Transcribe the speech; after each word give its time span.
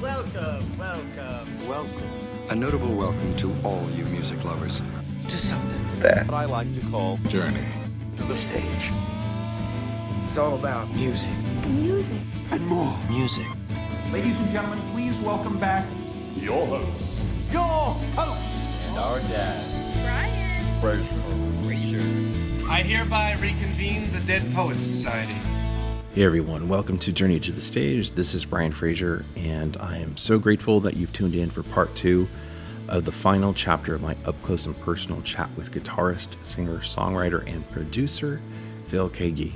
Welcome, 0.00 0.76
welcome, 0.78 1.56
welcome 1.68 2.02
A 2.50 2.54
notable 2.54 2.94
welcome 2.94 3.34
to 3.38 3.54
all 3.64 3.88
you 3.90 4.04
music 4.04 4.44
lovers. 4.44 4.82
to 5.28 5.38
something 5.38 5.78
What 6.02 6.34
I 6.34 6.44
like 6.44 6.74
to 6.74 6.86
call 6.90 7.16
Journey. 7.28 7.64
to 8.16 8.22
the 8.24 8.36
stage. 8.36 8.90
It's 10.24 10.36
all 10.36 10.56
about 10.56 10.92
music 10.94 11.32
Music. 11.68 12.18
and 12.50 12.66
more. 12.66 12.96
Music. 13.08 13.46
Ladies 14.12 14.36
and 14.38 14.50
gentlemen, 14.50 14.80
please 14.92 15.16
welcome 15.20 15.58
back 15.58 15.86
Your 16.34 16.66
host. 16.66 17.22
Your 17.50 17.62
host. 17.62 18.78
and 18.88 18.98
our 18.98 19.18
dad. 19.20 19.64
Brian. 20.02 20.80
Fraser. 20.80 21.64
Fraser. 21.64 22.68
I 22.70 22.82
hereby 22.82 23.36
reconvene 23.40 24.10
the 24.10 24.20
Dead 24.20 24.42
Poets 24.54 24.80
Society. 24.80 25.36
Hey 26.12 26.24
everyone, 26.24 26.68
welcome 26.68 26.98
to 26.98 27.12
Journey 27.12 27.38
to 27.38 27.52
the 27.52 27.60
Stage. 27.60 28.10
This 28.10 28.34
is 28.34 28.44
Brian 28.44 28.72
Fraser, 28.72 29.24
and 29.36 29.76
I 29.76 29.98
am 29.98 30.16
so 30.16 30.40
grateful 30.40 30.80
that 30.80 30.96
you've 30.96 31.12
tuned 31.12 31.36
in 31.36 31.50
for 31.50 31.62
part 31.62 31.94
two 31.94 32.26
of 32.88 33.04
the 33.04 33.12
final 33.12 33.54
chapter 33.54 33.94
of 33.94 34.02
my 34.02 34.16
up 34.24 34.34
close 34.42 34.66
and 34.66 34.76
personal 34.80 35.22
chat 35.22 35.48
with 35.56 35.70
guitarist, 35.70 36.30
singer, 36.44 36.78
songwriter, 36.78 37.46
and 37.46 37.70
producer 37.70 38.40
Phil 38.86 39.08
Keaggy. 39.08 39.52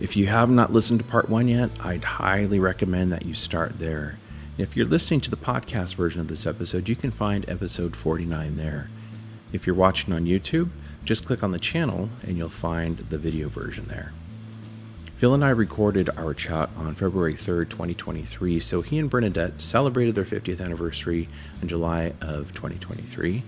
If 0.00 0.18
you 0.18 0.26
have 0.26 0.50
not 0.50 0.70
listened 0.70 1.00
to 1.00 1.06
part 1.06 1.30
one 1.30 1.48
yet, 1.48 1.70
I'd 1.80 2.04
highly 2.04 2.58
recommend 2.58 3.10
that 3.14 3.24
you 3.24 3.32
start 3.32 3.78
there. 3.78 4.18
If 4.58 4.76
you're 4.76 4.84
listening 4.84 5.22
to 5.22 5.30
the 5.30 5.36
podcast 5.38 5.94
version 5.94 6.20
of 6.20 6.28
this 6.28 6.46
episode, 6.46 6.90
you 6.90 6.94
can 6.94 7.10
find 7.10 7.48
episode 7.48 7.96
49 7.96 8.56
there. 8.56 8.90
If 9.50 9.66
you're 9.66 9.76
watching 9.76 10.12
on 10.12 10.26
YouTube, 10.26 10.68
just 11.06 11.24
click 11.24 11.42
on 11.42 11.52
the 11.52 11.58
channel 11.58 12.10
and 12.20 12.36
you'll 12.36 12.50
find 12.50 12.98
the 12.98 13.16
video 13.16 13.48
version 13.48 13.86
there. 13.86 14.12
Phil 15.16 15.32
and 15.32 15.44
I 15.44 15.50
recorded 15.50 16.10
our 16.16 16.34
chat 16.34 16.70
on 16.76 16.96
February 16.96 17.34
3rd, 17.34 17.70
2023, 17.70 18.58
so 18.58 18.82
he 18.82 18.98
and 18.98 19.08
Bernadette 19.08 19.62
celebrated 19.62 20.16
their 20.16 20.24
50th 20.24 20.60
anniversary 20.60 21.28
in 21.62 21.68
July 21.68 22.14
of 22.20 22.52
2023. 22.52 23.44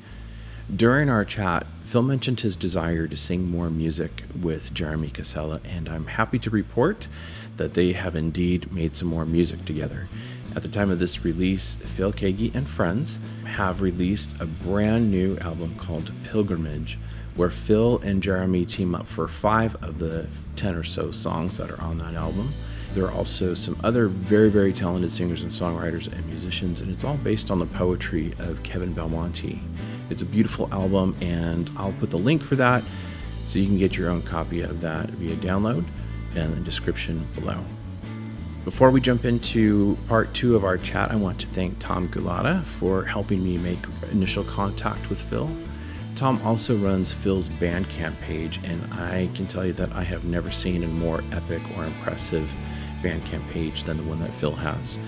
During 0.75 1.11
our 1.11 1.25
chat, 1.25 1.67
Phil 1.85 2.03
mentioned 2.03 2.41
his 2.41 2.55
desire 2.55 3.09
to 3.09 3.17
sing 3.17 3.51
more 3.51 3.69
music 3.69 4.23
with 4.41 4.73
Jeremy 4.73 5.11
Casella, 5.11 5.61
and 5.65 5.89
I'm 5.89 6.07
happy 6.07 6.39
to 6.39 6.51
report 6.51 7.09
that 7.57 7.75
they 7.75 7.95
have 7.95 8.15
indeed 8.15 8.73
made 8.73 8.95
some 8.95 9.09
more 9.09 9.27
music 9.27 9.65
together. 9.65 10.09
At 10.55 10.63
the 10.63 10.69
time 10.69 10.91
of 10.91 11.01
this 11.01 11.25
release, 11.25 11.75
Phil 11.75 12.13
Keaggy 12.13 12.55
and 12.55 12.69
friends 12.69 13.19
have 13.45 13.83
released 13.83 14.41
a 14.41 14.47
brand 14.47 15.11
new 15.11 15.37
album 15.39 15.75
called 15.75 16.13
Pilgrimage, 16.23 16.97
where 17.37 17.51
Phil 17.51 17.99
and 17.99 18.23
Jeremy 18.23 18.65
team 18.65 18.95
up 18.95 19.07
for 19.07 19.29
five 19.29 19.75
of 19.85 19.99
the 19.99 20.27
10 20.57 20.75
or 20.75 20.85
so 20.85 21.11
songs 21.11 21.57
that 21.59 21.71
are 21.71 21.81
on 21.81 21.99
that 21.99 22.15
album. 22.15 22.53
There 22.95 23.05
are 23.05 23.13
also 23.13 23.53
some 23.53 23.79
other 23.85 24.09
very, 24.09 24.49
very 24.49 24.73
talented 24.73 25.13
singers 25.13 25.43
and 25.43 25.53
songwriters 25.53 26.11
and 26.11 26.25
musicians, 26.27 26.81
and 26.81 26.91
it's 26.91 27.05
all 27.05 27.19
based 27.19 27.51
on 27.51 27.59
the 27.59 27.67
poetry 27.67 28.33
of 28.39 28.63
Kevin 28.63 28.95
Belmonte. 28.95 29.61
It's 30.09 30.23
a 30.23 30.25
beautiful 30.25 30.73
album, 30.73 31.15
and 31.21 31.71
I'll 31.77 31.93
put 31.93 32.11
the 32.11 32.19
link 32.19 32.43
for 32.43 32.57
that 32.57 32.83
so 33.45 33.59
you 33.59 33.67
can 33.67 33.77
get 33.77 33.97
your 33.97 34.09
own 34.09 34.23
copy 34.23 34.63
of 34.63 34.81
that 34.81 35.11
via 35.11 35.37
download 35.37 35.85
in 36.35 36.55
the 36.55 36.61
description 36.61 37.27
below. 37.35 37.63
Before 38.65 38.91
we 38.91 39.01
jump 39.01 39.25
into 39.25 39.97
part 40.09 40.33
two 40.35 40.57
of 40.57 40.65
our 40.65 40.77
chat, 40.79 41.13
I 41.13 41.17
want 41.17 41.39
to 41.41 41.47
thank 41.47 41.79
Tom 41.79 42.09
Gulata 42.09 42.65
for 42.65 43.05
helping 43.05 43.45
me 43.45 43.59
make 43.59 43.79
initial 44.11 44.43
contact 44.45 45.09
with 45.09 45.21
Phil. 45.21 45.49
Tom 46.17 46.41
also 46.45 46.75
runs 46.77 47.13
Phil's 47.13 47.51
Bandcamp 47.51 48.19
page, 48.23 48.59
and 48.65 48.83
I 48.95 49.29
can 49.35 49.45
tell 49.45 49.67
you 49.67 49.75
that 49.75 49.93
I 49.93 50.03
have 50.03 50.25
never 50.25 50.51
seen 50.51 50.83
a 50.83 50.87
more 50.87 51.23
epic 51.31 51.61
or 51.77 51.85
impressive 51.85 52.51
Bandcamp 53.03 53.47
page 53.51 53.83
than 53.83 53.99
the 53.99 54.03
one 54.05 54.21
that 54.21 54.33
Phil 54.33 54.55
has. 54.55 54.99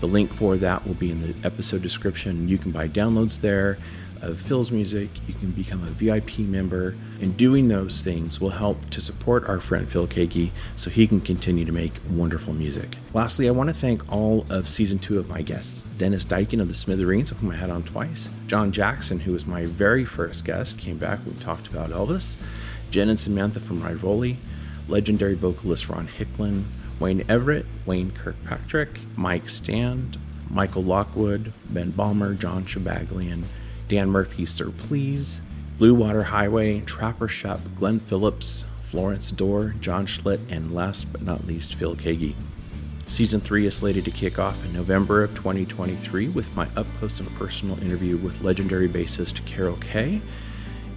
The 0.00 0.08
link 0.08 0.34
for 0.34 0.56
that 0.56 0.84
will 0.84 0.94
be 0.94 1.12
in 1.12 1.22
the 1.22 1.46
episode 1.46 1.82
description. 1.82 2.48
You 2.48 2.58
can 2.58 2.72
buy 2.72 2.88
downloads 2.88 3.40
there 3.40 3.78
of 4.22 4.40
Phil's 4.40 4.70
music. 4.70 5.10
You 5.26 5.34
can 5.34 5.50
become 5.50 5.82
a 5.82 5.90
VIP 5.90 6.40
member. 6.40 6.94
And 7.20 7.36
doing 7.36 7.68
those 7.68 8.00
things 8.00 8.40
will 8.40 8.50
help 8.50 8.90
to 8.90 9.00
support 9.00 9.44
our 9.46 9.60
friend 9.60 9.90
Phil 9.90 10.06
Keaggy 10.06 10.50
so 10.76 10.90
he 10.90 11.06
can 11.06 11.20
continue 11.20 11.64
to 11.64 11.72
make 11.72 11.92
wonderful 12.10 12.52
music. 12.52 12.96
Lastly, 13.14 13.48
I 13.48 13.52
want 13.52 13.68
to 13.68 13.74
thank 13.74 14.10
all 14.12 14.46
of 14.50 14.68
season 14.68 14.98
two 14.98 15.18
of 15.18 15.28
my 15.28 15.42
guests 15.42 15.82
Dennis 15.98 16.24
Diken 16.24 16.60
of 16.60 16.68
the 16.68 16.74
Smithereens, 16.74 17.30
whom 17.30 17.50
I 17.50 17.56
had 17.56 17.70
on 17.70 17.82
twice, 17.82 18.28
John 18.46 18.72
Jackson, 18.72 19.20
who 19.20 19.32
was 19.32 19.46
my 19.46 19.66
very 19.66 20.04
first 20.04 20.44
guest, 20.44 20.78
came 20.78 20.98
back. 20.98 21.20
We 21.26 21.32
talked 21.34 21.68
about 21.68 21.90
Elvis, 21.90 22.36
Jen 22.90 23.08
and 23.08 23.20
Samantha 23.20 23.60
from 23.60 23.82
Rivoli, 23.82 24.38
legendary 24.88 25.34
vocalist 25.34 25.88
Ron 25.88 26.08
Hicklin, 26.08 26.64
Wayne 26.98 27.24
Everett, 27.28 27.66
Wayne 27.86 28.10
Kirkpatrick, 28.10 29.00
Mike 29.16 29.48
Stand, 29.48 30.18
Michael 30.50 30.82
Lockwood, 30.82 31.52
Ben 31.70 31.90
Balmer, 31.90 32.34
John 32.34 32.64
Shabaglian, 32.64 33.44
Dan 33.90 34.08
Murphy, 34.08 34.46
Sir 34.46 34.70
Please, 34.70 35.40
Blue 35.76 35.94
Water 35.96 36.22
Highway, 36.22 36.80
Trapper 36.82 37.26
Schoepp, 37.26 37.60
Glenn 37.74 37.98
Phillips, 37.98 38.64
Florence 38.82 39.32
Dore, 39.32 39.74
John 39.80 40.06
Schlitt, 40.06 40.38
and 40.48 40.72
last 40.72 41.12
but 41.12 41.22
not 41.22 41.44
least, 41.44 41.74
Phil 41.74 41.96
Keaggy. 41.96 42.36
Season 43.08 43.40
3 43.40 43.66
is 43.66 43.74
slated 43.74 44.04
to 44.04 44.12
kick 44.12 44.38
off 44.38 44.64
in 44.64 44.72
November 44.72 45.24
of 45.24 45.34
2023 45.34 46.28
with 46.28 46.54
my 46.54 46.68
up 46.76 46.86
close 47.00 47.18
and 47.18 47.28
personal 47.34 47.82
interview 47.82 48.16
with 48.16 48.42
legendary 48.42 48.88
bassist 48.88 49.44
Carol 49.44 49.76
Kaye. 49.78 50.22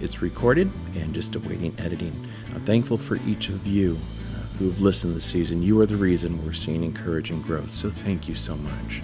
It's 0.00 0.22
recorded 0.22 0.70
and 0.94 1.12
just 1.12 1.34
awaiting 1.34 1.74
editing. 1.80 2.14
I'm 2.54 2.64
thankful 2.64 2.96
for 2.96 3.16
each 3.26 3.48
of 3.48 3.66
you 3.66 3.98
uh, 4.36 4.38
who 4.58 4.70
have 4.70 4.80
listened 4.80 5.16
this 5.16 5.24
season. 5.24 5.64
You 5.64 5.80
are 5.80 5.86
the 5.86 5.96
reason 5.96 6.44
we're 6.46 6.52
seeing 6.52 6.84
encouraging 6.84 7.42
growth, 7.42 7.72
so 7.74 7.90
thank 7.90 8.28
you 8.28 8.36
so 8.36 8.54
much. 8.54 9.02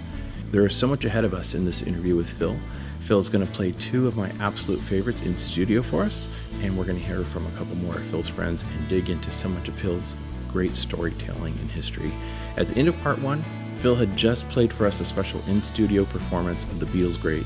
There 0.51 0.65
is 0.65 0.75
so 0.75 0.87
much 0.87 1.03
ahead 1.03 1.25
of 1.25 1.33
us 1.33 1.53
in 1.53 1.65
this 1.65 1.81
interview 1.81 2.15
with 2.15 2.29
Phil. 2.29 2.55
Phil 3.01 3.19
is 3.19 3.29
going 3.29 3.45
to 3.45 3.51
play 3.51 3.71
two 3.73 4.07
of 4.07 4.15
my 4.15 4.31
absolute 4.39 4.79
favorites 4.79 5.21
in 5.21 5.37
studio 5.37 5.81
for 5.81 6.03
us, 6.03 6.27
and 6.61 6.77
we're 6.77 6.85
going 6.85 6.99
to 6.99 7.03
hear 7.03 7.23
from 7.23 7.45
a 7.47 7.51
couple 7.51 7.75
more 7.75 7.95
of 7.95 8.03
Phil's 8.05 8.29
friends 8.29 8.63
and 8.63 8.87
dig 8.87 9.09
into 9.09 9.31
so 9.31 9.49
much 9.49 9.67
of 9.67 9.75
Phil's 9.75 10.15
great 10.51 10.75
storytelling 10.75 11.57
and 11.59 11.71
history. 11.71 12.11
At 12.57 12.67
the 12.67 12.75
end 12.75 12.87
of 12.87 12.97
part 13.01 13.19
one, 13.19 13.43
Phil 13.79 13.95
had 13.95 14.15
just 14.15 14.47
played 14.49 14.71
for 14.71 14.85
us 14.85 14.99
a 14.99 15.05
special 15.05 15.41
in 15.47 15.63
studio 15.63 16.05
performance 16.05 16.65
of 16.65 16.79
the 16.79 16.85
Beatles' 16.85 17.19
great 17.19 17.45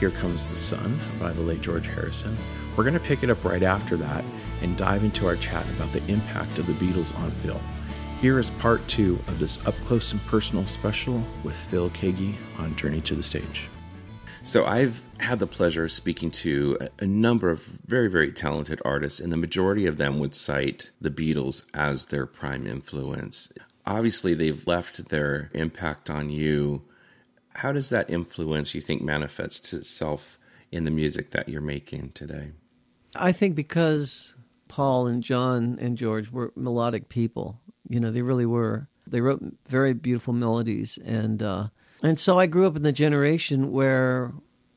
Here 0.00 0.10
Comes 0.10 0.46
the 0.46 0.56
Sun 0.56 0.98
by 1.20 1.32
the 1.32 1.42
late 1.42 1.60
George 1.60 1.86
Harrison. 1.86 2.36
We're 2.76 2.84
going 2.84 2.94
to 2.94 3.00
pick 3.00 3.22
it 3.22 3.30
up 3.30 3.44
right 3.44 3.62
after 3.62 3.96
that 3.98 4.24
and 4.60 4.76
dive 4.76 5.04
into 5.04 5.26
our 5.28 5.36
chat 5.36 5.64
about 5.70 5.92
the 5.92 6.04
impact 6.08 6.58
of 6.58 6.66
the 6.66 6.72
Beatles 6.72 7.16
on 7.20 7.30
Phil. 7.30 7.60
Here 8.20 8.40
is 8.40 8.50
part 8.50 8.86
two 8.88 9.20
of 9.28 9.38
this 9.38 9.64
up 9.66 9.74
close 9.84 10.10
and 10.10 10.20
personal 10.26 10.66
special 10.66 11.22
with 11.44 11.54
Phil 11.54 11.90
Keaggy 11.90 12.34
on 12.58 12.74
Journey 12.74 13.00
to 13.02 13.14
the 13.14 13.22
Stage. 13.22 13.68
So, 14.46 14.64
I've 14.64 15.02
had 15.18 15.40
the 15.40 15.48
pleasure 15.48 15.82
of 15.82 15.90
speaking 15.90 16.30
to 16.30 16.78
a, 17.00 17.04
number 17.04 17.50
of 17.50 17.64
very, 17.64 18.08
very 18.08 18.30
talented 18.30 18.80
artists, 18.84 19.18
and 19.18 19.32
the 19.32 19.36
majority 19.36 19.86
of 19.86 19.96
them 19.96 20.20
would 20.20 20.36
cite 20.36 20.92
the 21.00 21.10
Beatles 21.10 21.64
as 21.74 22.06
their 22.06 22.26
prime 22.26 22.64
influence. 22.64 23.52
Obviously, 23.84 24.34
they've 24.34 24.64
left 24.64 25.08
their 25.08 25.50
impact 25.52 26.08
on 26.10 26.30
you. 26.30 26.82
How 27.56 27.72
does 27.72 27.88
that 27.88 28.08
influence, 28.08 28.72
you 28.72 28.80
think, 28.80 29.02
manifests 29.02 29.72
itself 29.72 30.38
in 30.70 30.84
the 30.84 30.92
music 30.92 31.32
that 31.32 31.48
you're 31.48 31.60
making 31.60 32.12
today? 32.12 32.52
I 33.16 33.32
think 33.32 33.56
because 33.56 34.36
Paul 34.68 35.08
and 35.08 35.24
John 35.24 35.76
and 35.80 35.98
George 35.98 36.30
were 36.30 36.52
melodic 36.54 37.08
people, 37.08 37.60
you 37.88 37.98
know, 37.98 38.12
they 38.12 38.22
really 38.22 38.46
were. 38.46 38.86
They 39.08 39.20
wrote 39.20 39.42
very 39.66 39.92
beautiful 39.92 40.32
melodies, 40.32 41.00
and 41.04 41.42
uh, 41.42 41.68
and 42.02 42.18
so 42.18 42.38
I 42.38 42.46
grew 42.46 42.66
up 42.66 42.76
in 42.76 42.82
the 42.82 42.92
generation 42.92 43.72
where, 43.72 44.32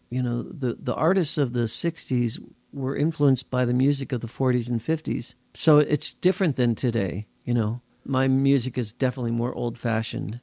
you 0.10 0.22
know, 0.22 0.44
the 0.44 0.78
the 0.80 0.96
artists 0.96 1.38
of 1.38 1.54
the 1.54 1.68
'60s 1.68 2.40
were 2.72 2.96
influenced 2.96 3.50
by 3.50 3.66
the 3.66 3.74
music 3.74 4.12
of 4.12 4.22
the 4.22 4.28
'40s 4.28 4.70
and 4.70 4.80
'50s. 4.82 5.36
So 5.54 5.80
it's 5.80 6.14
different 6.14 6.56
than 6.56 6.76
today. 6.76 7.28
You 7.44 7.54
know, 7.54 7.82
my 8.06 8.28
music 8.28 8.78
is 8.78 8.94
definitely 8.94 9.32
more 9.32 9.54
old 9.54 9.78
fashioned. 9.78 10.40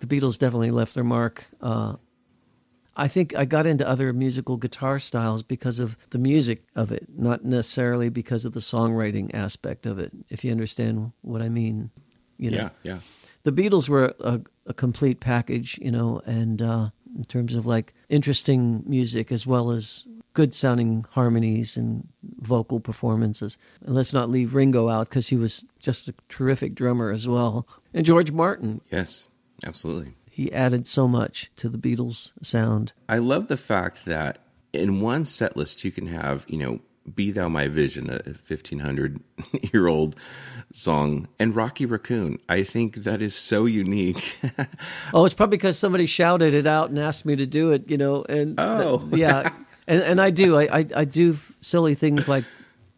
The 0.00 0.06
Beatles 0.06 0.38
definitely 0.38 0.70
left 0.70 0.94
their 0.94 1.04
mark. 1.04 1.46
Uh, 1.60 1.96
I 2.96 3.08
think 3.08 3.36
I 3.36 3.44
got 3.44 3.66
into 3.66 3.88
other 3.88 4.12
musical 4.12 4.56
guitar 4.56 4.98
styles 4.98 5.42
because 5.42 5.78
of 5.78 5.96
the 6.10 6.18
music 6.18 6.64
of 6.74 6.90
it, 6.92 7.06
not 7.08 7.44
necessarily 7.44 8.08
because 8.08 8.44
of 8.44 8.52
the 8.52 8.60
songwriting 8.60 9.34
aspect 9.34 9.86
of 9.86 9.98
it, 9.98 10.12
if 10.28 10.44
you 10.44 10.50
understand 10.50 11.12
what 11.22 11.40
I 11.40 11.48
mean. 11.48 11.90
You 12.36 12.50
know, 12.50 12.56
Yeah, 12.56 12.70
yeah. 12.82 12.98
The 13.44 13.52
Beatles 13.52 13.88
were 13.88 14.14
a, 14.20 14.40
a 14.66 14.74
complete 14.74 15.20
package, 15.20 15.78
you 15.82 15.90
know, 15.90 16.20
and 16.26 16.60
uh, 16.62 16.90
in 17.16 17.24
terms 17.24 17.54
of 17.54 17.66
like 17.66 17.92
interesting 18.08 18.82
music 18.86 19.32
as 19.32 19.46
well 19.46 19.70
as 19.70 20.04
good 20.32 20.54
sounding 20.54 21.04
harmonies 21.10 21.76
and 21.76 22.06
vocal 22.40 22.78
performances. 22.78 23.58
And 23.84 23.94
let's 23.94 24.12
not 24.12 24.30
leave 24.30 24.54
Ringo 24.54 24.88
out 24.88 25.08
because 25.08 25.28
he 25.28 25.36
was 25.36 25.64
just 25.80 26.06
a 26.08 26.14
terrific 26.28 26.74
drummer 26.74 27.10
as 27.10 27.26
well. 27.26 27.66
And 27.92 28.06
George 28.06 28.30
Martin, 28.30 28.80
Yes, 28.90 29.28
absolutely. 29.64 30.14
he 30.30 30.52
added 30.52 30.86
so 30.86 31.08
much 31.08 31.50
to 31.56 31.68
the 31.68 31.78
Beatles 31.78 32.32
sound. 32.42 32.92
I 33.08 33.18
love 33.18 33.48
the 33.48 33.56
fact 33.56 34.04
that 34.04 34.38
in 34.72 35.00
one 35.00 35.24
set 35.24 35.56
list 35.56 35.82
you 35.84 35.90
can 35.90 36.06
have, 36.06 36.44
you 36.46 36.58
know, 36.58 36.80
Be 37.14 37.30
Thou 37.30 37.48
My 37.48 37.68
Vision, 37.68 38.10
a 38.10 38.22
1500 38.46 39.20
year 39.72 39.86
old 39.86 40.16
song, 40.72 41.28
and 41.38 41.54
Rocky 41.54 41.86
Raccoon. 41.86 42.38
I 42.48 42.62
think 42.62 42.96
that 42.96 43.22
is 43.22 43.34
so 43.34 43.66
unique. 43.66 44.38
oh, 45.14 45.24
it's 45.24 45.34
probably 45.34 45.56
because 45.56 45.78
somebody 45.78 46.06
shouted 46.06 46.54
it 46.54 46.66
out 46.66 46.90
and 46.90 46.98
asked 46.98 47.24
me 47.24 47.36
to 47.36 47.46
do 47.46 47.72
it, 47.72 47.88
you 47.90 47.98
know. 47.98 48.24
And 48.28 48.58
oh, 48.58 48.98
th- 48.98 49.12
yeah, 49.20 49.52
and 49.86 50.02
and 50.02 50.20
I 50.20 50.30
do. 50.30 50.58
I, 50.58 50.78
I 50.78 50.86
I 50.96 51.04
do 51.04 51.36
silly 51.60 51.94
things 51.94 52.28
like 52.28 52.44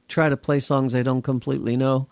try 0.09 0.29
to 0.29 0.37
play 0.37 0.61
songs 0.61 0.95
I 0.95 1.03
don't 1.03 1.23
completely 1.23 1.77
know. 1.77 2.09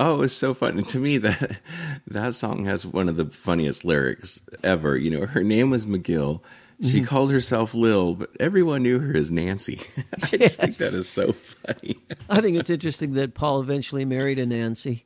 Oh, 0.00 0.22
it's 0.22 0.34
so 0.34 0.54
fun. 0.54 0.78
And 0.78 0.88
to 0.90 0.98
me, 1.00 1.18
that 1.18 1.60
that 2.06 2.34
song 2.36 2.64
has 2.66 2.86
one 2.86 3.08
of 3.08 3.16
the 3.16 3.26
funniest 3.26 3.84
lyrics 3.84 4.40
ever. 4.62 4.96
You 4.96 5.10
know, 5.10 5.26
her 5.26 5.42
name 5.42 5.70
was 5.70 5.86
McGill. 5.86 6.40
She 6.80 6.98
mm-hmm. 6.98 7.06
called 7.06 7.32
herself 7.32 7.74
Lil, 7.74 8.14
but 8.14 8.30
everyone 8.38 8.84
knew 8.84 9.00
her 9.00 9.16
as 9.16 9.32
Nancy. 9.32 9.80
I 9.96 10.02
yes. 10.12 10.38
just 10.38 10.60
think 10.60 10.76
that 10.76 10.94
is 10.94 11.08
so 11.08 11.32
funny. 11.32 11.96
I 12.30 12.40
think 12.40 12.56
it's 12.56 12.70
interesting 12.70 13.14
that 13.14 13.34
Paul 13.34 13.60
eventually 13.60 14.04
married 14.04 14.38
a 14.38 14.46
Nancy. 14.46 15.04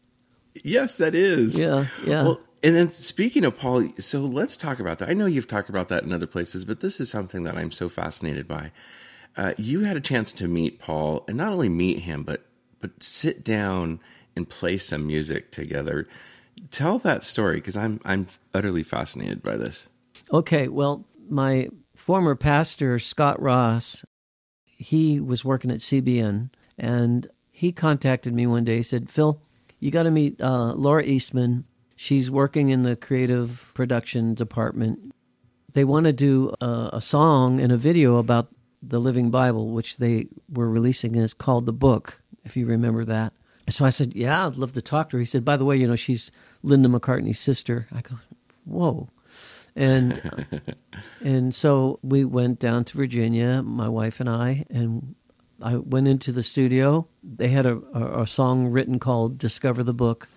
Yes, 0.62 0.98
that 0.98 1.14
is. 1.14 1.58
Yeah, 1.58 1.86
yeah. 2.04 2.24
Well, 2.24 2.40
and 2.62 2.76
then 2.76 2.90
speaking 2.90 3.46
of 3.46 3.56
Paul, 3.56 3.88
so 3.98 4.20
let's 4.20 4.56
talk 4.56 4.80
about 4.80 4.98
that. 4.98 5.08
I 5.08 5.14
know 5.14 5.24
you've 5.24 5.48
talked 5.48 5.70
about 5.70 5.88
that 5.88 6.04
in 6.04 6.12
other 6.12 6.26
places, 6.26 6.66
but 6.66 6.80
this 6.80 7.00
is 7.00 7.10
something 7.10 7.44
that 7.44 7.56
I'm 7.56 7.70
so 7.70 7.88
fascinated 7.88 8.46
by. 8.46 8.70
Uh, 9.34 9.54
you 9.56 9.80
had 9.80 9.96
a 9.96 10.00
chance 10.00 10.30
to 10.32 10.48
meet 10.48 10.78
Paul, 10.78 11.24
and 11.26 11.38
not 11.38 11.52
only 11.52 11.70
meet 11.70 12.00
him, 12.00 12.22
but 12.22 12.44
but 12.80 13.02
sit 13.02 13.44
down 13.44 14.00
and 14.36 14.48
play 14.48 14.76
some 14.76 15.06
music 15.06 15.50
together. 15.50 16.06
Tell 16.70 16.98
that 16.98 17.24
story 17.24 17.56
because 17.56 17.76
I'm 17.76 17.98
I'm 18.04 18.28
utterly 18.52 18.82
fascinated 18.82 19.42
by 19.42 19.56
this. 19.56 19.86
Okay, 20.30 20.68
well, 20.68 21.04
my 21.32 21.68
former 21.96 22.34
pastor 22.34 22.98
Scott 22.98 23.40
Ross, 23.40 24.04
he 24.64 25.18
was 25.18 25.44
working 25.44 25.70
at 25.70 25.78
CBN, 25.78 26.50
and 26.78 27.26
he 27.50 27.72
contacted 27.72 28.34
me 28.34 28.46
one 28.46 28.64
day. 28.64 28.76
He 28.76 28.82
said, 28.82 29.10
"Phil, 29.10 29.40
you 29.80 29.90
got 29.90 30.04
to 30.04 30.10
meet 30.10 30.40
uh, 30.40 30.74
Laura 30.74 31.02
Eastman. 31.02 31.64
She's 31.96 32.30
working 32.30 32.68
in 32.68 32.82
the 32.82 32.96
creative 32.96 33.70
production 33.74 34.34
department. 34.34 35.14
They 35.72 35.84
want 35.84 36.04
to 36.04 36.12
do 36.12 36.54
a, 36.60 36.90
a 36.94 37.00
song 37.00 37.60
and 37.60 37.72
a 37.72 37.76
video 37.76 38.18
about 38.18 38.48
the 38.82 38.98
Living 38.98 39.30
Bible, 39.30 39.70
which 39.70 39.98
they 39.98 40.26
were 40.50 40.68
releasing, 40.68 41.14
it's 41.14 41.32
called 41.32 41.66
the 41.66 41.72
Book. 41.72 42.20
If 42.44 42.56
you 42.56 42.66
remember 42.66 43.04
that." 43.06 43.32
So 43.70 43.84
I 43.84 43.90
said, 43.90 44.14
"Yeah, 44.14 44.46
I'd 44.46 44.56
love 44.56 44.72
to 44.72 44.82
talk 44.82 45.10
to 45.10 45.16
her." 45.16 45.20
He 45.20 45.26
said, 45.26 45.44
"By 45.44 45.56
the 45.56 45.64
way, 45.64 45.76
you 45.76 45.86
know, 45.86 45.96
she's 45.96 46.30
Linda 46.62 46.88
McCartney's 46.88 47.38
sister." 47.38 47.86
I 47.90 48.02
go, 48.02 48.16
"Whoa." 48.64 49.08
And 49.74 50.20
and 51.20 51.54
so 51.54 51.98
we 52.02 52.24
went 52.24 52.58
down 52.58 52.84
to 52.84 52.96
Virginia, 52.96 53.62
my 53.62 53.88
wife 53.88 54.20
and 54.20 54.28
I, 54.28 54.64
and 54.70 55.14
I 55.60 55.76
went 55.76 56.08
into 56.08 56.32
the 56.32 56.42
studio. 56.42 57.08
They 57.22 57.48
had 57.48 57.66
a, 57.66 57.80
a, 57.94 58.22
a 58.22 58.26
song 58.26 58.68
written 58.68 58.98
called 58.98 59.38
"Discover 59.38 59.84
the 59.84 59.94
Book." 59.94 60.28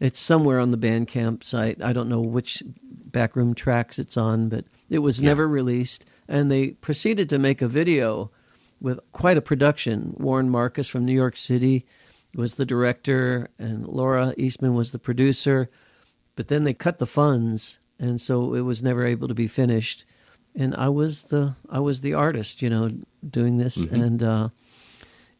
It's 0.00 0.20
somewhere 0.20 0.60
on 0.60 0.70
the 0.70 0.78
Bandcamp 0.78 1.42
site. 1.42 1.82
I 1.82 1.92
don't 1.92 2.08
know 2.08 2.20
which 2.20 2.62
backroom 2.72 3.54
tracks 3.54 3.98
it's 3.98 4.16
on, 4.16 4.48
but 4.48 4.64
it 4.88 5.00
was 5.00 5.20
yeah. 5.20 5.28
never 5.28 5.48
released. 5.48 6.04
And 6.28 6.50
they 6.50 6.68
proceeded 6.68 7.28
to 7.30 7.38
make 7.38 7.62
a 7.62 7.68
video 7.68 8.30
with 8.80 9.00
quite 9.12 9.36
a 9.36 9.42
production. 9.42 10.14
Warren 10.18 10.50
Marcus 10.50 10.88
from 10.88 11.04
New 11.04 11.14
York 11.14 11.36
City 11.36 11.84
was 12.34 12.54
the 12.54 12.66
director, 12.66 13.48
and 13.58 13.86
Laura 13.86 14.34
Eastman 14.36 14.74
was 14.74 14.92
the 14.92 14.98
producer. 14.98 15.70
But 16.36 16.48
then 16.48 16.64
they 16.64 16.74
cut 16.74 16.98
the 16.98 17.06
funds, 17.06 17.78
and 17.98 18.20
so 18.20 18.54
it 18.54 18.62
was 18.62 18.82
never 18.82 19.04
able 19.04 19.28
to 19.28 19.34
be 19.34 19.46
finished. 19.46 20.04
And 20.54 20.74
I 20.74 20.88
was 20.88 21.24
the 21.24 21.56
I 21.68 21.80
was 21.80 22.00
the 22.00 22.14
artist, 22.14 22.62
you 22.62 22.70
know, 22.70 22.90
doing 23.28 23.58
this, 23.58 23.78
mm-hmm. 23.78 23.94
and 23.94 24.22
uh, 24.22 24.48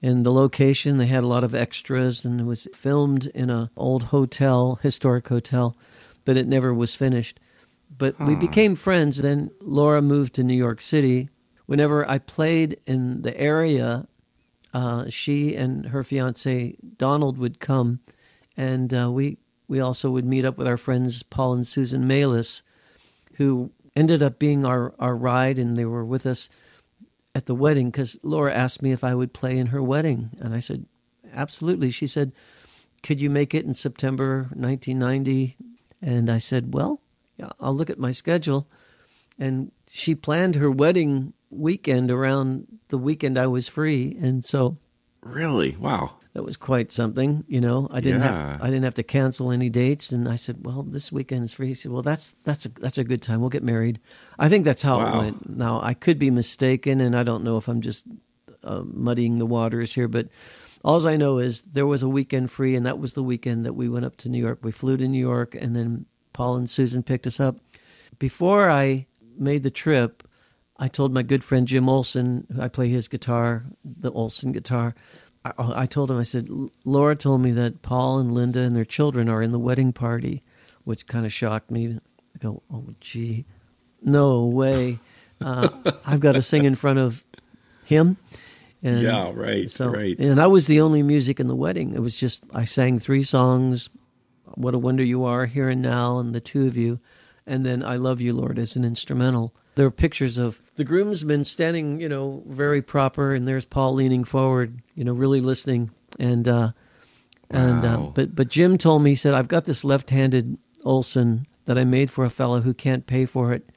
in 0.00 0.22
the 0.22 0.32
location 0.32 0.98
they 0.98 1.06
had 1.06 1.24
a 1.24 1.28
lot 1.28 1.44
of 1.44 1.54
extras, 1.54 2.24
and 2.24 2.40
it 2.40 2.44
was 2.44 2.68
filmed 2.74 3.26
in 3.28 3.50
a 3.50 3.70
old 3.76 4.04
hotel, 4.04 4.78
historic 4.82 5.28
hotel, 5.28 5.76
but 6.24 6.36
it 6.36 6.46
never 6.46 6.72
was 6.72 6.94
finished. 6.94 7.40
But 7.96 8.16
huh. 8.16 8.26
we 8.26 8.34
became 8.34 8.76
friends. 8.76 9.18
Then 9.18 9.50
Laura 9.60 10.02
moved 10.02 10.34
to 10.34 10.44
New 10.44 10.54
York 10.54 10.80
City. 10.80 11.30
Whenever 11.66 12.08
I 12.08 12.18
played 12.18 12.80
in 12.86 13.22
the 13.22 13.38
area 13.38 14.06
uh, 14.74 15.08
she 15.08 15.54
and 15.54 15.86
her 15.86 16.04
fiance 16.04 16.76
Donald 16.96 17.38
would 17.38 17.60
come, 17.60 18.00
and 18.56 18.92
uh, 18.92 19.10
we 19.10 19.38
we 19.68 19.80
also 19.80 20.10
would 20.10 20.24
meet 20.24 20.44
up 20.44 20.56
with 20.56 20.66
our 20.66 20.78
friends 20.78 21.22
Paul 21.22 21.52
and 21.52 21.66
Susan 21.66 22.08
Malis, 22.08 22.62
who 23.34 23.70
ended 23.94 24.22
up 24.22 24.38
being 24.38 24.64
our 24.64 24.94
our 24.98 25.14
ride, 25.14 25.58
and 25.58 25.76
they 25.76 25.84
were 25.84 26.04
with 26.04 26.26
us 26.26 26.48
at 27.34 27.46
the 27.46 27.54
wedding 27.54 27.90
because 27.90 28.18
Laura 28.22 28.52
asked 28.52 28.82
me 28.82 28.90
if 28.90 29.04
I 29.04 29.14
would 29.14 29.32
play 29.32 29.58
in 29.58 29.68
her 29.68 29.82
wedding, 29.82 30.30
and 30.40 30.54
I 30.54 30.60
said 30.60 30.86
absolutely. 31.32 31.90
She 31.90 32.06
said, 32.06 32.32
"Could 33.02 33.20
you 33.20 33.30
make 33.30 33.54
it 33.54 33.66
in 33.66 33.74
September 33.74 34.48
1990?" 34.54 35.56
And 36.00 36.30
I 36.30 36.38
said, 36.38 36.72
"Well, 36.74 37.00
I'll 37.60 37.74
look 37.74 37.90
at 37.90 37.98
my 37.98 38.10
schedule." 38.10 38.66
And 39.38 39.70
she 39.88 40.14
planned 40.14 40.56
her 40.56 40.70
wedding 40.70 41.32
weekend 41.50 42.10
around 42.10 42.66
the 42.88 42.98
weekend 42.98 43.38
I 43.38 43.46
was 43.46 43.68
free, 43.68 44.16
and 44.20 44.44
so 44.44 44.78
really, 45.28 45.76
wow, 45.76 46.14
that 46.34 46.42
was 46.42 46.56
quite 46.56 46.92
something. 46.92 47.44
You 47.48 47.60
know, 47.60 47.88
I 47.90 48.00
didn't 48.00 48.20
yeah. 48.20 48.52
have 48.52 48.62
I 48.62 48.66
didn't 48.66 48.84
have 48.84 48.94
to 48.94 49.02
cancel 49.02 49.50
any 49.50 49.68
dates, 49.68 50.12
and 50.12 50.28
I 50.28 50.36
said, 50.36 50.64
"Well, 50.64 50.82
this 50.82 51.10
weekend's 51.10 51.52
free." 51.52 51.68
He 51.68 51.74
said, 51.74 51.92
"Well, 51.92 52.02
that's 52.02 52.30
that's 52.30 52.66
a 52.66 52.68
that's 52.68 52.98
a 52.98 53.04
good 53.04 53.22
time. 53.22 53.40
We'll 53.40 53.50
get 53.50 53.62
married." 53.62 54.00
I 54.38 54.48
think 54.48 54.64
that's 54.64 54.82
how 54.82 54.98
wow. 54.98 55.14
it 55.14 55.18
went. 55.18 55.50
Now 55.50 55.80
I 55.82 55.94
could 55.94 56.18
be 56.18 56.30
mistaken, 56.30 57.00
and 57.00 57.16
I 57.16 57.22
don't 57.22 57.44
know 57.44 57.56
if 57.56 57.68
I'm 57.68 57.80
just 57.80 58.06
uh, 58.62 58.82
muddying 58.84 59.38
the 59.38 59.46
waters 59.46 59.94
here, 59.94 60.08
but. 60.08 60.28
All 60.84 61.04
I 61.08 61.16
know 61.16 61.38
is 61.38 61.62
there 61.62 61.88
was 61.88 62.04
a 62.04 62.08
weekend 62.08 62.52
free, 62.52 62.76
and 62.76 62.86
that 62.86 63.00
was 63.00 63.14
the 63.14 63.22
weekend 63.22 63.66
that 63.66 63.72
we 63.72 63.88
went 63.88 64.04
up 64.04 64.16
to 64.18 64.28
New 64.28 64.38
York. 64.38 64.60
We 64.62 64.70
flew 64.70 64.96
to 64.96 65.08
New 65.08 65.18
York, 65.18 65.56
and 65.56 65.74
then 65.74 66.06
Paul 66.32 66.54
and 66.54 66.70
Susan 66.70 67.02
picked 67.02 67.26
us 67.26 67.40
up. 67.40 67.56
Before 68.20 68.70
I 68.70 69.06
made 69.36 69.64
the 69.64 69.72
trip, 69.72 70.27
I 70.78 70.88
told 70.88 71.12
my 71.12 71.22
good 71.22 71.42
friend 71.42 71.66
Jim 71.66 71.88
Olson, 71.88 72.46
I 72.60 72.68
play 72.68 72.88
his 72.88 73.08
guitar, 73.08 73.64
the 73.84 74.12
Olson 74.12 74.52
guitar. 74.52 74.94
I, 75.44 75.52
I, 75.58 75.86
told 75.86 76.10
him, 76.10 76.18
I 76.18 76.22
said, 76.22 76.48
Laura 76.84 77.16
told 77.16 77.40
me 77.40 77.52
that 77.52 77.82
Paul 77.82 78.18
and 78.18 78.32
Linda 78.32 78.60
and 78.60 78.76
their 78.76 78.84
children 78.84 79.28
are 79.28 79.42
in 79.42 79.50
the 79.50 79.58
wedding 79.58 79.92
party, 79.92 80.42
which 80.84 81.06
kind 81.06 81.26
of 81.26 81.32
shocked 81.32 81.70
me. 81.70 81.98
I 82.34 82.38
go, 82.38 82.62
oh, 82.72 82.94
gee, 83.00 83.44
no 84.02 84.44
way. 84.44 85.00
Uh, 85.40 85.68
I've 86.06 86.20
got 86.20 86.32
to 86.32 86.42
sing 86.42 86.64
in 86.64 86.74
front 86.74 86.98
of 86.98 87.24
him. 87.84 88.16
And 88.80 89.02
yeah, 89.02 89.32
right, 89.34 89.68
so, 89.68 89.88
right. 89.88 90.16
And 90.18 90.40
I 90.40 90.46
was 90.46 90.66
the 90.68 90.80
only 90.80 91.02
music 91.02 91.40
in 91.40 91.48
the 91.48 91.56
wedding. 91.56 91.94
It 91.94 92.00
was 92.00 92.16
just, 92.16 92.44
I 92.54 92.64
sang 92.64 93.00
three 93.00 93.24
songs, 93.24 93.88
What 94.44 94.74
a 94.74 94.78
Wonder 94.78 95.02
You 95.02 95.24
Are, 95.24 95.46
Here 95.46 95.68
and 95.68 95.82
Now, 95.82 96.18
and 96.18 96.32
the 96.32 96.40
two 96.40 96.68
of 96.68 96.76
you. 96.76 97.00
And 97.46 97.66
then 97.66 97.82
I 97.82 97.96
Love 97.96 98.20
You, 98.20 98.32
Lord, 98.32 98.58
as 98.58 98.76
an 98.76 98.84
instrumental 98.84 99.54
there 99.78 99.86
are 99.86 99.92
pictures 99.92 100.38
of 100.38 100.60
the 100.74 100.82
groomsmen 100.82 101.44
standing, 101.44 102.00
you 102.00 102.08
know, 102.08 102.42
very 102.48 102.82
proper, 102.82 103.32
and 103.32 103.46
there's 103.46 103.64
Paul 103.64 103.94
leaning 103.94 104.24
forward, 104.24 104.82
you 104.96 105.04
know, 105.04 105.12
really 105.12 105.40
listening. 105.40 105.92
And 106.18 106.48
uh, 106.48 106.72
and 107.48 107.84
uh, 107.84 107.98
but 108.12 108.34
but 108.34 108.48
Jim 108.48 108.76
told 108.76 109.04
me 109.04 109.10
he 109.10 109.16
said 109.16 109.34
I've 109.34 109.46
got 109.46 109.66
this 109.66 109.84
left-handed 109.84 110.58
Olson 110.84 111.46
that 111.66 111.78
I 111.78 111.84
made 111.84 112.10
for 112.10 112.24
a 112.24 112.30
fellow 112.30 112.62
who 112.62 112.74
can't 112.74 113.06
pay 113.06 113.24
for 113.24 113.52
it, 113.52 113.70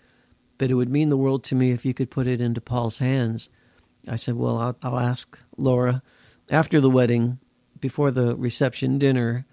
but 0.57 0.71
it 0.71 0.73
would 0.73 0.89
mean 0.89 1.09
the 1.09 1.17
world 1.17 1.43
to 1.45 1.55
me 1.55 1.69
if 1.69 1.85
you 1.85 1.93
could 1.93 2.09
put 2.09 2.25
it 2.25 2.41
into 2.41 2.61
Paul's 2.61 2.97
hands. 2.97 3.49
I 4.07 4.15
said, 4.15 4.33
well, 4.33 4.57
I'll, 4.57 4.77
I'll 4.81 4.99
ask 4.99 5.37
Laura 5.55 6.01
after 6.49 6.81
the 6.81 6.89
wedding, 6.89 7.37
before 7.79 8.09
the 8.09 8.35
reception 8.35 8.97
dinner. 8.97 9.45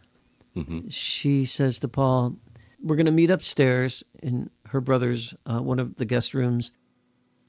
Mm-hmm. 0.57 0.89
She 0.89 1.45
says 1.45 1.79
to 1.81 1.89
Paul, 1.89 2.37
"We're 2.83 2.97
going 2.97 3.05
to 3.05 3.13
meet 3.13 3.31
upstairs 3.31 4.03
in 4.23 4.49
her 4.71 4.81
brother's 4.81 5.35
uh, 5.47 5.61
one 5.61 5.79
of 5.79 5.97
the 5.97 6.05
guest 6.05 6.35
rooms. 6.35 6.71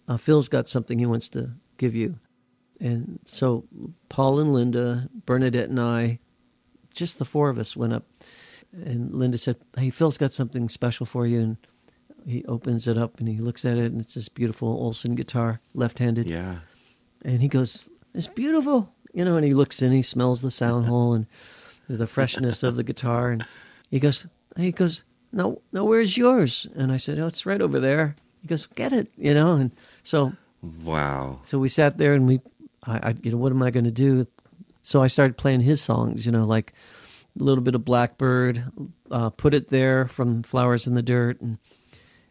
Uh, 0.07 0.17
Phil's 0.17 0.49
got 0.49 0.67
something 0.67 0.99
he 0.99 1.05
wants 1.05 1.29
to 1.29 1.51
give 1.77 1.95
you, 1.95 2.19
and 2.79 3.19
so 3.27 3.65
Paul 4.09 4.39
and 4.39 4.53
Linda, 4.53 5.09
Bernadette 5.25 5.69
and 5.69 5.79
I, 5.79 6.19
just 6.93 7.19
the 7.19 7.25
four 7.25 7.49
of 7.49 7.57
us 7.57 7.75
went 7.75 7.93
up, 7.93 8.05
and 8.73 9.13
Linda 9.13 9.37
said, 9.37 9.57
"Hey, 9.77 9.89
Phil's 9.89 10.17
got 10.17 10.33
something 10.33 10.69
special 10.69 11.05
for 11.05 11.27
you." 11.27 11.39
And 11.39 11.57
he 12.25 12.43
opens 12.45 12.87
it 12.87 12.97
up 12.97 13.19
and 13.19 13.27
he 13.27 13.37
looks 13.37 13.63
at 13.65 13.77
it, 13.77 13.91
and 13.91 14.01
it's 14.01 14.15
this 14.15 14.29
beautiful 14.29 14.67
Olson 14.67 15.15
guitar, 15.15 15.61
left-handed. 15.73 16.27
Yeah. 16.27 16.59
And 17.23 17.41
he 17.41 17.47
goes, 17.47 17.89
"It's 18.13 18.27
beautiful," 18.27 18.93
you 19.13 19.23
know. 19.23 19.35
And 19.35 19.45
he 19.45 19.53
looks 19.53 19.81
in, 19.81 19.91
he 19.91 20.01
smells 20.01 20.41
the 20.41 20.51
sound 20.51 20.87
hole 20.87 21.13
and 21.13 21.27
the 21.87 22.07
freshness 22.07 22.63
of 22.63 22.75
the 22.75 22.83
guitar, 22.83 23.31
and 23.31 23.45
he 23.89 23.99
goes, 23.99 24.27
he 24.55 24.71
goes, 24.71 25.03
no, 25.31 25.61
no, 25.71 25.85
where's 25.85 26.17
yours? 26.17 26.67
And 26.75 26.91
I 26.91 26.97
said, 26.97 27.19
oh, 27.19 27.27
it's 27.27 27.45
right 27.45 27.61
over 27.61 27.79
there. 27.79 28.15
He 28.41 28.47
goes, 28.47 28.67
get 28.67 28.93
it, 28.93 29.11
you 29.17 29.33
know. 29.33 29.53
And 29.53 29.71
so, 30.03 30.33
wow. 30.83 31.39
So 31.43 31.59
we 31.59 31.69
sat 31.69 31.97
there 31.97 32.13
and 32.13 32.27
we, 32.27 32.41
I, 32.83 33.09
I 33.09 33.15
you 33.21 33.31
know, 33.31 33.37
what 33.37 33.51
am 33.51 33.61
I 33.61 33.71
going 33.71 33.85
to 33.85 33.91
do? 33.91 34.27
So 34.81 35.03
I 35.03 35.07
started 35.07 35.37
playing 35.37 35.61
his 35.61 35.81
songs, 35.81 36.25
you 36.25 36.31
know, 36.31 36.45
like 36.45 36.73
a 37.39 37.43
little 37.43 37.63
bit 37.63 37.75
of 37.75 37.85
Blackbird, 37.85 38.63
uh, 39.11 39.29
put 39.29 39.53
it 39.53 39.69
there 39.69 40.07
from 40.07 40.41
Flowers 40.41 40.87
in 40.87 40.95
the 40.95 41.03
Dirt, 41.03 41.39
and 41.41 41.59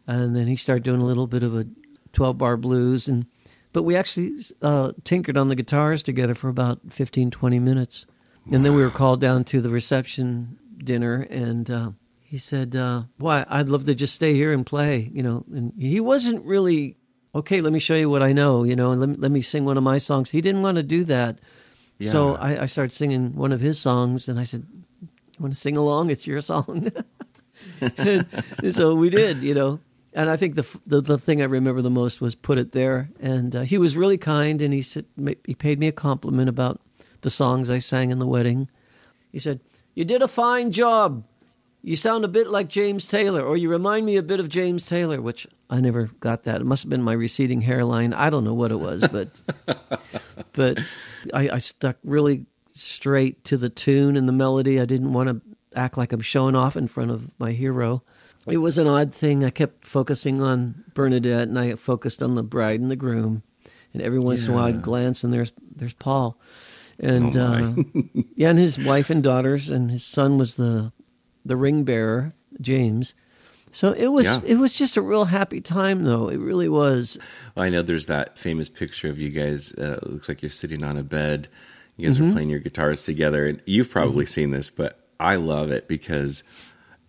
and 0.07 0.35
then 0.35 0.47
he 0.47 0.55
started 0.55 0.83
doing 0.83 0.99
a 0.99 1.05
little 1.05 1.27
bit 1.27 1.43
of 1.43 1.55
a 1.55 1.67
twelve 2.11 2.37
bar 2.37 2.57
blues, 2.57 3.07
and 3.07 3.27
But 3.71 3.83
we 3.83 3.95
actually 3.95 4.31
uh, 4.61 4.91
tinkered 5.03 5.37
on 5.37 5.47
the 5.49 5.55
guitars 5.55 6.01
together 6.03 6.33
for 6.33 6.49
about 6.49 6.79
15, 6.89 7.29
20 7.31 7.59
minutes. 7.59 8.05
And 8.51 8.65
then 8.65 8.73
we 8.73 8.81
were 8.81 8.89
called 8.89 9.21
down 9.21 9.43
to 9.45 9.61
the 9.61 9.69
reception 9.69 10.57
dinner, 10.83 11.21
and 11.29 11.69
uh, 11.69 11.91
he 12.29 12.37
said, 12.37 12.75
uh, 12.75 13.03
"Why, 13.17 13.43
I'd 13.49 13.69
love 13.69 13.85
to 13.85 13.95
just 13.95 14.13
stay 14.13 14.35
here 14.35 14.53
and 14.53 14.63
play." 14.63 15.09
You 15.11 15.23
know, 15.23 15.45
and 15.51 15.73
he 15.75 15.99
wasn't 15.99 16.45
really 16.45 16.95
okay. 17.33 17.59
Let 17.59 17.73
me 17.73 17.79
show 17.79 17.95
you 17.95 18.07
what 18.07 18.21
I 18.21 18.33
know. 18.33 18.63
You 18.63 18.75
know, 18.75 18.91
and 18.91 19.01
let 19.01 19.09
me, 19.09 19.15
let 19.17 19.31
me 19.31 19.41
sing 19.41 19.65
one 19.65 19.77
of 19.77 19.83
my 19.83 19.97
songs. 19.97 20.29
He 20.29 20.39
didn't 20.39 20.61
want 20.61 20.75
to 20.77 20.83
do 20.83 21.03
that, 21.05 21.39
so 22.01 22.35
I, 22.35 22.61
I 22.61 22.65
started 22.67 22.93
singing 22.93 23.35
one 23.35 23.51
of 23.51 23.61
his 23.61 23.79
songs, 23.79 24.27
and 24.27 24.39
I 24.39 24.43
said, 24.43 24.67
"You 25.01 25.07
want 25.39 25.55
to 25.55 25.59
sing 25.59 25.75
along? 25.75 26.11
It's 26.11 26.27
your 26.27 26.39
song." 26.41 26.91
and 27.81 28.27
so 28.71 28.93
we 28.93 29.09
did. 29.09 29.41
You 29.41 29.55
know. 29.55 29.79
And 30.13 30.29
I 30.29 30.37
think 30.37 30.53
the, 30.53 30.67
the 30.85 31.01
the 31.01 31.17
thing 31.17 31.41
I 31.41 31.45
remember 31.45 31.81
the 31.81 31.89
most 31.89 32.21
was 32.21 32.35
"Put 32.35 32.59
It 32.59 32.73
There," 32.73 33.09
and 33.19 33.55
uh, 33.55 33.61
he 33.61 33.79
was 33.79 33.97
really 33.97 34.19
kind, 34.19 34.61
and 34.61 34.71
he 34.71 34.83
said 34.83 35.05
he 35.45 35.55
paid 35.55 35.79
me 35.79 35.87
a 35.87 35.91
compliment 35.91 36.49
about 36.49 36.79
the 37.21 37.31
songs 37.31 37.71
I 37.71 37.79
sang 37.79 38.11
in 38.11 38.19
the 38.19 38.27
wedding. 38.27 38.69
He 39.31 39.39
said, 39.39 39.61
"You 39.95 40.05
did 40.05 40.21
a 40.21 40.27
fine 40.27 40.71
job. 40.71 41.23
You 41.81 41.95
sound 41.95 42.25
a 42.25 42.27
bit 42.27 42.49
like 42.49 42.67
James 42.67 43.07
Taylor, 43.07 43.41
or 43.41 43.55
you 43.55 43.69
remind 43.69 44.05
me 44.05 44.17
a 44.17 44.23
bit 44.23 44.39
of 44.39 44.49
James 44.49 44.85
Taylor." 44.85 45.21
Which 45.21 45.47
I 45.69 45.79
never 45.79 46.09
got 46.19 46.43
that. 46.43 46.61
It 46.61 46.65
must 46.65 46.83
have 46.83 46.89
been 46.89 47.01
my 47.03 47.13
receding 47.13 47.61
hairline. 47.61 48.13
I 48.13 48.29
don't 48.29 48.43
know 48.43 48.53
what 48.53 48.71
it 48.71 48.79
was, 48.79 49.07
but 49.07 49.29
but 50.53 50.77
I, 51.33 51.49
I 51.49 51.57
stuck 51.59 51.97
really 52.03 52.45
straight 52.73 53.43
to 53.45 53.57
the 53.57 53.69
tune 53.69 54.17
and 54.17 54.27
the 54.27 54.33
melody. 54.33 54.79
I 54.79 54.85
didn't 54.85 55.13
want 55.13 55.29
to 55.29 55.41
act 55.77 55.97
like 55.97 56.11
I'm 56.11 56.21
showing 56.21 56.55
off 56.55 56.75
in 56.75 56.87
front 56.87 57.11
of 57.11 57.29
my 57.39 57.51
hero. 57.51 58.03
It 58.47 58.57
was 58.57 58.77
an 58.77 58.87
odd 58.87 59.13
thing. 59.13 59.43
I 59.43 59.49
kept 59.49 59.85
focusing 59.85 60.41
on 60.41 60.83
Bernadette, 60.93 61.47
and 61.47 61.59
I 61.59 61.75
focused 61.75 62.23
on 62.23 62.35
the 62.35 62.43
bride 62.43 62.79
and 62.79 62.89
the 62.89 62.95
groom. 62.95 63.43
And 63.93 64.01
every 64.01 64.19
once 64.19 64.45
in 64.45 64.51
a 64.51 64.55
while, 64.55 64.65
I'd 64.65 64.81
glance, 64.81 65.23
and 65.23 65.31
there's 65.33 65.51
there's 65.75 65.93
Paul, 65.93 66.37
and 66.99 67.35
Oh, 67.37 67.43
uh, 67.43 68.01
yeah, 68.35 68.49
and 68.49 68.59
his 68.59 68.77
wife 68.77 69.09
and 69.09 69.23
daughters, 69.23 69.69
and 69.69 69.89
his 69.91 70.03
son 70.03 70.37
was 70.37 70.55
the 70.55 70.91
the 71.49 71.57
ring 71.57 71.83
bearer, 71.83 72.31
James. 72.61 73.13
So 73.71 73.91
it 73.91 74.07
was 74.07 74.25
Yeah. 74.25 74.39
it 74.45 74.55
was 74.55 74.73
just 74.73 74.95
a 74.97 75.01
real 75.01 75.25
happy 75.25 75.59
time, 75.61 76.03
though. 76.03 76.29
It 76.29 76.37
really 76.39 76.69
was. 76.69 77.19
I 77.57 77.69
know 77.69 77.81
there's 77.81 78.05
that 78.07 78.39
famous 78.39 78.69
picture 78.69 79.09
of 79.09 79.19
you 79.19 79.29
guys. 79.29 79.73
Uh, 79.77 79.99
it 80.01 80.09
looks 80.09 80.29
like 80.29 80.41
you're 80.41 80.49
sitting 80.49 80.83
on 80.83 80.95
a 80.97 81.03
bed. 81.03 81.47
You 81.97 82.07
guys 82.07 82.17
Mm-hmm. 82.17 82.29
are 82.29 82.31
playing 82.33 82.49
your 82.49 82.59
guitars 82.59 83.03
together, 83.03 83.45
and 83.45 83.61
you've 83.65 83.91
probably 83.91 84.25
seen 84.25 84.51
this, 84.51 84.69
but 84.69 85.05
I 85.19 85.35
love 85.35 85.69
it 85.71 85.87
because 85.89 86.43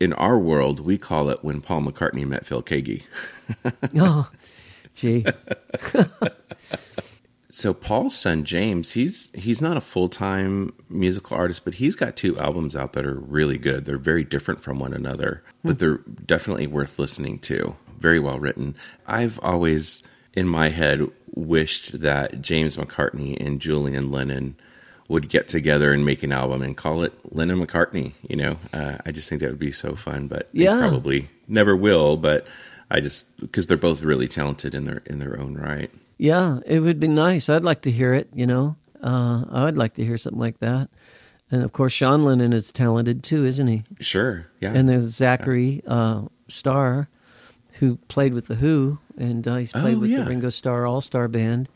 in 0.00 0.12
our 0.14 0.36
world 0.38 0.80
we 0.80 0.98
call 0.98 1.30
it 1.30 1.44
when 1.44 1.60
Paul 1.60 1.82
McCartney 1.82 2.26
met 2.26 2.44
Phil 2.46 2.62
Keaggy. 2.62 3.04
Oh, 3.96 4.28
gee. 4.94 5.24
So 7.60 7.74
Paul's 7.74 8.16
son 8.16 8.44
James, 8.44 8.92
he's 8.92 9.30
he's 9.34 9.60
not 9.60 9.76
a 9.76 9.82
full 9.82 10.08
time 10.08 10.72
musical 10.88 11.36
artist, 11.36 11.62
but 11.62 11.74
he's 11.74 11.94
got 11.94 12.16
two 12.16 12.38
albums 12.38 12.74
out 12.74 12.94
that 12.94 13.04
are 13.04 13.20
really 13.20 13.58
good. 13.58 13.84
They're 13.84 13.98
very 13.98 14.24
different 14.24 14.62
from 14.62 14.78
one 14.78 14.94
another, 14.94 15.42
but 15.62 15.78
they're 15.78 16.00
definitely 16.24 16.66
worth 16.66 16.98
listening 16.98 17.38
to. 17.40 17.76
Very 17.98 18.18
well 18.18 18.38
written. 18.38 18.74
I've 19.06 19.38
always 19.42 20.02
in 20.32 20.48
my 20.48 20.70
head 20.70 21.02
wished 21.34 22.00
that 22.00 22.40
James 22.40 22.78
McCartney 22.78 23.36
and 23.38 23.60
Julian 23.60 24.10
Lennon 24.10 24.56
would 25.08 25.28
get 25.28 25.46
together 25.46 25.92
and 25.92 26.02
make 26.02 26.22
an 26.22 26.32
album 26.32 26.62
and 26.62 26.74
call 26.78 27.02
it 27.02 27.12
Lennon 27.30 27.58
McCartney. 27.66 28.14
You 28.26 28.36
know, 28.36 28.56
uh, 28.72 28.96
I 29.04 29.12
just 29.12 29.28
think 29.28 29.42
that 29.42 29.50
would 29.50 29.58
be 29.58 29.72
so 29.72 29.96
fun. 29.96 30.28
But 30.28 30.48
Yeah. 30.54 30.78
probably 30.78 31.28
never 31.46 31.76
will. 31.76 32.16
But 32.16 32.46
I 32.90 33.00
just 33.00 33.38
because 33.38 33.66
they're 33.66 33.76
both 33.76 34.00
really 34.02 34.28
talented 34.28 34.74
in 34.74 34.86
their 34.86 35.02
in 35.04 35.18
their 35.18 35.38
own 35.38 35.56
right. 35.58 35.90
Yeah, 36.20 36.58
it 36.66 36.80
would 36.80 37.00
be 37.00 37.08
nice. 37.08 37.48
I'd 37.48 37.64
like 37.64 37.80
to 37.82 37.90
hear 37.90 38.12
it, 38.12 38.28
you 38.34 38.46
know. 38.46 38.76
Uh, 39.02 39.44
I'd 39.50 39.78
like 39.78 39.94
to 39.94 40.04
hear 40.04 40.18
something 40.18 40.38
like 40.38 40.58
that. 40.58 40.90
And 41.50 41.62
of 41.62 41.72
course, 41.72 41.94
Sean 41.94 42.22
Lennon 42.24 42.52
is 42.52 42.70
talented 42.72 43.24
too, 43.24 43.46
isn't 43.46 43.66
he? 43.66 43.84
Sure, 44.00 44.46
yeah. 44.60 44.72
And 44.74 44.86
there's 44.86 45.14
Zachary 45.14 45.82
uh, 45.86 46.24
Starr, 46.48 47.08
who 47.78 47.96
played 48.08 48.34
with 48.34 48.48
The 48.48 48.56
Who, 48.56 48.98
and 49.16 49.48
uh, 49.48 49.56
he's 49.56 49.72
played 49.72 49.96
Oh, 49.96 50.00
with 50.00 50.10
yeah. 50.10 50.18
the 50.18 50.26
Ringo 50.26 50.50
Starr 50.50 50.86
All 50.86 51.00
Star 51.00 51.26
Band. 51.26 51.70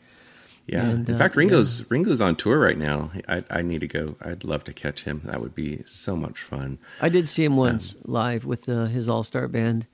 Yeah. 0.67 0.83
And, 0.85 1.09
in 1.09 1.15
uh, 1.15 1.17
fact, 1.17 1.35
Ringo's 1.35 1.89
Ringo's 1.89 2.21
on 2.21 2.35
tour 2.35 2.59
right 2.59 2.77
now. 2.77 3.09
I, 3.27 3.43
I 3.49 3.61
need 3.63 3.81
to 3.81 3.87
go. 3.87 4.15
I'd 4.21 4.43
love 4.43 4.63
to 4.65 4.73
catch 4.73 5.05
him. 5.05 5.21
That 5.25 5.41
would 5.41 5.55
be 5.55 5.81
so 5.87 6.15
much 6.15 6.39
fun. 6.39 6.77
I 7.01 7.09
did 7.09 7.27
see 7.27 7.43
him 7.43 7.57
once 7.57 7.95
live 8.03 8.45
with 8.45 8.69
uh, 8.69 8.85
his 8.85 9.09
All 9.09 9.23
Star 9.23 9.47
Band. 9.47 9.87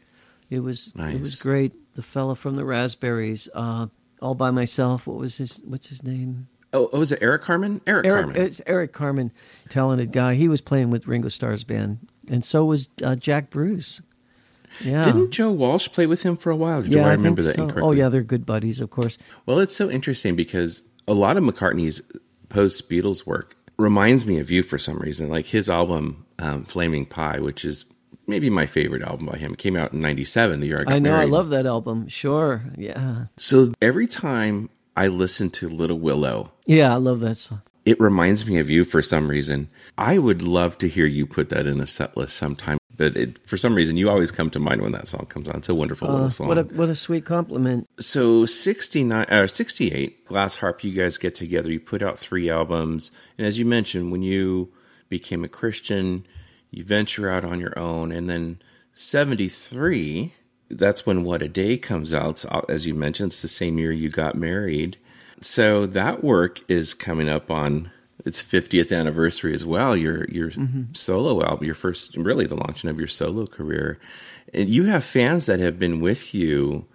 It 0.49 0.59
was 0.59 0.91
it 0.97 1.21
was 1.21 1.35
great. 1.37 1.71
The 1.95 2.01
fella 2.01 2.35
from 2.35 2.57
the 2.57 2.65
Raspberries, 2.65 3.47
uh, 3.53 3.87
all 4.21 4.35
by 4.35 4.51
myself. 4.51 5.07
What 5.07 5.17
was 5.17 5.37
his? 5.37 5.61
What's 5.65 5.87
his 5.87 6.03
name? 6.03 6.47
Oh, 6.73 6.89
oh, 6.93 6.99
was 6.99 7.11
it 7.11 7.19
Eric 7.21 7.41
Carmen? 7.41 7.81
Eric, 7.85 8.05
Eric, 8.05 8.25
Carmen. 8.25 8.41
it's 8.41 8.61
Eric 8.65 8.93
Carmen, 8.93 9.31
talented 9.69 10.11
guy. 10.13 10.35
He 10.35 10.47
was 10.47 10.61
playing 10.61 10.89
with 10.89 11.05
Ringo 11.05 11.27
Starr's 11.27 11.63
band, 11.63 12.07
and 12.29 12.45
so 12.45 12.63
was 12.65 12.87
uh, 13.03 13.15
Jack 13.15 13.49
Bruce. 13.49 14.01
Yeah, 14.79 15.03
Didn't 15.03 15.31
Joe 15.31 15.51
Walsh 15.51 15.89
play 15.89 16.07
with 16.07 16.21
him 16.21 16.37
for 16.37 16.49
a 16.49 16.55
while? 16.55 16.81
Do 16.81 16.89
yeah, 16.89 17.05
I 17.05 17.11
remember 17.11 17.41
think 17.41 17.55
that 17.55 17.59
so. 17.59 17.63
incorrectly? 17.63 17.89
Oh 17.89 17.91
yeah, 17.91 18.07
they're 18.07 18.23
good 18.23 18.45
buddies, 18.45 18.79
of 18.79 18.89
course. 18.89 19.17
Well, 19.45 19.59
it's 19.59 19.75
so 19.75 19.89
interesting 19.89 20.37
because 20.37 20.87
a 21.09 21.13
lot 21.13 21.35
of 21.35 21.43
McCartney's 21.43 22.01
post 22.47 22.89
Beatles 22.89 23.25
work 23.25 23.55
reminds 23.77 24.25
me 24.25 24.39
of 24.39 24.49
you 24.49 24.63
for 24.63 24.77
some 24.77 24.97
reason. 24.97 25.27
Like 25.27 25.47
his 25.47 25.69
album 25.69 26.25
um, 26.39 26.63
Flaming 26.63 27.05
Pie, 27.05 27.39
which 27.39 27.65
is 27.65 27.83
maybe 28.31 28.49
my 28.49 28.65
favorite 28.65 29.03
album 29.03 29.27
by 29.27 29.37
him, 29.37 29.53
It 29.53 29.59
came 29.59 29.75
out 29.75 29.93
in 29.93 30.01
'97, 30.01 30.59
the 30.61 30.67
year 30.67 30.79
I 30.81 30.83
got 30.85 30.93
I 30.93 30.99
know, 30.99 31.11
married. 31.11 31.27
I 31.27 31.29
love 31.29 31.49
that 31.49 31.65
album. 31.67 32.07
Sure, 32.07 32.63
yeah, 32.77 33.25
So 33.37 33.73
every 33.81 34.07
time 34.07 34.69
I 34.95 35.07
listen 35.07 35.49
to 35.51 35.69
Little 35.69 35.99
Willow, 35.99 36.51
yeah, 36.65 36.91
I 36.93 36.97
love 36.97 37.19
that 37.19 37.37
song. 37.37 37.61
it 37.85 37.99
reminds 37.99 38.45
me 38.47 38.57
of 38.59 38.69
you 38.69 38.85
for 38.85 39.01
some 39.03 39.29
reason. 39.29 39.67
I 39.97 40.17
would 40.17 40.41
love 40.41 40.77
to 40.79 40.87
hear 40.89 41.05
you 41.05 41.27
put 41.27 41.49
that 41.49 41.67
in 41.67 41.79
a 41.79 41.85
set 41.87 42.17
list 42.17 42.35
sometime. 42.37 42.77
But 42.97 43.15
it, 43.17 43.39
for 43.47 43.57
some 43.57 43.73
reason, 43.73 43.97
you 43.97 44.09
always 44.09 44.31
come 44.31 44.49
to 44.51 44.59
mind 44.59 44.81
when 44.81 44.91
that 44.91 45.07
song 45.07 45.25
comes 45.27 45.47
on. 45.47 45.55
It's 45.57 45.69
a 45.69 45.73
wonderful 45.75 46.07
Uh, 46.09 46.13
little 46.13 46.29
song. 46.29 46.47
what 46.49 46.57
a 46.57 46.63
what 46.63 46.89
a 46.89 46.95
sweet 46.95 47.25
compliment. 47.25 47.87
so 47.99 48.45
69 48.45 49.25
uh, 49.29 49.47
68 49.47 50.25
glass 50.25 50.55
harp 50.55 50.83
you 50.83 50.91
guys 50.91 51.17
get 51.17 51.33
together 51.33 51.71
you 51.71 51.79
put 51.79 52.01
out 52.03 52.19
three 52.19 52.49
albums 52.49 53.11
and 53.37 53.47
as 53.47 53.57
you 53.57 53.65
mentioned 53.65 54.11
when 54.11 54.21
you 54.21 54.69
became 55.09 55.43
a 55.43 55.47
christian 55.47 56.25
you 56.71 56.83
venture 56.83 57.29
out 57.29 57.45
on 57.45 57.59
your 57.59 57.77
own 57.77 58.11
and 58.11 58.29
then 58.29 58.59
73 58.93 60.33
that's 60.77 61.05
when 61.05 61.23
what 61.23 61.41
a 61.41 61.47
day 61.47 61.77
comes 61.77 62.13
out. 62.13 62.39
So, 62.39 62.49
uh, 62.49 62.61
as 62.69 62.85
you 62.85 62.95
mentioned 62.95 63.31
it's 63.31 63.41
the 63.41 63.47
same 63.47 63.77
year 63.77 63.91
you 63.91 64.09
got 64.09 64.35
married. 64.35 64.97
So 65.41 65.85
that 65.87 66.23
work 66.23 66.59
is 66.69 66.93
coming 66.93 67.27
up 67.27 67.51
on 67.51 67.91
its 68.25 68.43
50th 68.43 68.95
anniversary 68.95 69.53
as 69.53 69.65
well 69.65 69.97
your 69.97 70.25
your 70.29 70.51
mm-hmm. 70.51 70.93
solo 70.93 71.43
album 71.43 71.65
your 71.65 71.75
first 71.75 72.15
really 72.15 72.45
the 72.45 72.55
launching 72.55 72.89
of 72.89 72.99
your 72.99 73.07
solo 73.07 73.47
career. 73.47 73.99
And 74.53 74.69
you 74.69 74.85
have 74.85 75.03
fans 75.03 75.45
that 75.45 75.59
have 75.59 75.79
been 75.79 76.01
with 76.01 76.33
you 76.33 76.85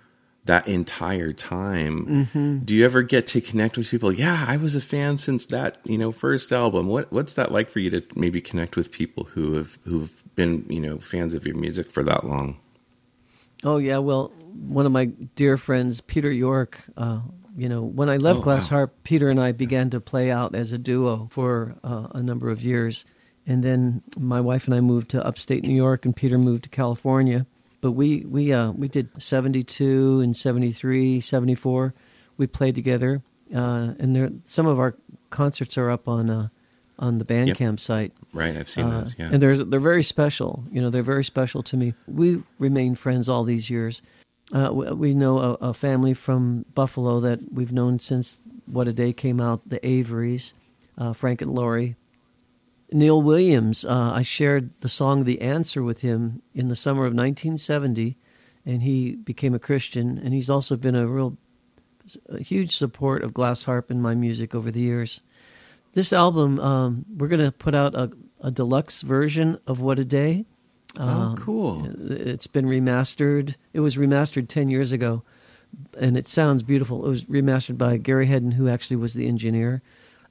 that 0.47 0.67
entire 0.69 1.33
time. 1.33 2.63
Do 2.65 2.75
you 2.75 2.85
ever 2.85 3.03
get 3.03 3.27
to 3.29 3.41
connect 3.41 3.77
with 3.77 3.91
people? 3.91 4.13
Yeah, 4.13 4.45
I 4.49 4.57
was 4.57 4.75
a 4.75 4.81
fan 4.81 5.19
since 5.19 5.47
that, 5.47 5.79
you 5.85 5.99
know, 5.99 6.13
first 6.13 6.53
album. 6.53 6.87
What 6.87 7.13
what's 7.13 7.35
that 7.35 7.53
like 7.53 7.71
for 7.71 7.79
you 7.81 7.91
to 7.91 8.03
maybe 8.15 8.41
connect 8.41 8.77
with 8.77 8.91
people 8.91 9.25
who 9.25 9.55
have 9.55 9.79
who've 9.85 10.11
been, 10.35 10.65
you 10.69 10.81
know, 10.81 10.99
fans 10.99 11.35
of 11.35 11.47
your 11.47 11.57
music 11.57 11.91
for 11.91 12.03
that 12.05 12.25
long? 12.25 12.59
Oh 13.65 13.79
yeah, 13.79 13.99
well, 13.99 14.29
one 14.53 14.87
of 14.87 14.93
my 14.93 15.07
dear 15.07 15.57
friends, 15.57 16.01
Peter 16.01 16.31
York. 16.31 16.83
Uh, 16.97 17.21
you 17.57 17.69
know, 17.71 17.83
when 17.83 18.11
I 18.11 18.19
left 18.19 18.41
Oh, 18.41 18.43
Glass 18.43 18.71
wow. 18.71 18.77
Harp, 18.79 19.03
Peter 19.03 19.31
and 19.31 19.41
I 19.41 19.53
began 19.53 19.89
to 19.91 20.01
play 20.01 20.31
out 20.31 20.55
as 20.55 20.73
a 20.73 20.79
duo 20.79 21.29
for 21.31 21.77
uh, 21.83 22.09
a 22.15 22.23
number 22.23 22.51
of 22.51 22.63
years, 22.63 23.07
and 23.47 23.65
then 23.65 24.03
my 24.19 24.41
wife 24.43 24.67
and 24.67 24.75
I 24.75 24.81
moved 24.81 25.09
to 25.13 25.27
upstate 25.27 25.63
New 25.65 25.75
York, 25.75 26.05
and 26.05 26.15
Peter 26.15 26.37
moved 26.37 26.65
to 26.65 26.69
California. 26.69 27.47
But 27.87 27.93
we 27.93 28.25
we 28.25 28.53
uh, 28.53 28.73
we 28.73 28.89
did 28.89 29.11
seventy 29.23 29.63
two 29.63 30.21
and 30.21 30.37
73, 30.37 31.21
74. 31.21 31.95
We 32.37 32.49
played 32.49 32.75
together, 32.75 33.23
uh, 33.55 33.95
and 34.01 34.17
there 34.17 34.29
some 34.43 34.67
of 34.67 34.81
our 34.81 34.97
concerts 35.31 35.79
are 35.79 35.89
up 35.89 36.09
on 36.09 36.29
uh, 36.29 36.49
on 36.99 37.19
the 37.19 37.25
Bandcamp 37.25 37.79
site. 37.79 38.13
Right, 38.33 38.57
I've 38.57 38.69
seen 38.69 38.87
Uh, 38.87 39.03
those. 39.03 39.15
Yeah. 39.17 39.29
And 39.31 39.41
there's 39.41 39.63
they're 39.65 39.79
very 39.79 40.03
special. 40.03 40.65
You 40.73 40.81
know, 40.83 40.91
they're 40.91 41.05
very 41.05 41.23
special 41.23 41.63
to 41.63 41.77
me. 41.77 41.95
We 42.09 42.43
remain 42.59 42.97
friends 42.97 43.29
all 43.29 43.45
these 43.45 43.71
years. 43.71 44.03
Uh, 44.53 44.71
we, 44.73 44.91
we 44.91 45.15
know 45.15 45.39
a, 45.39 45.53
a 45.69 45.73
family 45.73 46.13
from 46.13 46.65
Buffalo 46.75 47.21
that 47.21 47.39
we've 47.53 47.71
known 47.73 48.01
since 48.01 48.41
What 48.67 48.89
a 48.89 48.93
Day 48.93 49.13
came 49.13 49.41
out. 49.41 49.61
The 49.69 49.79
Averys, 49.87 50.55
uh, 50.99 51.13
Frank 51.13 51.41
and 51.41 51.55
Laurie. 51.55 51.95
Neil 52.93 53.21
Williams. 53.21 53.85
Uh, 53.85 54.13
I 54.15 54.23
shared 54.23 54.73
the 54.75 54.89
song 54.89 55.25
"The 55.25 55.41
Answer" 55.41 55.83
with 55.83 56.01
him 56.01 56.43
in 56.55 56.69
the 56.69 56.77
summer 56.77 57.03
of 57.03 57.15
1970, 57.15 58.17
and 58.65 58.83
he 58.83 59.17
became 59.17 59.55
a 59.55 59.59
Christian. 59.59 60.19
And 60.19 60.33
he's 60.33 60.51
also 60.51 60.77
been 60.77 60.95
a 60.95 61.07
real, 61.07 61.37
a 62.29 62.43
huge 62.43 62.77
support 62.77 63.23
of 63.23 63.35
Glass 63.35 63.65
Harp 63.65 63.91
and 63.91 64.03
my 64.03 64.15
music 64.15 64.55
over 64.55 64.71
the 64.71 64.81
years 64.81 65.21
this 65.95 66.13
album 66.13 66.61
um, 66.61 67.07
we're 67.17 67.27
going 67.27 67.43
to 67.43 67.51
put 67.51 67.75
out 67.75 67.95
a, 67.95 68.11
a 68.43 68.51
deluxe 68.51 69.01
version 69.01 69.59
of 69.67 69.81
what 69.81 69.99
a 69.99 70.05
day 70.05 70.45
oh, 70.99 71.35
cool. 71.39 71.91
it's 72.11 72.47
been 72.47 72.67
remastered 72.67 73.55
it 73.73 73.81
was 73.81 73.97
remastered 73.97 74.47
10 74.47 74.69
years 74.69 74.93
ago 74.93 75.23
and 75.99 76.17
it 76.17 76.29
sounds 76.29 76.63
beautiful. 76.63 77.05
It 77.07 77.09
was 77.09 77.25
remastered 77.25 77.79
by 77.79 77.97
Gary 77.97 78.27
Hedden, 78.27 78.53
who 78.53 78.69
actually 78.69 78.97
was 78.97 79.15
the 79.15 79.27
engineer. 79.27 79.83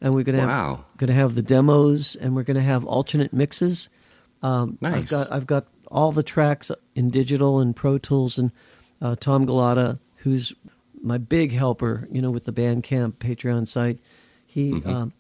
And 0.02 0.14
we're 0.14 0.24
gonna 0.24 0.46
Wow. 0.46 0.76
have 0.76 0.98
gonna 0.98 1.14
have 1.14 1.36
the 1.36 1.42
demos, 1.42 2.16
and 2.16 2.36
we're 2.36 2.44
gonna 2.44 2.62
have 2.62 2.86
alternate 2.86 3.34
mixes. 3.34 3.90
Um, 4.44 4.78
I've 4.84 4.92
Nice. 4.94 5.10
got 5.10 5.32
I've 5.32 5.48
got 5.48 5.66
all 5.90 6.12
the 6.12 6.24
tracks 6.24 6.72
in 6.96 7.10
digital 7.10 7.60
and 7.60 7.76
Pro 7.76 7.98
Tools, 7.98 8.38
and 8.38 8.52
uh, 9.02 9.16
Tom 9.20 9.46
Galata, 9.46 10.00
who's 10.18 10.54
my 11.02 11.18
big 11.18 11.52
helper, 11.54 12.08
you 12.12 12.22
know, 12.22 12.32
with 12.32 12.46
the 12.46 12.52
Bandcamp 12.54 13.14
Patreon 13.14 13.68
site. 13.68 14.00
He 14.46 14.72
Mm-hmm. 14.72 14.90
um, 14.90 15.14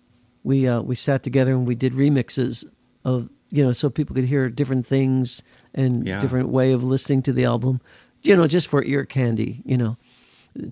we 0.43 0.67
uh, 0.67 0.81
we 0.81 0.95
sat 0.95 1.23
together 1.23 1.51
and 1.53 1.67
we 1.67 1.75
did 1.75 1.93
remixes 1.93 2.65
of 3.03 3.29
you 3.49 3.63
know 3.63 3.71
so 3.71 3.89
people 3.89 4.15
could 4.15 4.25
hear 4.25 4.49
different 4.49 4.85
things 4.85 5.41
and 5.73 6.05
Yeah. 6.05 6.19
different 6.19 6.49
way 6.49 6.71
of 6.71 6.83
listening 6.83 7.21
to 7.23 7.33
the 7.33 7.45
album. 7.45 7.79
You 8.23 8.35
know, 8.35 8.47
just 8.47 8.67
for 8.67 8.83
ear 8.83 9.05
candy. 9.05 9.61
You 9.65 9.77
know, 9.77 9.97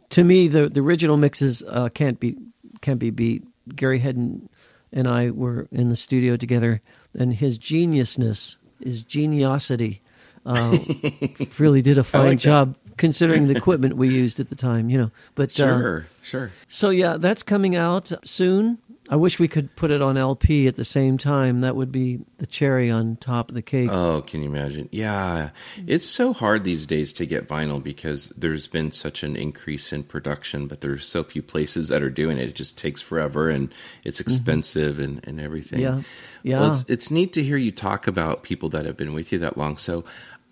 to 0.10 0.24
me 0.24 0.48
the 0.48 0.68
the 0.70 0.82
original 0.82 1.18
mixes 1.18 1.64
uh, 1.68 1.90
can't 1.90 2.20
be 2.20 2.36
can't 2.82 3.00
be 3.00 3.10
beat. 3.12 3.44
Gary 3.76 4.00
Hedden 4.00 4.50
and 4.92 5.08
I 5.08 5.30
were 5.32 5.68
in 5.72 5.90
the 5.90 5.96
studio 5.96 6.38
together, 6.38 6.82
and 7.18 7.34
his 7.34 7.58
geniusness, 7.58 8.58
his 8.84 9.04
geniosity, 9.04 10.02
uh, 10.46 10.78
really 11.58 11.82
did 11.82 11.98
a 11.98 12.04
fine 12.04 12.26
like 12.28 12.40
job 12.40 12.76
considering 12.98 13.48
the 13.48 13.56
equipment 13.58 13.96
we 13.98 14.10
used 14.10 14.40
at 14.40 14.50
the 14.50 14.56
time. 14.56 14.90
You 14.90 14.98
know, 15.00 15.12
but 15.36 15.50
uh, 15.52 15.54
Sure, 15.80 16.08
sure. 16.22 16.52
so 16.68 16.90
yeah, 16.90 17.18
that's 17.18 17.42
coming 17.44 17.76
out 17.76 18.12
soon. 18.24 18.78
I 19.10 19.18
wish 19.18 19.38
we 19.38 19.50
could 19.50 19.76
put 19.76 19.92
it 19.92 20.02
on 20.02 20.16
LP 20.16 20.66
at 20.68 20.76
the 20.76 20.86
same 20.86 21.18
time. 21.18 21.60
That 21.62 21.76
would 21.76 21.92
be 21.92 22.22
the 22.38 22.46
cherry 22.46 22.90
on 22.90 23.18
top 23.18 23.50
of 23.50 23.56
the 23.56 23.62
cake. 23.62 23.90
Oh, 23.92 24.22
can 24.26 24.42
you 24.42 24.50
imagine? 24.50 24.88
Yeah. 24.94 25.50
It's 25.86 26.06
so 26.06 26.32
hard 26.32 26.64
these 26.64 26.86
days 26.86 27.12
to 27.14 27.26
get 27.26 27.50
vinyl 27.50 27.84
because 27.84 28.30
there's 28.30 28.66
been 28.68 28.94
such 28.94 29.22
an 29.22 29.36
increase 29.36 29.92
in 29.92 30.04
production, 30.04 30.68
but 30.68 30.80
there's 30.80 31.06
so 31.06 31.22
few 31.22 31.42
places 31.42 31.90
that 31.90 32.02
are 32.02 32.10
doing 32.10 32.38
it. 32.38 32.48
It 32.50 32.56
just 32.56 32.78
takes 32.78 33.02
forever 33.02 33.50
and 33.50 33.74
it's 34.06 34.22
expensive 34.22 35.00
and, 35.00 35.20
and 35.28 35.42
everything. 35.42 35.82
Mm-hmm. 35.82 36.00
Yeah. 36.44 36.60
Well, 36.60 36.68
Yeah. 36.68 36.72
it's, 36.72 36.90
it's 36.90 37.12
neat 37.12 37.34
to 37.34 37.44
hear 37.44 37.58
you 37.58 37.72
talk 37.74 38.08
about 38.08 38.44
people 38.44 38.70
that 38.70 38.86
have 38.86 38.96
been 38.96 39.14
with 39.14 39.34
you 39.34 39.40
that 39.40 39.58
long. 39.58 39.76
So 39.78 40.06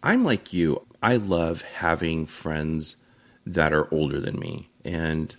I'm 0.03 0.25
like 0.25 0.51
you. 0.51 0.86
I 1.01 1.15
love 1.15 1.62
having 1.62 2.25
friends 2.27 2.98
that 3.46 3.72
are 3.72 3.88
older 3.93 4.20
than 4.20 4.38
me. 4.39 4.70
And 4.84 5.34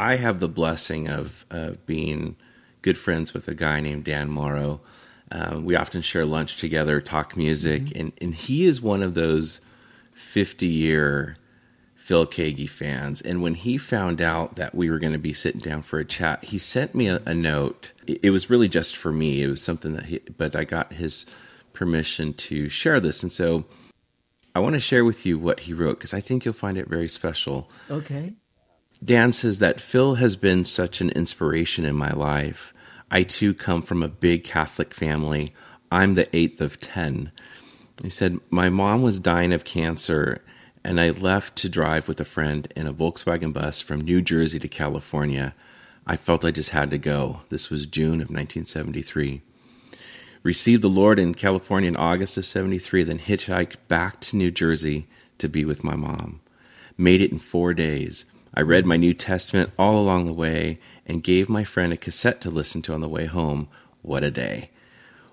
I 0.00 0.16
have 0.16 0.40
the 0.40 0.48
blessing 0.48 1.08
of 1.08 1.44
uh, 1.50 1.72
being 1.84 2.36
good 2.80 2.96
friends 2.96 3.34
with 3.34 3.46
a 3.48 3.54
guy 3.54 3.80
named 3.80 4.04
Dan 4.04 4.30
Morrow. 4.30 4.80
Um, 5.30 5.66
we 5.66 5.76
often 5.76 6.00
share 6.00 6.24
lunch 6.24 6.56
together, 6.56 7.02
talk 7.02 7.36
music, 7.36 7.94
and, 7.94 8.10
and 8.18 8.34
he 8.34 8.64
is 8.64 8.80
one 8.80 9.02
of 9.02 9.12
those 9.12 9.60
50 10.14 10.66
year 10.66 11.36
Phil 11.94 12.26
Keaggy 12.26 12.68
fans. 12.68 13.20
And 13.20 13.42
when 13.42 13.52
he 13.52 13.76
found 13.76 14.22
out 14.22 14.56
that 14.56 14.74
we 14.74 14.88
were 14.88 14.98
going 14.98 15.12
to 15.12 15.18
be 15.18 15.34
sitting 15.34 15.60
down 15.60 15.82
for 15.82 15.98
a 15.98 16.04
chat, 16.06 16.44
he 16.44 16.56
sent 16.56 16.94
me 16.94 17.08
a, 17.08 17.20
a 17.26 17.34
note. 17.34 17.92
It, 18.06 18.20
it 18.22 18.30
was 18.30 18.48
really 18.48 18.68
just 18.68 18.96
for 18.96 19.12
me. 19.12 19.42
It 19.42 19.48
was 19.48 19.60
something 19.62 19.92
that 19.92 20.06
he, 20.06 20.20
but 20.34 20.56
I 20.56 20.64
got 20.64 20.94
his 20.94 21.26
permission 21.74 22.32
to 22.32 22.70
share 22.70 23.00
this. 23.00 23.22
And 23.22 23.30
so 23.30 23.66
I 24.54 24.60
want 24.60 24.76
to 24.76 24.80
share 24.80 25.04
with 25.04 25.26
you 25.26 25.38
what 25.38 25.60
he 25.60 25.74
wrote 25.74 25.98
because 25.98 26.14
I 26.14 26.22
think 26.22 26.46
you'll 26.46 26.54
find 26.54 26.78
it 26.78 26.88
very 26.88 27.08
special. 27.08 27.70
Okay. 27.90 28.32
Dan 29.02 29.32
says 29.32 29.58
that 29.58 29.80
Phil 29.80 30.16
has 30.16 30.36
been 30.36 30.64
such 30.64 31.00
an 31.00 31.10
inspiration 31.10 31.84
in 31.84 31.96
my 31.96 32.10
life. 32.10 32.74
I 33.10 33.22
too 33.22 33.54
come 33.54 33.82
from 33.82 34.02
a 34.02 34.08
big 34.08 34.44
Catholic 34.44 34.94
family. 34.94 35.54
I'm 35.90 36.14
the 36.14 36.34
eighth 36.36 36.60
of 36.60 36.80
10. 36.80 37.32
He 38.02 38.10
said, 38.10 38.38
My 38.50 38.68
mom 38.68 39.02
was 39.02 39.18
dying 39.18 39.52
of 39.52 39.64
cancer, 39.64 40.42
and 40.84 41.00
I 41.00 41.10
left 41.10 41.56
to 41.56 41.68
drive 41.68 42.08
with 42.08 42.20
a 42.20 42.24
friend 42.24 42.72
in 42.76 42.86
a 42.86 42.94
Volkswagen 42.94 43.52
bus 43.52 43.80
from 43.80 44.00
New 44.00 44.22
Jersey 44.22 44.58
to 44.58 44.68
California. 44.68 45.54
I 46.06 46.16
felt 46.16 46.44
I 46.44 46.50
just 46.50 46.70
had 46.70 46.90
to 46.90 46.98
go. 46.98 47.40
This 47.48 47.70
was 47.70 47.86
June 47.86 48.20
of 48.20 48.30
1973 48.30 49.42
received 50.42 50.82
the 50.82 50.88
Lord 50.88 51.18
in 51.18 51.34
California 51.34 51.88
in 51.88 51.96
August 51.96 52.36
of 52.36 52.46
73, 52.46 53.04
then 53.04 53.18
hitchhiked 53.18 53.76
back 53.88 54.20
to 54.20 54.36
New 54.36 54.50
Jersey 54.50 55.06
to 55.38 55.48
be 55.48 55.64
with 55.64 55.84
my 55.84 55.96
mom. 55.96 56.40
Made 56.96 57.20
it 57.20 57.32
in 57.32 57.38
four 57.38 57.74
days. 57.74 58.24
I 58.52 58.62
read 58.62 58.84
my 58.84 58.96
New 58.96 59.14
Testament 59.14 59.70
all 59.78 59.98
along 59.98 60.26
the 60.26 60.32
way 60.32 60.80
and 61.06 61.22
gave 61.22 61.48
my 61.48 61.64
friend 61.64 61.92
a 61.92 61.96
cassette 61.96 62.40
to 62.42 62.50
listen 62.50 62.82
to 62.82 62.94
on 62.94 63.00
the 63.00 63.08
way 63.08 63.26
home. 63.26 63.68
What 64.02 64.24
a 64.24 64.30
day. 64.30 64.70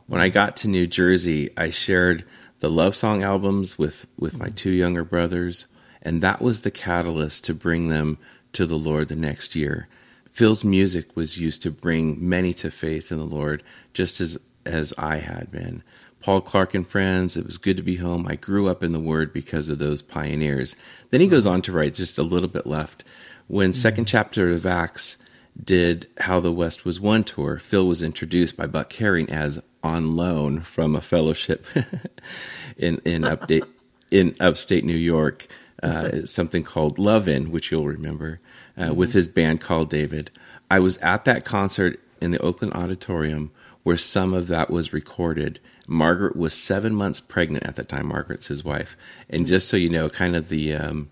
When 0.06 0.22
I 0.22 0.30
got 0.30 0.56
to 0.58 0.68
New 0.68 0.88
Jersey, 0.88 1.50
I 1.58 1.70
shared 1.70 2.24
the 2.60 2.70
love 2.70 2.96
song 2.96 3.24
albums 3.24 3.78
with, 3.78 4.06
with 4.18 4.38
my 4.38 4.50
two 4.50 4.72
younger 4.72 5.04
brothers, 5.04 5.66
and 6.02 6.22
that 6.22 6.42
was 6.42 6.62
the 6.62 6.72
catalyst 6.72 7.44
to 7.46 7.54
bring 7.54 7.90
them 7.90 8.18
to 8.54 8.66
the 8.66 8.78
Lord 8.78 9.08
the 9.08 9.16
next 9.16 9.56
year. 9.56 9.88
Phil's 10.32 10.64
music 10.64 11.16
was 11.16 11.40
used 11.40 11.64
to 11.64 11.72
bring 11.72 12.18
many 12.28 12.54
to 12.56 12.72
faith 12.72 13.12
in 13.12 13.18
the 13.18 13.26
Lord, 13.26 13.64
just 13.94 14.22
as 14.22 14.38
as 14.66 14.94
I 14.98 15.18
had 15.18 15.52
been. 15.52 15.82
Paul 16.22 16.42
Clark 16.42 16.74
and 16.74 16.88
friends, 16.88 17.38
it 17.38 17.46
was 17.46 17.58
good 17.58 17.78
to 17.78 17.84
be 17.84 17.98
home. 17.98 18.28
I 18.28 18.36
grew 18.36 18.68
up 18.68 18.84
in 18.84 18.92
the 18.92 19.00
Word 19.00 19.32
because 19.32 19.70
of 19.70 19.80
those 19.80 20.02
pioneers. 20.02 20.76
Then 21.12 21.22
he 21.22 21.28
goes 21.28 21.46
on 21.46 21.62
to 21.64 21.72
write 21.72 21.94
just 21.94 22.18
a 22.18 22.24
little 22.24 22.50
bit 22.50 22.66
left. 22.66 23.04
When 23.48 23.74
second 23.74 24.06
chapter 24.06 24.50
of 24.50 24.66
Acts 24.66 25.18
did 25.64 26.08
How 26.20 26.40
the 26.40 26.52
West 26.52 26.86
Was 26.86 27.00
One 27.00 27.24
tour, 27.24 27.58
Phil 27.60 27.88
was 27.88 28.02
introduced 28.02 28.58
by 28.58 28.68
Buck 28.68 28.92
Herring 28.94 29.30
as 29.30 29.62
on 29.84 30.16
loan 30.16 30.62
from 30.62 30.96
a 30.96 31.02
fellowship 31.02 31.66
in 32.78 32.98
in 33.06 33.22
update 33.22 33.68
in 34.12 34.36
upstate 34.40 34.84
New 34.84 34.98
York, 34.98 35.48
uh, 35.82 36.26
something 36.26 36.64
called 36.64 37.00
Love 37.00 37.28
Inn, 37.28 37.52
which 37.52 37.72
you'll 37.72 37.86
remember, 37.86 38.40
uh, 38.78 38.94
with 38.94 39.14
his 39.14 39.28
band 39.28 39.62
called 39.62 39.90
David. 39.90 40.32
I 40.70 40.80
was 40.80 40.98
at 40.98 41.26
that 41.26 41.46
concert 41.46 42.00
in 42.20 42.32
the 42.32 42.40
Oakland 42.40 42.74
Auditorium 42.74 43.52
where 43.84 43.98
some 43.98 44.34
of 44.34 44.48
that 44.48 44.70
was 44.70 44.92
recorded. 44.92 45.62
Margaret 45.88 46.36
was 46.36 46.54
seven 46.54 46.94
months 46.94 47.22
pregnant 47.22 47.66
at 47.66 47.78
that 47.78 47.88
time. 47.88 48.08
Margaret's 48.08 48.48
his 48.48 48.64
wife, 48.64 48.98
and 49.30 49.48
just 49.48 49.70
so 49.70 49.78
you 49.78 49.90
know, 49.90 50.10
kind 50.10 50.36
of 50.36 50.50
the 50.50 50.76
um, 50.76 51.10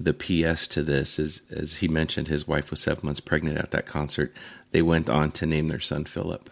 the 0.00 0.14
PS 0.14 0.66
to 0.68 0.82
this 0.82 1.18
is, 1.18 1.42
as 1.50 1.76
he 1.76 1.88
mentioned, 1.88 2.28
his 2.28 2.48
wife 2.48 2.70
was 2.70 2.80
seven 2.80 3.06
months 3.06 3.20
pregnant 3.20 3.58
at 3.58 3.70
that 3.70 3.86
concert. 3.86 4.32
They 4.70 4.82
went 4.82 5.10
on 5.10 5.30
to 5.32 5.46
name 5.46 5.68
their 5.68 5.80
son 5.80 6.04
Philip. 6.06 6.50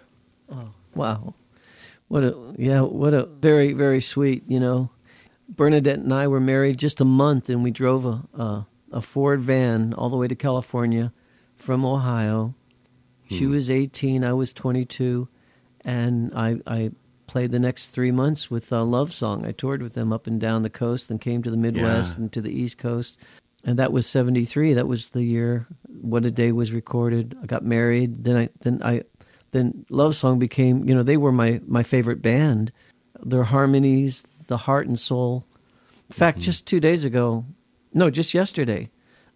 Oh 0.51 0.71
wow. 0.95 1.35
What 2.09 2.25
a 2.25 2.55
yeah, 2.59 2.83
what 2.83 3.15
a 3.15 3.25
very 3.25 3.73
very 3.73 4.01
sweet, 4.01 4.45
you 4.47 4.61
know. 4.61 4.91
Bernadette 5.49 5.99
and 5.99 6.15
I 6.15 6.29
were 6.29 6.41
married 6.41 6.79
just 6.79 7.01
a 7.01 7.05
month 7.05 7.49
and 7.49 7.63
we 7.63 7.71
drove 7.71 8.05
a 8.05 8.23
a, 8.35 8.67
a 8.93 9.01
Ford 9.01 9.41
van 9.41 9.95
all 9.95 10.11
the 10.11 10.17
way 10.17 10.29
to 10.29 10.35
California 10.35 11.13
from 11.57 11.85
Ohio. 11.85 12.55
She 13.31 13.47
was 13.47 13.71
18, 13.71 14.25
I 14.25 14.35
was 14.35 14.53
22, 14.53 15.27
and 15.87 16.35
I 16.35 16.61
I 16.67 16.91
played 17.33 17.51
the 17.51 17.59
next 17.59 17.87
3 17.89 18.11
months 18.13 18.51
with 18.51 18.71
a 18.73 18.83
love 18.83 19.13
song. 19.15 19.47
I 19.47 19.53
toured 19.53 19.83
with 19.83 19.95
them 19.95 20.13
up 20.13 20.27
and 20.27 20.39
down 20.39 20.61
the 20.61 20.69
coast 20.71 21.11
and 21.11 21.19
came 21.19 21.43
to 21.43 21.51
the 21.51 21.57
Midwest 21.57 22.17
Yeah. 22.17 22.23
and 22.25 22.33
to 22.35 22.43
the 22.43 22.53
East 22.53 22.77
Coast. 22.77 23.17
And 23.65 23.79
that 23.79 23.91
was 23.91 24.07
73. 24.07 24.75
That 24.75 24.87
was 24.87 25.11
the 25.11 25.23
year 25.23 25.67
What 25.89 26.27
a 26.27 26.31
Day 26.31 26.53
was 26.53 26.73
recorded. 26.73 27.35
I 27.43 27.47
got 27.47 27.65
married, 27.65 28.25
then 28.25 28.37
I 28.37 28.49
then 28.61 28.83
I 28.83 29.03
then 29.53 29.87
Love 29.89 30.15
Song 30.15 30.39
became, 30.39 30.87
you 30.87 30.95
know, 30.95 31.03
they 31.03 31.17
were 31.17 31.33
my, 31.33 31.61
my 31.67 31.83
favorite 31.83 32.21
band. 32.23 32.71
Their 33.25 33.45
harmonies, 33.45 34.23
the 34.49 34.57
heart 34.57 34.87
and 34.87 34.99
soul. 35.01 35.45
In 36.11 36.15
fact, 36.15 36.39
just 36.39 36.67
two 36.67 36.81
days 36.81 37.05
ago, 37.07 37.45
no, 37.95 38.11
just 38.11 38.35
yesterday, 38.35 38.91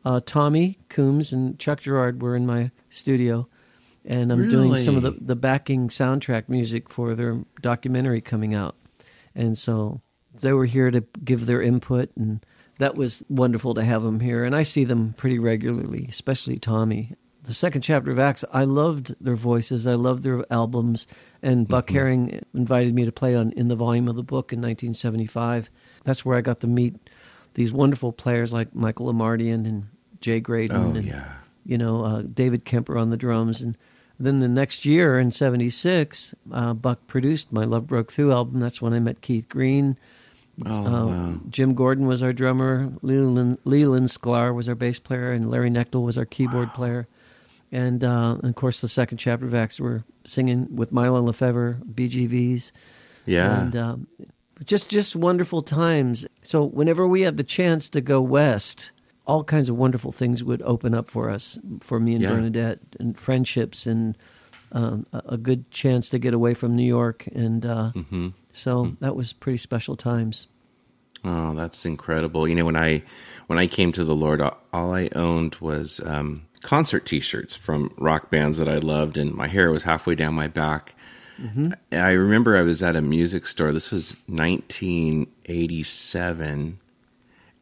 uh, 0.04 0.20
Tommy 0.24 0.78
Coomes 0.90 1.32
and 1.32 1.58
Chuck 1.58 1.80
Girard 1.80 2.20
were 2.22 2.36
in 2.36 2.46
my 2.46 2.70
studio, 2.90 3.48
and 4.06 4.32
I'm 4.32 4.48
doing 4.48 4.78
some 4.78 4.96
of 4.96 5.02
the, 5.02 5.12
the 5.20 5.36
backing 5.36 5.88
soundtrack 5.88 6.48
music 6.48 6.88
for 6.88 7.14
their 7.14 7.40
documentary 7.60 8.20
coming 8.20 8.54
out. 8.54 8.76
And 9.34 9.58
so 9.58 10.00
they 10.40 10.52
were 10.52 10.66
here 10.66 10.90
to 10.90 11.04
give 11.24 11.46
their 11.46 11.60
input, 11.60 12.10
and 12.16 12.44
that 12.78 12.94
was 12.94 13.24
wonderful 13.28 13.74
to 13.74 13.84
have 13.84 14.02
them 14.02 14.20
here. 14.20 14.44
And 14.44 14.54
I 14.54 14.62
see 14.62 14.84
them 14.84 15.14
pretty 15.16 15.38
regularly, 15.38 16.06
especially 16.08 16.58
Tommy. 16.58 17.14
The 17.42 17.54
second 17.54 17.82
chapter 17.82 18.10
of 18.10 18.18
Acts, 18.18 18.44
I 18.52 18.64
loved 18.64 19.14
their 19.20 19.36
voices. 19.36 19.86
I 19.86 19.94
loved 19.94 20.22
their 20.22 20.44
albums. 20.52 21.06
And 21.42 21.68
Buck 21.68 21.90
Herring 21.90 22.44
invited 22.54 22.94
me 22.94 23.04
to 23.04 23.12
play 23.12 23.36
on 23.36 23.52
in 23.52 23.68
the 23.68 23.76
volume 23.76 24.08
of 24.08 24.16
the 24.16 24.24
book 24.24 24.52
in 24.52 24.58
1975. 24.60 25.70
That's 26.04 26.24
where 26.24 26.36
I 26.36 26.40
got 26.40 26.60
to 26.60 26.66
meet 26.66 26.96
these 27.54 27.72
wonderful 27.72 28.12
players 28.12 28.52
like 28.52 28.74
Michael 28.74 29.12
Omartian 29.12 29.64
and 29.64 29.86
Jay 30.20 30.40
Graydon. 30.40 30.76
Oh 30.76 30.96
and, 30.96 31.04
yeah, 31.04 31.32
you 31.64 31.78
know, 31.78 32.04
uh, 32.04 32.22
David 32.22 32.64
Kemper 32.64 32.98
on 32.98 33.10
the 33.10 33.16
drums. 33.16 33.62
And 33.62 33.78
then 34.18 34.38
the 34.38 34.48
next 34.48 34.84
year 34.86 35.18
in 35.18 35.30
76, 35.30 36.34
uh, 36.52 36.72
Buck 36.74 37.06
produced 37.06 37.52
my 37.52 37.64
Love 37.64 37.86
Broke 37.86 38.12
Through 38.12 38.32
album. 38.32 38.60
That's 38.60 38.80
when 38.80 38.92
I 38.94 38.98
met 38.98 39.20
Keith 39.20 39.48
Green. 39.48 39.98
oh 40.64 40.70
Uh, 40.86 41.06
wow. 41.06 41.34
Jim 41.50 41.74
Gordon 41.74 42.06
was 42.06 42.22
our 42.22 42.32
drummer. 42.32 42.92
Leland, 43.02 43.58
Leland 43.64 44.06
Sklar 44.08 44.54
was 44.54 44.68
our 44.68 44.74
bass 44.74 44.98
player. 44.98 45.32
And 45.32 45.50
Larry 45.50 45.70
Knechtel 45.70 46.02
was 46.04 46.16
our 46.16 46.24
keyboard 46.24 46.72
player. 46.72 47.06
And, 47.72 48.02
uh, 48.04 48.36
and 48.42 48.44
of 48.50 48.54
course, 48.54 48.80
the 48.80 48.88
second 48.88 49.18
chapter 49.18 49.44
of 49.44 49.54
Acts, 49.54 49.80
we're 49.80 50.04
singing 50.24 50.74
with 50.74 50.92
Mylon 50.92 51.26
LeFevre, 51.28 51.82
BGVs. 51.92 52.72
yeah. 53.26 53.60
And 53.62 53.76
um, 53.76 54.06
just 54.64 54.88
just 54.88 55.14
wonderful 55.14 55.60
times. 55.62 56.26
So 56.42 56.64
whenever 56.64 57.06
we 57.06 57.20
have 57.22 57.36
the 57.36 57.44
chance 57.44 57.90
to 57.90 58.00
go 58.00 58.22
west, 58.22 58.92
all 59.26 59.42
kinds 59.44 59.68
of 59.68 59.76
wonderful 59.76 60.12
things 60.12 60.42
would 60.44 60.62
open 60.62 60.94
up 60.94 61.10
for 61.10 61.28
us, 61.30 61.58
for 61.80 61.98
me 62.00 62.14
and 62.14 62.22
Yeah. 62.22 62.30
Bernadette, 62.30 62.78
and 63.00 63.18
friendships, 63.18 63.86
and 63.86 64.16
um, 64.72 65.06
a, 65.12 65.22
a 65.30 65.36
good 65.36 65.70
chance 65.70 66.08
to 66.10 66.18
get 66.18 66.32
away 66.34 66.54
from 66.54 66.74
New 66.76 66.86
York, 66.86 67.26
and 67.28 67.64
uh, 67.66 67.90
Mm-hmm. 67.94 68.28
so 68.52 68.96
that 69.00 69.14
was 69.16 69.32
pretty 69.32 69.58
special 69.58 69.96
times. 69.96 70.46
Oh, 71.24 71.54
that's 71.54 71.84
incredible. 71.86 72.46
You 72.46 72.54
know, 72.54 72.66
when 72.66 72.76
I 72.76 73.02
when 73.48 73.58
I 73.58 73.66
came 73.66 73.90
to 73.92 74.04
the 74.04 74.14
Lord, 74.14 74.40
all 74.40 74.56
all 74.72 74.94
I 74.94 75.08
owned 75.16 75.56
was 75.56 76.00
um, 76.04 76.42
concert 76.62 77.04
T-shirts 77.06 77.56
from 77.56 77.92
rock 77.96 78.30
bands 78.30 78.58
that 78.58 78.68
I 78.68 78.76
loved, 78.78 79.16
and 79.18 79.34
my 79.34 79.48
hair 79.48 79.70
was 79.72 79.82
halfway 79.84 80.14
down 80.14 80.34
my 80.34 80.46
back. 80.48 80.94
I 81.92 82.12
remember 82.12 82.56
I 82.56 82.62
was 82.62 82.82
at 82.82 82.96
a 82.96 83.02
music 83.02 83.46
store. 83.46 83.70
This 83.72 83.90
was 83.90 84.16
1987, 84.28 86.78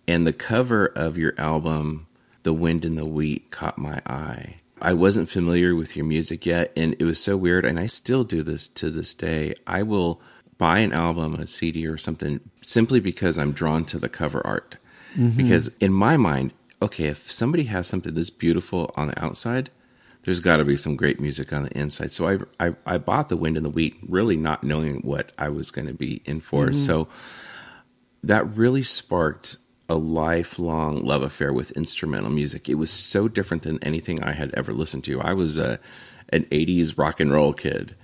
and 0.06 0.26
the 0.26 0.32
cover 0.32 0.86
of 0.86 1.18
your 1.18 1.34
album, 1.38 2.06
"The 2.42 2.52
Wind 2.52 2.84
and 2.84 2.98
the 2.98 3.06
Wheat," 3.06 3.50
caught 3.50 3.78
my 3.78 4.00
eye. 4.06 4.56
I 4.80 4.92
wasn't 4.92 5.30
familiar 5.30 5.74
with 5.74 5.96
your 5.96 6.04
music 6.04 6.44
yet, 6.44 6.72
and 6.76 6.94
it 6.98 7.04
was 7.04 7.18
so 7.18 7.36
weird. 7.36 7.64
And 7.64 7.78
I 7.78 7.86
still 7.86 8.24
do 8.24 8.42
this 8.42 8.68
to 8.68 8.90
this 8.90 9.14
day. 9.14 9.54
I 9.66 9.82
will 9.82 10.20
buy 10.58 10.80
an 10.80 10.92
album, 10.92 11.34
a 11.34 11.46
CD, 11.46 11.86
or 11.86 11.96
something 11.96 12.40
simply 12.62 13.00
because 13.00 13.38
I'm 13.38 13.52
drawn 13.52 13.84
to 13.86 13.98
the 13.98 14.08
cover 14.08 14.46
art. 14.46 14.76
Mm-hmm. 15.16 15.36
Because 15.36 15.70
in 15.80 15.92
my 15.92 16.16
mind, 16.16 16.52
okay, 16.82 17.06
if 17.06 17.30
somebody 17.30 17.64
has 17.64 17.86
something 17.86 18.14
this 18.14 18.30
beautiful 18.30 18.92
on 18.96 19.08
the 19.08 19.24
outside, 19.24 19.70
there's 20.22 20.40
got 20.40 20.56
to 20.56 20.64
be 20.64 20.76
some 20.76 20.96
great 20.96 21.20
music 21.20 21.52
on 21.52 21.64
the 21.64 21.78
inside. 21.78 22.12
So 22.12 22.28
I, 22.28 22.66
I 22.66 22.74
I 22.86 22.98
bought 22.98 23.28
the 23.28 23.36
Wind 23.36 23.56
and 23.56 23.64
the 23.64 23.70
Wheat, 23.70 23.96
really 24.06 24.36
not 24.36 24.64
knowing 24.64 25.00
what 25.00 25.32
I 25.38 25.48
was 25.48 25.70
going 25.70 25.86
to 25.86 25.94
be 25.94 26.22
in 26.24 26.40
for. 26.40 26.68
Mm-hmm. 26.68 26.78
So 26.78 27.08
that 28.22 28.56
really 28.56 28.82
sparked 28.82 29.58
a 29.88 29.94
lifelong 29.94 31.04
love 31.04 31.22
affair 31.22 31.52
with 31.52 31.70
instrumental 31.72 32.30
music. 32.30 32.68
It 32.68 32.76
was 32.76 32.90
so 32.90 33.28
different 33.28 33.62
than 33.64 33.82
anything 33.82 34.22
I 34.22 34.32
had 34.32 34.50
ever 34.54 34.72
listened 34.72 35.04
to. 35.04 35.20
I 35.20 35.32
was 35.34 35.58
a 35.58 35.78
an 36.30 36.44
'80s 36.50 36.96
rock 36.98 37.20
and 37.20 37.30
roll 37.30 37.52
kid. 37.52 37.94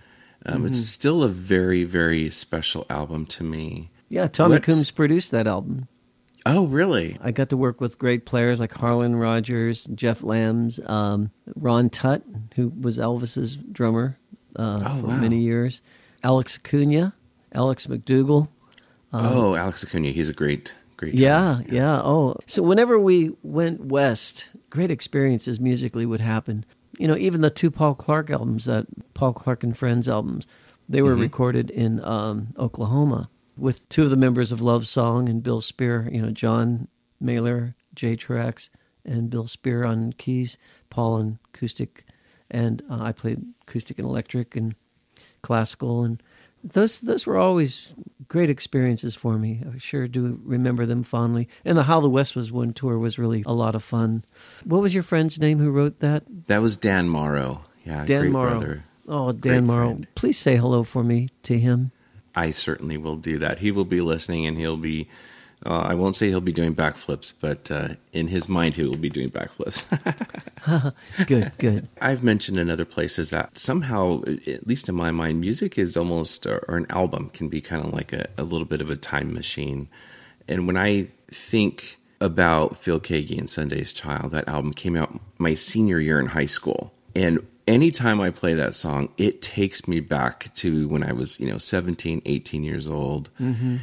Um, 0.47 0.67
It's 0.67 0.81
still 0.87 1.23
a 1.23 1.29
very 1.29 1.85
very 1.85 2.31
special 2.31 2.87
album 2.91 3.27
to 3.27 3.45
me. 3.45 3.91
Yeah, 4.11 4.27
Tommy 4.27 4.55
What's- 4.57 4.67
Coomes 4.67 4.91
produced 4.95 5.31
that 5.31 5.47
album. 5.47 5.89
Oh, 6.47 6.67
really? 6.67 7.19
I 7.21 7.33
got 7.33 7.51
to 7.51 7.57
work 7.57 7.83
with 7.83 7.99
great 7.99 8.25
players 8.25 8.61
like 8.61 8.73
Harlan 8.73 9.17
Rogers, 9.17 9.85
Jeff 9.95 10.23
Lams, 10.23 10.81
um, 10.87 11.31
Ron 11.55 11.91
Tutt, 11.91 12.23
who 12.57 12.73
was 12.81 12.97
Elvis's 12.97 13.57
drummer 13.57 14.17
uh, 14.57 14.79
Oh, 14.83 15.01
for 15.01 15.07
wow. 15.09 15.17
many 15.19 15.41
years, 15.41 15.83
Alex 16.25 16.57
Acuna, 16.59 17.13
Alex 17.53 17.87
McDougall. 17.89 18.49
oh, 19.13 19.55
Alex 19.55 19.85
Acuna. 19.85 20.11
He's 20.13 20.31
a 20.31 20.33
great 20.33 20.75
great. 21.01 21.15
Yeah, 21.15 21.63
drummer. 21.63 21.65
yeah, 21.71 22.01
Oh, 22.03 22.37
so 22.47 22.63
whenever 22.63 22.99
we 22.99 23.33
went 23.43 23.87
west, 23.87 24.51
great 24.69 24.91
experiences 24.91 25.59
musically 25.59 26.05
would 26.05 26.21
happen. 26.21 26.67
You 26.99 27.09
know, 27.09 27.17
even 27.17 27.41
the 27.41 27.49
two 27.51 27.71
Paul 27.71 27.95
Clark 27.95 28.29
albums, 28.31 28.67
that 28.67 28.87
Paul 29.15 29.33
Clark 29.33 29.65
and 29.65 29.77
Friends 29.77 30.09
albums, 30.09 30.47
they 30.89 31.01
were 31.01 31.15
recorded 31.15 31.71
in 31.71 32.05
um, 32.05 32.49
Oklahoma 32.59 33.31
with 33.57 33.89
two 33.89 34.03
of 34.05 34.11
the 34.11 34.17
members 34.17 34.53
of 34.53 34.61
Love 34.61 34.87
Song 34.87 35.29
and 35.29 35.43
Bill 35.43 35.63
Spear. 35.63 36.11
You 36.13 36.21
know, 36.21 36.31
John 36.31 36.89
Mehler, 37.23 37.75
Jay 37.95 38.17
Truax, 38.17 38.69
and 39.05 39.31
Bill 39.31 39.47
Spear 39.47 39.85
on 39.85 40.13
keys, 40.13 40.59
Paul 40.91 41.15
on 41.15 41.39
acoustic, 41.55 42.05
and 42.51 42.83
uh, 42.91 42.99
I 43.01 43.13
played 43.13 43.41
acoustic 43.63 43.99
and 43.99 44.07
electric 44.07 44.55
and 44.55 44.75
classical 45.43 46.05
and 46.05 46.23
those 46.63 47.01
those 47.01 47.27
were 47.27 47.37
always 47.39 47.95
great 48.29 48.51
experiences 48.51 49.17
for 49.17 49.39
me. 49.39 49.63
I 49.75 49.79
sure 49.79 50.07
do 50.07 50.41
remember 50.45 50.87
them 50.87 51.03
fondly. 51.03 51.49
And 51.65 51.77
the 51.77 51.85
How 51.85 52.01
the 52.01 52.09
West 52.11 52.37
Was 52.37 52.53
One 52.53 52.73
tour 52.73 52.99
was 52.99 53.19
really 53.19 53.43
a 53.47 53.53
lot 53.53 53.75
of 53.75 53.83
fun. 53.83 54.25
What 54.65 54.81
was 54.83 54.95
your 54.95 55.03
friend's 55.03 55.39
name 55.41 55.59
who 55.59 55.71
wrote 55.71 56.01
that? 56.01 56.25
That 56.47 56.63
was 56.63 56.77
Dan 56.77 57.09
Morrow. 57.09 57.65
Yeah, 57.85 58.05
Dan 58.05 58.21
great 58.23 58.33
Morrow. 58.33 58.51
brother. 58.59 58.85
Oh, 59.09 59.33
Great 59.33 59.41
Dan 59.55 59.67
Morrow. 59.67 59.87
friend. 59.87 60.07
Please 60.15 60.39
say 60.39 60.57
hello 60.57 60.85
for 60.85 61.03
me 61.03 61.29
to 61.45 61.59
him. 61.59 61.91
I 62.35 62.53
certainly 62.53 62.97
will 62.97 63.17
do 63.17 63.39
that. 63.39 63.59
He 63.59 63.73
will 63.73 63.85
be 63.85 64.01
listening, 64.01 64.47
and 64.47 64.57
he'll 64.57 64.77
be. 64.77 65.09
Uh, 65.65 65.81
I 65.81 65.95
won't 65.95 66.17
say 66.17 66.29
he'll 66.29 66.41
be 66.41 66.53
doing 66.53 66.75
backflips, 66.75 67.35
but 67.39 67.71
uh, 67.71 67.89
in 68.13 68.29
his 68.29 68.49
mind, 68.49 68.77
he 68.77 68.85
will 68.85 68.97
be 68.97 69.11
doing 69.11 69.31
backflips. 69.31 69.85
Good, 71.27 71.53
good. 71.59 71.89
I've 72.01 72.23
mentioned 72.23 72.59
in 72.59 72.71
other 72.71 72.85
places 72.85 73.31
that 73.31 73.59
somehow, 73.59 74.23
at 74.47 74.67
least 74.67 74.89
in 74.89 74.95
my 74.95 75.11
mind, 75.11 75.41
music 75.41 75.79
is 75.79 75.97
almost, 75.97 76.47
or, 76.47 76.65
or 76.69 76.77
an 76.77 76.87
album 76.91 77.31
can 77.31 77.49
be 77.49 77.61
kind 77.61 77.85
of 77.85 77.93
like 77.93 78.13
a, 78.13 78.29
a 78.39 78.43
little 78.43 78.67
bit 78.67 78.81
of 78.81 78.91
a 78.91 78.97
time 78.97 79.33
machine. 79.35 79.89
And 80.49 80.67
when 80.67 80.77
I 80.77 81.09
think 81.29 81.99
about 82.21 82.79
Phil 82.79 83.01
Keaggy 83.01 83.39
and 83.39 83.49
Sunday's 83.49 83.93
Child, 83.93 84.33
that 84.33 84.49
album 84.49 84.73
came 84.73 84.97
out 84.97 85.19
my 85.39 85.55
senior 85.55 85.99
year 85.99 86.21
in 86.21 86.27
high 86.27 86.47
school. 86.47 86.93
And 87.15 87.47
anytime 87.67 88.21
I 88.21 88.31
play 88.31 88.55
that 88.55 88.75
song, 88.75 89.11
it 89.17 89.43
takes 89.43 89.89
me 89.89 90.01
back 90.01 90.53
to 90.57 90.89
when 90.89 91.03
I 91.03 91.13
was, 91.13 91.39
you 91.41 91.51
know, 91.51 91.59
17, 91.59 92.23
18 92.25 92.65
years 92.65 92.87
old. 92.87 93.31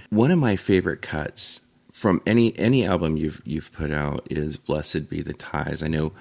One 0.09 0.31
of 0.31 0.39
my 0.39 0.55
favorite 0.55 1.01
cuts 1.01 1.61
from 1.97 2.21
any 2.25 2.57
any 2.57 2.85
album 2.85 3.17
you've 3.17 3.41
you've 3.45 3.71
put 3.73 3.91
out 3.91 4.25
is 4.29 4.57
"Blessed 4.57 5.09
Be 5.09 5.21
the 5.21 5.33
Ties." 5.33 5.81
I 5.83 5.87
know 5.87 6.11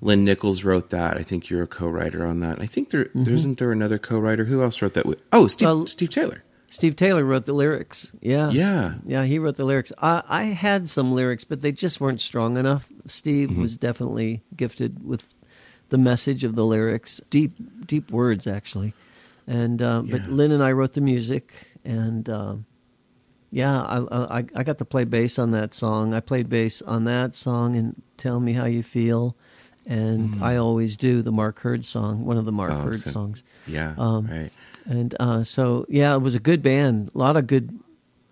Lynn 0.00 0.24
Nichols 0.24 0.64
wrote 0.64 0.90
that. 0.90 1.16
I 1.16 1.22
think 1.22 1.48
you're 1.50 1.62
a 1.62 1.66
co-writer 1.66 2.26
on 2.26 2.40
that. 2.40 2.60
I 2.60 2.66
think 2.66 2.90
there 2.90 3.08
there 3.14 3.34
isn't 3.34 3.58
there 3.58 3.72
another 3.72 3.98
co-writer. 3.98 4.44
Who 4.44 4.62
else 4.62 4.80
wrote 4.82 4.94
that? 4.94 5.06
with- 5.06 5.20
Oh, 5.32 5.46
Steve 5.46 5.66
Well- 5.66 5.86
Steve 5.86 6.10
Taylor. 6.10 6.42
Steve 6.68 6.96
Taylor 6.96 7.24
wrote 7.24 7.46
the 7.46 7.52
lyrics. 7.52 8.12
Yeah. 8.20 8.50
Yeah. 8.50 8.94
Yeah, 9.04 9.24
he 9.24 9.38
wrote 9.38 9.54
the 9.56 9.64
lyrics. 9.64 9.92
I, 10.02 10.22
I 10.28 10.42
had 10.44 10.88
some 10.88 11.12
lyrics, 11.12 11.44
but 11.44 11.62
they 11.62 11.70
just 11.70 12.00
weren't 12.00 12.20
strong 12.20 12.56
enough. 12.56 12.88
Steve 13.06 13.50
Mm-hmm. 13.50 13.62
was 13.62 13.76
definitely 13.76 14.42
gifted 14.56 15.04
with 15.06 15.28
the 15.90 15.96
message 15.98 16.42
of 16.42 16.56
the 16.56 16.64
lyrics. 16.66 17.20
Deep, 17.30 17.52
deep 17.86 18.10
words, 18.10 18.46
actually. 18.48 18.94
And 19.46 19.80
uh, 19.80 20.02
but 20.02 20.28
Lynn 20.28 20.50
and 20.50 20.62
I 20.62 20.72
wrote 20.72 20.94
the 20.94 21.00
music, 21.00 21.54
and 21.84 22.28
um 22.28 22.66
yeah, 23.50 23.82
I, 23.82 24.38
I 24.38 24.44
I 24.54 24.62
got 24.62 24.78
to 24.78 24.84
play 24.84 25.04
bass 25.04 25.38
on 25.38 25.50
that 25.52 25.74
song. 25.74 26.14
I 26.14 26.20
played 26.20 26.48
bass 26.48 26.82
on 26.82 27.04
that 27.04 27.34
song 27.34 27.76
and 27.76 28.02
"Tell 28.16 28.40
Me 28.40 28.52
How 28.52 28.64
You 28.66 28.82
Feel," 28.82 29.36
and 29.86 30.42
I 30.42 30.56
always 30.56 30.96
do 30.96 31.22
the 31.22 31.32
Mark 31.32 31.60
Heard 31.60 31.84
song, 31.84 32.24
one 32.24 32.36
of 32.38 32.44
the 32.44 32.52
Mark. 32.52 32.72
Oh, 32.72 32.80
Heard 32.82 33.00
so- 33.00 33.10
songs. 33.10 33.42
Yeah, 33.66 33.94
Um, 33.98 34.26
right. 34.26 34.50
And 34.88 35.14
uh, 35.18 35.42
so, 35.42 35.84
yeah, 35.88 36.14
it 36.14 36.22
was 36.22 36.36
a 36.36 36.40
good 36.40 36.62
band. 36.62 37.10
A 37.12 37.18
lot 37.18 37.36
of 37.36 37.48
good 37.48 37.76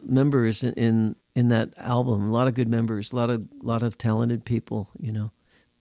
members 0.03 0.63
in, 0.63 0.73
in 0.75 1.17
in 1.35 1.49
that 1.49 1.71
album. 1.77 2.29
A 2.29 2.33
lot 2.33 2.47
of 2.47 2.55
good 2.55 2.69
members. 2.69 3.13
A 3.13 3.17
lot 3.17 3.31
of 3.31 3.43
lot 3.63 3.83
of 3.83 3.99
talented 3.99 4.45
people. 4.45 4.89
You 5.01 5.13
know, 5.13 5.31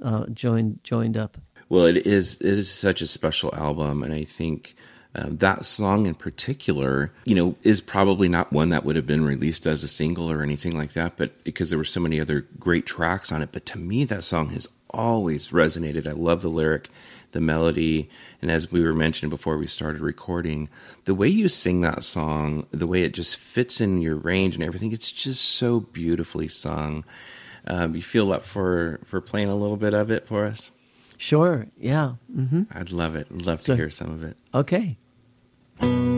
uh, 0.04 0.26
joined 0.28 0.84
joined 0.84 1.16
up. 1.18 1.38
Well, 1.70 1.86
it 1.86 2.06
is 2.08 2.42
it 2.42 2.58
is 2.58 2.72
such 2.72 3.02
a 3.02 3.08
special 3.08 3.54
album, 3.54 4.02
and 4.04 4.14
I 4.14 4.24
think 4.24 4.76
um, 5.16 5.38
that 5.38 5.66
song 5.66 6.06
in 6.08 6.16
particular, 6.16 7.12
you 7.26 7.36
know, 7.36 7.56
is 7.64 7.82
probably 7.82 8.28
not 8.28 8.52
one 8.52 8.70
that 8.70 8.84
would 8.84 8.96
have 8.96 9.06
been 9.06 9.24
released 9.24 9.66
as 9.68 9.84
a 9.84 9.88
single 9.88 10.32
or 10.32 10.42
anything 10.42 10.76
like 10.76 10.94
that, 10.94 11.18
but 11.18 11.44
because 11.44 11.70
there 11.70 11.78
were 11.78 11.86
so 11.86 12.00
many 12.00 12.20
other 12.20 12.48
great 12.60 12.86
tracks 12.86 13.32
on 13.32 13.42
it. 13.42 13.50
But 13.52 13.66
to 13.68 13.78
me, 13.78 14.06
that 14.06 14.24
song 14.24 14.50
has 14.50 14.68
always 14.90 15.50
resonated. 15.50 16.08
I 16.08 16.12
love 16.14 16.42
the 16.42 16.50
lyric, 16.50 16.90
the 17.32 17.42
melody, 17.42 18.10
and 18.42 18.50
as 18.50 18.72
we 18.72 18.84
were 18.84 18.94
mentioning 18.94 19.30
before 19.30 19.58
we 19.58 19.68
started 19.68 20.02
recording, 20.02 20.68
the 21.06 21.16
way 21.16 21.28
you 21.28 21.48
sing 21.48 21.82
that 21.82 22.04
song, 22.04 22.66
the 22.72 22.88
way 22.88 23.04
it 23.04 23.14
just 23.14 23.36
fits 23.38 23.80
in 23.82 24.02
your 24.02 24.16
range 24.16 24.56
and 24.56 24.64
everything, 24.64 24.92
it's 24.94 25.12
just 25.12 25.44
so 25.44 25.80
beautifully 25.80 26.48
sung. 26.48 27.04
Um, 27.66 27.96
you 27.96 28.02
feel 28.02 28.34
up 28.34 28.44
for 28.44 29.00
for 29.06 29.22
playing 29.22 29.50
a 29.50 29.56
little 29.56 29.78
bit 29.78 29.94
of 29.94 30.12
it 30.12 30.28
for 30.28 30.46
us? 30.46 30.72
Sure. 31.18 31.68
Yeah. 31.80 32.16
hmm 32.34 32.64
I'd 32.72 32.92
love 32.92 33.16
it. 33.16 33.28
I'd 33.34 33.44
love 33.44 33.62
to 33.62 33.76
hear 33.76 33.90
some 33.90 34.12
of 34.12 34.24
it. 34.24 34.36
Okay. 34.54 34.98
Out 35.84 36.13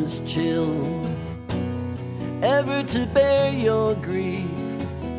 relentless 0.00 0.20
chill, 0.32 1.06
ever 2.42 2.82
to 2.82 3.06
bear 3.06 3.52
your 3.52 3.94
grief, 3.96 4.46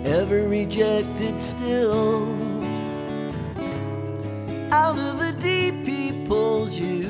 ever 0.05 0.47
rejected 0.47 1.41
still. 1.41 2.23
Out 4.71 4.97
of 4.97 5.19
the 5.19 5.33
deep 5.39 5.85
he 5.85 6.11
pulls 6.25 6.77
you 6.77 7.09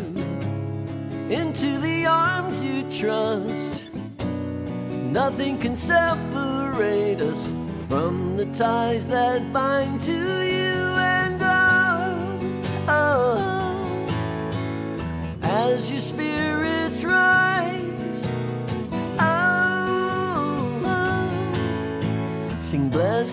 into 1.29 1.79
the 1.79 2.05
arms 2.05 2.61
you 2.61 2.83
trust. 2.91 3.89
Nothing 5.11 5.57
can 5.59 5.75
separate 5.75 7.21
us 7.21 7.51
from 7.87 8.37
the 8.37 8.45
ties 8.47 9.05
that 9.07 9.53
bind 9.53 10.01
to 10.01 10.13
you 10.13 10.97
and 10.97 11.41
oh, 11.41 12.39
oh. 12.87 14.07
As 15.43 15.91
your 15.91 15.99
spirits 15.99 16.40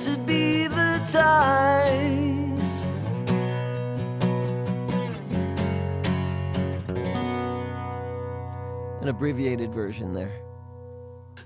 blessed 0.09 0.27
be 0.27 0.67
the 0.67 1.03
ties. 1.11 2.85
An 9.01 9.09
abbreviated 9.09 9.73
version 9.73 10.15
there. 10.15 10.41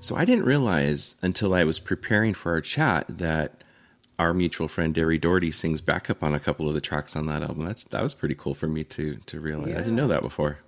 So 0.01 0.17
I 0.17 0.25
didn't 0.25 0.45
realize 0.45 1.15
until 1.23 1.55
I 1.55 1.65
was 1.65 1.79
preparing 1.79 2.35
for 2.35 2.53
our 2.53 2.61
chat 2.61 3.07
that 3.09 3.63
our 4.19 4.35
mutual 4.35 4.69
friend 4.69 4.95
Derri 4.95 5.21
Daugherty 5.21 5.51
sings 5.51 5.81
backup 5.81 6.23
on 6.23 6.35
a 6.35 6.41
couple 6.41 6.69
of 6.69 6.75
the 6.75 6.81
tracks 6.81 7.15
on 7.15 7.27
that 7.27 7.43
album. 7.43 7.65
That's 7.65 7.85
that 7.85 8.03
was 8.03 8.15
pretty 8.15 8.35
cool 8.35 8.55
for 8.55 8.67
me 8.67 8.85
to 8.85 9.17
to 9.27 9.41
realize. 9.41 9.75
I 9.75 9.79
didn't 9.79 9.97
know 9.97 10.09
that 10.09 10.23
before. 10.23 10.59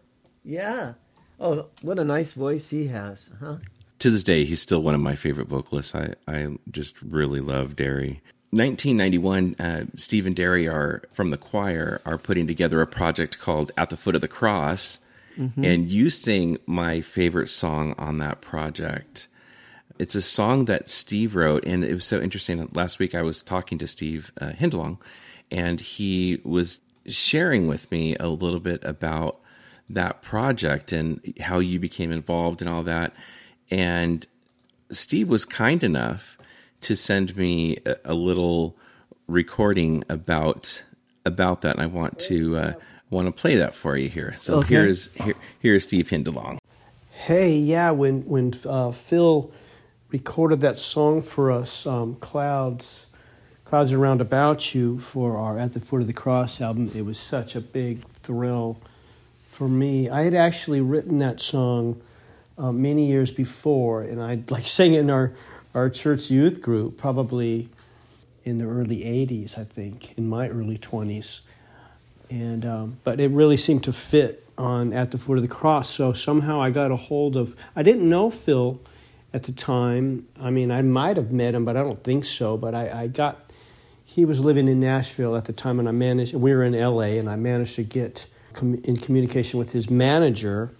Yeah. 0.45 0.95
Oh, 1.41 1.67
what 1.83 1.99
a 1.99 2.05
nice 2.05 2.33
voice 2.33 2.71
he 2.71 2.87
has, 2.89 3.31
huh? 3.41 3.57
To 4.01 4.11
this 4.11 4.23
day, 4.23 4.45
he's 4.45 4.61
still 4.61 4.83
one 4.83 4.95
of 4.95 5.01
my 5.01 5.17
favorite 5.17 5.49
vocalists. 5.49 5.95
I 5.95 6.15
I 6.27 6.57
just 6.71 7.01
really 7.03 7.41
love 7.41 7.77
Derri. 7.77 8.21
1991, 8.51 9.57
uh, 9.59 9.85
Steve 9.97 10.27
and 10.27 10.37
Derri 10.37 10.73
are 10.73 11.03
from 11.13 11.31
the 11.31 11.37
choir 11.37 12.01
are 12.07 12.19
putting 12.19 12.47
together 12.47 12.81
a 12.81 12.87
project 12.87 13.39
called 13.39 13.73
"At 13.77 13.91
the 13.91 13.97
Foot 13.97 14.15
of 14.15 14.21
the 14.21 14.29
Cross," 14.29 15.01
and 15.57 15.91
you 15.91 16.11
sing 16.11 16.59
my 16.67 17.01
favorite 17.01 17.51
song 17.51 17.95
on 17.99 18.19
that 18.19 18.41
project. 18.41 19.27
It's 19.99 20.15
a 20.15 20.23
song 20.23 20.67
that 20.67 20.89
Steve 20.89 21.35
wrote, 21.35 21.65
and 21.65 21.85
it 21.85 21.95
was 21.95 22.05
so 22.05 22.21
interesting. 22.21 22.69
Last 22.75 22.99
week, 22.99 23.15
I 23.15 23.23
was 23.23 23.43
talking 23.43 23.79
to 23.79 23.87
Steve 23.87 24.33
uh, 24.41 24.53
Hindalong, 24.53 24.99
and 25.51 25.81
he 25.81 26.41
was 26.45 26.81
sharing 27.07 27.67
with 27.67 27.91
me 27.91 28.17
a 28.17 28.29
little 28.29 28.61
bit 28.61 28.85
about 28.85 29.41
that 29.91 30.23
project 30.23 30.93
and 30.93 31.21
how 31.41 31.59
you 31.59 31.79
became 31.79 32.11
involved 32.11 32.63
and 32.63 32.69
all 32.69 32.83
that. 32.85 33.13
And 33.71 34.27
Steve 34.91 35.29
was 35.29 35.45
kind 35.45 35.83
enough 35.83 36.37
to 36.83 36.95
send 36.95 37.37
me 37.37 37.79
a, 37.87 37.97
a 38.05 38.15
little 38.15 38.77
recording 39.27 40.05
about 40.09 40.83
about 41.27 41.63
that, 41.63 41.77
and 41.77 41.83
I 41.83 41.87
want 41.87 42.19
to 42.21 42.57
uh, 42.57 42.73
want 43.11 43.27
to 43.27 43.33
play 43.33 43.57
that 43.57 43.75
for 43.75 43.97
you 43.97 44.09
here. 44.09 44.35
So 44.39 44.59
Okay. 44.59 44.75
here's 44.75 45.13
here, 45.15 45.35
here's 45.61 45.85
Steve 45.85 46.11
Hindalong. 46.11 46.59
Hey, 47.11 47.57
yeah, 47.57 47.91
when 47.91 48.23
when 48.23 48.53
uh, 48.67 48.91
Phil 48.91 49.51
recorded 50.11 50.61
that 50.61 50.79
song 50.79 51.23
for 51.23 51.51
us, 51.51 51.87
um, 51.87 52.17
"Clouds," 52.17 53.07
"Clouds 53.65 53.93
Around 53.93 54.21
About 54.21 54.75
You" 54.75 54.99
for 55.01 55.39
our 55.39 55.59
"At 55.59 55.73
the 55.73 55.81
Foot 55.81 56.03
of 56.03 56.07
the 56.07 56.13
Cross" 56.13 56.61
album, 56.61 56.91
it 56.95 57.07
was 57.07 57.19
such 57.19 57.57
a 57.57 57.61
big 57.61 58.07
thrill 58.09 58.79
for 59.43 59.69
me. 59.69 60.11
I 60.11 60.23
had 60.25 60.35
actually 60.35 60.83
written 60.83 61.19
that 61.19 61.41
song 61.41 62.03
uh, 62.59 62.73
many 62.73 63.07
years 63.07 63.31
before, 63.31 64.03
and 64.03 64.23
I 64.23 64.43
like 64.51 64.67
sang 64.79 64.95
it 64.95 65.01
in 65.01 65.11
our 65.11 65.33
our 65.75 65.91
church 65.91 66.31
youth 66.31 66.61
group, 66.61 66.97
probably 66.97 67.69
in 68.45 68.59
the 68.59 68.65
early 68.65 69.03
'80s, 69.05 69.59
I 69.59 69.65
think, 69.65 70.17
in 70.17 70.29
my 70.29 70.49
early 70.49 70.79
20s 70.79 71.41
and 72.31 72.65
um, 72.65 72.99
but 73.05 73.21
it 73.21 73.31
really 73.31 73.57
seemed 73.57 73.85
to 73.85 73.93
fit 73.93 74.45
on 74.57 74.93
at 74.93 75.11
the 75.11 75.19
foot 75.19 75.37
of 75.37 75.43
the 75.43 75.49
cross. 75.49 75.91
So 75.91 76.13
somehow 76.13 76.61
I 76.61 76.71
got 76.71 76.91
a 76.91 76.97
hold 76.97 77.37
of. 77.37 77.57
I 77.77 77.83
didn't 77.83 78.09
know 78.09 78.31
Phil 78.31 78.81
at 79.33 79.45
the 79.45 79.53
time. 79.53 80.27
I 80.41 80.51
mean, 80.51 80.71
I 80.71 80.83
might 80.83 81.17
have 81.17 81.33
met 81.33 81.55
him, 81.55 81.65
but 81.65 81.77
I 81.77 81.83
don't 81.83 82.03
think 82.03 82.25
so. 82.25 82.57
But 82.57 82.75
I, 82.75 83.03
I 83.03 83.07
got. 83.07 83.41
He 84.05 84.25
was 84.25 84.41
living 84.41 84.69
in 84.69 84.81
Nashville 84.81 85.35
at 85.35 85.47
the 85.47 85.53
time, 85.53 85.79
and 85.79 85.89
I 85.89 85.93
managed. 85.93 86.35
We 86.35 86.55
were 86.55 86.63
in 86.63 86.75
L.A., 86.75 87.19
and 87.19 87.29
I 87.29 87.37
managed 87.37 87.77
to 87.77 87.83
get 87.83 88.27
com- 88.53 88.81
in 88.85 88.97
communication 88.97 89.59
with 89.59 89.73
his 89.73 89.89
manager, 89.89 90.73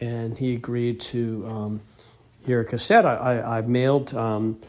and 0.00 0.36
he 0.38 0.54
agreed 0.54 1.00
to 1.00 1.46
um, 1.46 1.80
hear 2.44 2.60
a 2.60 2.64
cassette. 2.64 3.06
I, 3.06 3.14
I, 3.14 3.58
I 3.58 3.60
mailed 3.62 4.14
um, 4.14 4.60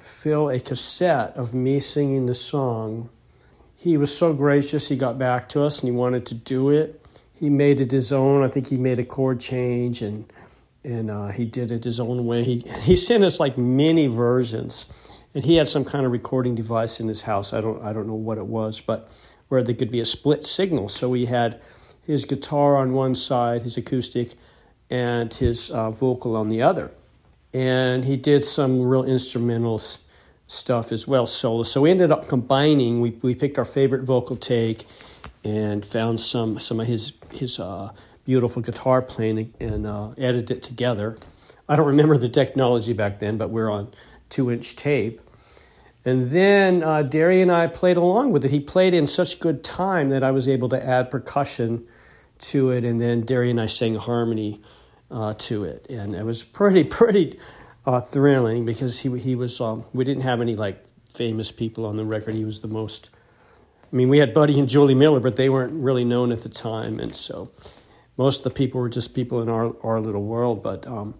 Phil 0.00 0.50
a 0.50 0.60
cassette 0.60 1.36
of 1.36 1.54
me 1.54 1.80
singing 1.80 2.26
the 2.26 2.34
song 2.34 3.08
he 3.78 3.96
was 3.96 4.14
so 4.14 4.32
gracious. 4.32 4.88
He 4.88 4.96
got 4.96 5.18
back 5.18 5.48
to 5.50 5.62
us 5.62 5.78
and 5.78 5.88
he 5.88 5.96
wanted 5.96 6.26
to 6.26 6.34
do 6.34 6.70
it. 6.70 7.00
He 7.32 7.48
made 7.48 7.78
it 7.78 7.92
his 7.92 8.12
own. 8.12 8.42
I 8.42 8.48
think 8.48 8.66
he 8.66 8.76
made 8.76 8.98
a 8.98 9.04
chord 9.04 9.40
change 9.40 10.02
and 10.02 10.30
and 10.84 11.10
uh, 11.10 11.28
he 11.28 11.44
did 11.44 11.70
it 11.70 11.84
his 11.84 12.00
own 12.00 12.26
way. 12.26 12.42
He 12.42 12.58
he 12.80 12.96
sent 12.96 13.22
us 13.22 13.38
like 13.38 13.56
many 13.56 14.08
versions, 14.08 14.86
and 15.32 15.44
he 15.44 15.56
had 15.56 15.68
some 15.68 15.84
kind 15.84 16.04
of 16.04 16.10
recording 16.10 16.56
device 16.56 16.98
in 16.98 17.06
his 17.06 17.22
house. 17.22 17.52
I 17.52 17.60
don't 17.60 17.80
I 17.84 17.92
don't 17.92 18.08
know 18.08 18.14
what 18.14 18.36
it 18.36 18.46
was, 18.46 18.80
but 18.80 19.08
where 19.46 19.62
there 19.62 19.76
could 19.76 19.92
be 19.92 20.00
a 20.00 20.04
split 20.04 20.44
signal. 20.44 20.88
So 20.88 21.12
he 21.12 21.26
had 21.26 21.60
his 22.04 22.24
guitar 22.24 22.76
on 22.76 22.94
one 22.94 23.14
side, 23.14 23.62
his 23.62 23.76
acoustic, 23.76 24.34
and 24.90 25.32
his 25.34 25.70
uh, 25.70 25.90
vocal 25.90 26.36
on 26.36 26.48
the 26.48 26.62
other. 26.62 26.90
And 27.52 28.04
he 28.04 28.16
did 28.16 28.44
some 28.44 28.82
real 28.82 29.04
instrumental 29.04 29.80
stuff 30.46 30.92
as 30.92 31.06
well, 31.06 31.26
solo. 31.26 31.62
So 31.62 31.82
we 31.82 31.90
ended 31.90 32.10
up 32.10 32.28
combining. 32.28 33.00
We 33.00 33.10
we 33.22 33.34
picked 33.34 33.58
our 33.58 33.64
favorite 33.64 34.02
vocal 34.04 34.36
take, 34.36 34.86
and 35.44 35.84
found 35.84 36.20
some 36.20 36.58
some 36.58 36.80
of 36.80 36.86
his 36.86 37.12
his 37.32 37.58
uh, 37.58 37.92
beautiful 38.24 38.62
guitar 38.62 39.00
playing 39.00 39.54
and 39.60 39.86
uh, 39.86 40.10
edited 40.18 40.50
it 40.50 40.62
together. 40.62 41.16
I 41.68 41.76
don't 41.76 41.86
remember 41.86 42.16
the 42.16 42.28
technology 42.28 42.92
back 42.92 43.18
then, 43.18 43.36
but 43.36 43.50
we're 43.50 43.70
on 43.70 43.92
two 44.28 44.50
inch 44.50 44.76
tape. 44.76 45.20
And 46.04 46.28
then 46.28 46.82
uh, 46.82 47.02
Derri 47.02 47.42
and 47.42 47.52
I 47.52 47.66
played 47.66 47.98
along 47.98 48.32
with 48.32 48.44
it. 48.44 48.50
He 48.50 48.60
played 48.60 48.94
in 48.94 49.06
such 49.06 49.40
good 49.40 49.62
time 49.62 50.08
that 50.10 50.22
I 50.22 50.30
was 50.30 50.48
able 50.48 50.68
to 50.70 50.82
add 50.82 51.10
percussion 51.10 51.86
to 52.38 52.70
it, 52.70 52.84
and 52.84 53.00
then 53.00 53.24
Derri 53.24 53.50
and 53.50 53.60
I 53.60 53.66
sang 53.66 53.96
harmony 53.96 54.60
uh, 55.10 55.34
to 55.38 55.64
it, 55.64 55.86
and 55.88 56.14
it 56.14 56.24
was 56.24 56.42
pretty 56.42 56.84
pretty 57.00 57.38
uh, 57.86 58.00
thrilling 58.00 58.64
because 58.64 59.00
he 59.00 59.18
he 59.18 59.34
was 59.34 59.60
um, 59.60 59.84
we 59.92 60.04
didn't 60.04 60.22
have 60.22 60.40
any 60.40 60.56
like 60.56 60.84
famous 61.12 61.50
people 61.50 61.86
on 61.86 61.96
the 61.96 62.04
record. 62.04 62.34
He 62.34 62.44
was 62.44 62.60
the 62.60 62.68
most. 62.68 63.10
I 63.90 63.96
mean, 63.96 64.10
we 64.10 64.18
had 64.18 64.34
Buddy 64.34 64.58
and 64.58 64.68
Julie 64.68 64.94
Miller, 64.94 65.20
but 65.20 65.36
they 65.36 65.48
weren't 65.48 65.72
really 65.72 66.04
known 66.04 66.30
at 66.30 66.42
the 66.42 66.50
time, 66.50 67.00
and 67.00 67.16
so 67.16 67.50
most 68.18 68.38
of 68.38 68.44
the 68.44 68.50
people 68.50 68.80
were 68.80 68.90
just 68.90 69.14
people 69.14 69.40
in 69.40 69.48
our 69.48 69.74
our 69.82 70.00
little 70.00 70.24
world. 70.24 70.62
But 70.62 70.86
um, 70.86 71.14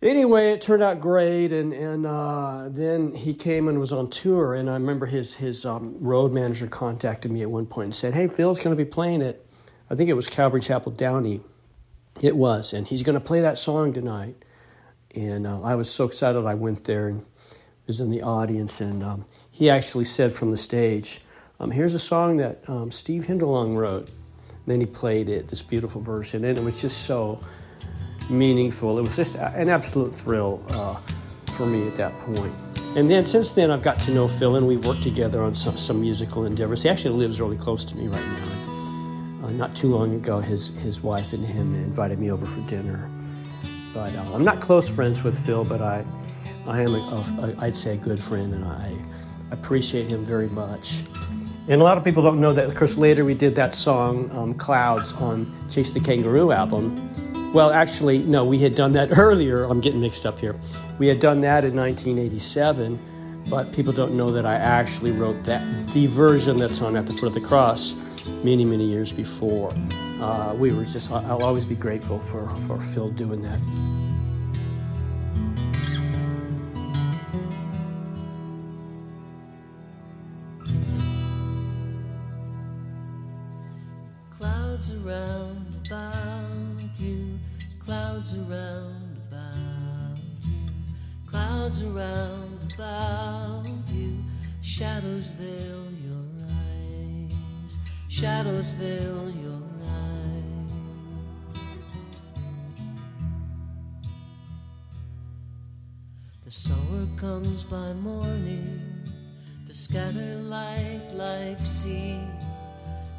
anyway, 0.00 0.52
it 0.52 0.60
turned 0.60 0.82
out 0.82 1.00
great, 1.00 1.52
and 1.52 1.72
and 1.72 2.06
uh, 2.06 2.68
then 2.68 3.12
he 3.14 3.34
came 3.34 3.66
and 3.66 3.80
was 3.80 3.92
on 3.92 4.10
tour, 4.10 4.54
and 4.54 4.70
I 4.70 4.74
remember 4.74 5.06
his 5.06 5.34
his 5.34 5.64
um, 5.64 5.96
road 5.98 6.32
manager 6.32 6.68
contacted 6.68 7.32
me 7.32 7.42
at 7.42 7.50
one 7.50 7.66
point 7.66 7.86
and 7.86 7.94
said, 7.94 8.14
"Hey, 8.14 8.28
Phil's 8.28 8.60
going 8.60 8.76
to 8.76 8.82
be 8.82 8.88
playing 8.88 9.22
it. 9.22 9.44
I 9.90 9.96
think 9.96 10.08
it 10.08 10.14
was 10.14 10.28
Calvary 10.28 10.60
Chapel 10.60 10.92
Downey. 10.92 11.40
It 12.20 12.36
was, 12.36 12.72
and 12.72 12.86
he's 12.86 13.02
going 13.02 13.14
to 13.14 13.20
play 13.24 13.40
that 13.40 13.58
song 13.58 13.92
tonight." 13.92 14.36
And 15.14 15.46
uh, 15.46 15.62
I 15.62 15.74
was 15.74 15.90
so 15.90 16.04
excited. 16.04 16.44
I 16.44 16.54
went 16.54 16.84
there 16.84 17.08
and 17.08 17.24
was 17.86 18.00
in 18.00 18.10
the 18.10 18.22
audience, 18.22 18.80
and 18.80 19.02
um, 19.02 19.24
he 19.50 19.70
actually 19.70 20.04
said 20.04 20.32
from 20.32 20.50
the 20.50 20.56
stage, 20.56 21.20
um, 21.60 21.70
"Here's 21.70 21.94
a 21.94 21.98
song 21.98 22.38
that 22.38 22.68
um, 22.68 22.90
Steve 22.90 23.26
Hindalong 23.26 23.76
wrote." 23.76 24.08
And 24.08 24.72
then 24.72 24.80
he 24.80 24.86
played 24.86 25.28
it, 25.28 25.48
this 25.48 25.60
beautiful 25.60 26.00
version, 26.00 26.44
and 26.44 26.58
it 26.58 26.64
was 26.64 26.80
just 26.80 27.02
so 27.02 27.38
meaningful. 28.30 28.98
It 28.98 29.02
was 29.02 29.16
just 29.16 29.34
an 29.36 29.68
absolute 29.68 30.14
thrill 30.14 30.64
uh, 30.68 30.96
for 31.52 31.66
me 31.66 31.86
at 31.86 31.96
that 31.96 32.18
point. 32.20 32.54
And 32.96 33.10
then 33.10 33.24
since 33.24 33.52
then, 33.52 33.70
I've 33.70 33.82
got 33.82 34.00
to 34.00 34.12
know 34.12 34.28
Phil, 34.28 34.56
and 34.56 34.66
we've 34.66 34.86
worked 34.86 35.02
together 35.02 35.42
on 35.42 35.54
some, 35.54 35.76
some 35.76 36.00
musical 36.00 36.46
endeavors. 36.46 36.82
He 36.82 36.88
actually 36.88 37.18
lives 37.18 37.40
really 37.40 37.56
close 37.56 37.84
to 37.86 37.96
me 37.96 38.06
right 38.06 38.24
now. 38.24 38.73
Uh, 39.44 39.50
not 39.50 39.76
too 39.76 39.94
long 39.94 40.14
ago, 40.14 40.40
his 40.40 40.68
his 40.78 41.02
wife 41.02 41.34
and 41.34 41.44
him 41.44 41.74
invited 41.74 42.18
me 42.18 42.30
over 42.30 42.46
for 42.46 42.60
dinner. 42.62 43.10
But 43.92 44.16
uh, 44.16 44.32
I'm 44.32 44.42
not 44.42 44.62
close 44.62 44.88
friends 44.88 45.22
with 45.22 45.38
Phil, 45.38 45.64
but 45.64 45.82
I 45.82 46.02
I 46.66 46.80
am, 46.80 47.54
I'd 47.60 47.76
say, 47.76 47.92
a 47.92 47.96
good 47.96 48.18
friend, 48.18 48.54
and 48.54 48.64
I 48.64 48.96
appreciate 49.50 50.06
him 50.06 50.24
very 50.24 50.48
much. 50.48 51.02
And 51.68 51.78
a 51.78 51.84
lot 51.84 51.98
of 51.98 52.04
people 52.04 52.22
don't 52.22 52.40
know 52.40 52.54
that, 52.54 52.64
of 52.64 52.74
course, 52.74 52.96
later 52.96 53.22
we 53.24 53.34
did 53.34 53.54
that 53.56 53.74
song, 53.74 54.30
um, 54.32 54.54
Clouds, 54.54 55.12
on 55.12 55.52
Chase 55.68 55.90
the 55.90 56.00
Kangaroo 56.00 56.50
album. 56.50 57.52
Well, 57.52 57.70
actually, 57.70 58.18
no, 58.18 58.46
we 58.46 58.58
had 58.60 58.74
done 58.74 58.92
that 58.92 59.10
earlier. 59.18 59.64
I'm 59.64 59.82
getting 59.82 60.00
mixed 60.00 60.24
up 60.24 60.38
here. 60.38 60.58
We 60.98 61.06
had 61.06 61.18
done 61.18 61.40
that 61.40 61.66
in 61.66 61.76
1987, 61.76 63.44
but 63.50 63.72
people 63.72 63.92
don't 63.92 64.14
know 64.14 64.30
that 64.30 64.46
I 64.46 64.54
actually 64.54 65.10
wrote 65.10 65.44
that 65.44 65.62
the 65.92 66.06
version 66.06 66.56
that's 66.56 66.80
on 66.80 66.96
At 66.96 67.06
the 67.06 67.12
Foot 67.12 67.26
of 67.26 67.34
the 67.34 67.42
Cross 67.42 67.94
many, 68.42 68.64
many 68.64 68.84
years 68.84 69.12
before. 69.12 69.74
Uh, 70.20 70.54
we 70.56 70.72
were 70.72 70.84
just, 70.84 71.10
I'll 71.10 71.42
always 71.42 71.66
be 71.66 71.74
grateful 71.74 72.18
for, 72.18 72.48
for 72.66 72.80
Phil 72.80 73.10
doing 73.10 73.42
that. 73.42 73.60
Clouds 84.30 84.92
around 84.94 85.86
about 85.86 86.98
you, 86.98 87.38
clouds 87.78 88.34
around 88.34 89.16
about 89.28 90.18
you, 90.44 90.70
clouds 91.26 91.82
around 91.82 92.74
about 92.74 93.64
you, 93.92 94.22
shadows 94.60 95.30
veil 95.30 95.93
shadows 98.14 98.70
veil 98.78 99.28
your 99.42 99.60
eyes. 99.82 100.44
The 106.44 106.50
sower 106.52 107.08
comes 107.16 107.64
by 107.64 107.92
morning 107.94 108.80
to 109.66 109.74
scatter 109.74 110.36
light 110.36 111.08
like 111.12 111.66
seed 111.66 112.20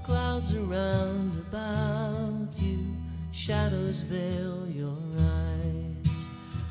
clouds 0.01 0.55
around 0.55 1.43
about 1.49 2.47
you, 2.57 2.95
shadows 3.33 3.99
veil 3.99 4.65
your 4.69 4.97
eyes, 5.19 6.29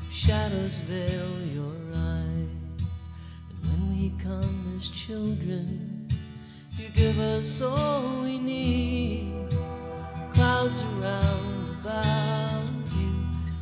shadows 0.09 0.79
veil 0.79 1.45
your 1.53 1.75
eyes. 1.93 3.01
And 3.49 3.59
when 3.69 3.81
we 3.89 4.09
come 4.17 4.73
as 4.75 4.89
children, 4.89 5.94
you 6.77 6.89
give 6.89 7.19
us 7.19 7.61
all 7.61 8.21
we 8.21 8.37
need. 8.37 9.49
Clouds 10.31 10.81
around 10.81 11.77
about 11.79 12.67
you, 12.97 13.15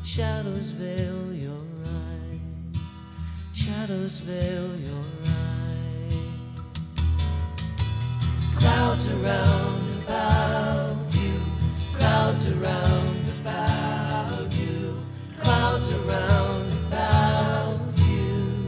shadows 0.04 0.69
veil 0.69 1.34
your 1.34 1.65
eyes, 1.86 3.04
shadows 3.54 4.19
veil 4.19 4.76
your 4.78 5.06
eyes. 5.26 5.54
Clouds 8.56 9.08
around 9.08 10.04
about 10.04 10.97
you, 11.13 11.39
clouds 11.93 12.47
around 12.47 13.30
about 13.41 14.52
you, 14.54 14.97
clouds 15.39 15.91
around 15.91 16.71
about 16.88 17.80
you. 17.97 18.65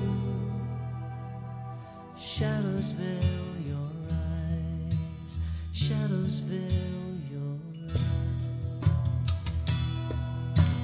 Shadows 2.18 2.92
veil 2.92 3.35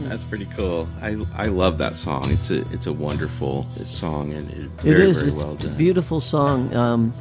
That's 0.02 0.24
pretty 0.24 0.46
cool. 0.48 0.90
I, 1.02 1.16
I 1.36 1.46
love 1.48 1.78
that 1.78 1.96
song. 1.96 2.32
It's 2.32 2.50
a 2.50 2.62
it's 2.74 2.88
a 2.88 2.94
wonderful 2.94 3.68
song 3.86 4.34
and 4.34 4.50
it, 4.52 4.58
It 4.58 4.70
very 4.82 5.10
is. 5.10 5.22
very 5.22 5.32
it's 5.32 5.44
well 5.44 5.54
a 5.54 5.76
beautiful 5.76 6.20
song. 6.20 6.74
Um, 6.76 7.14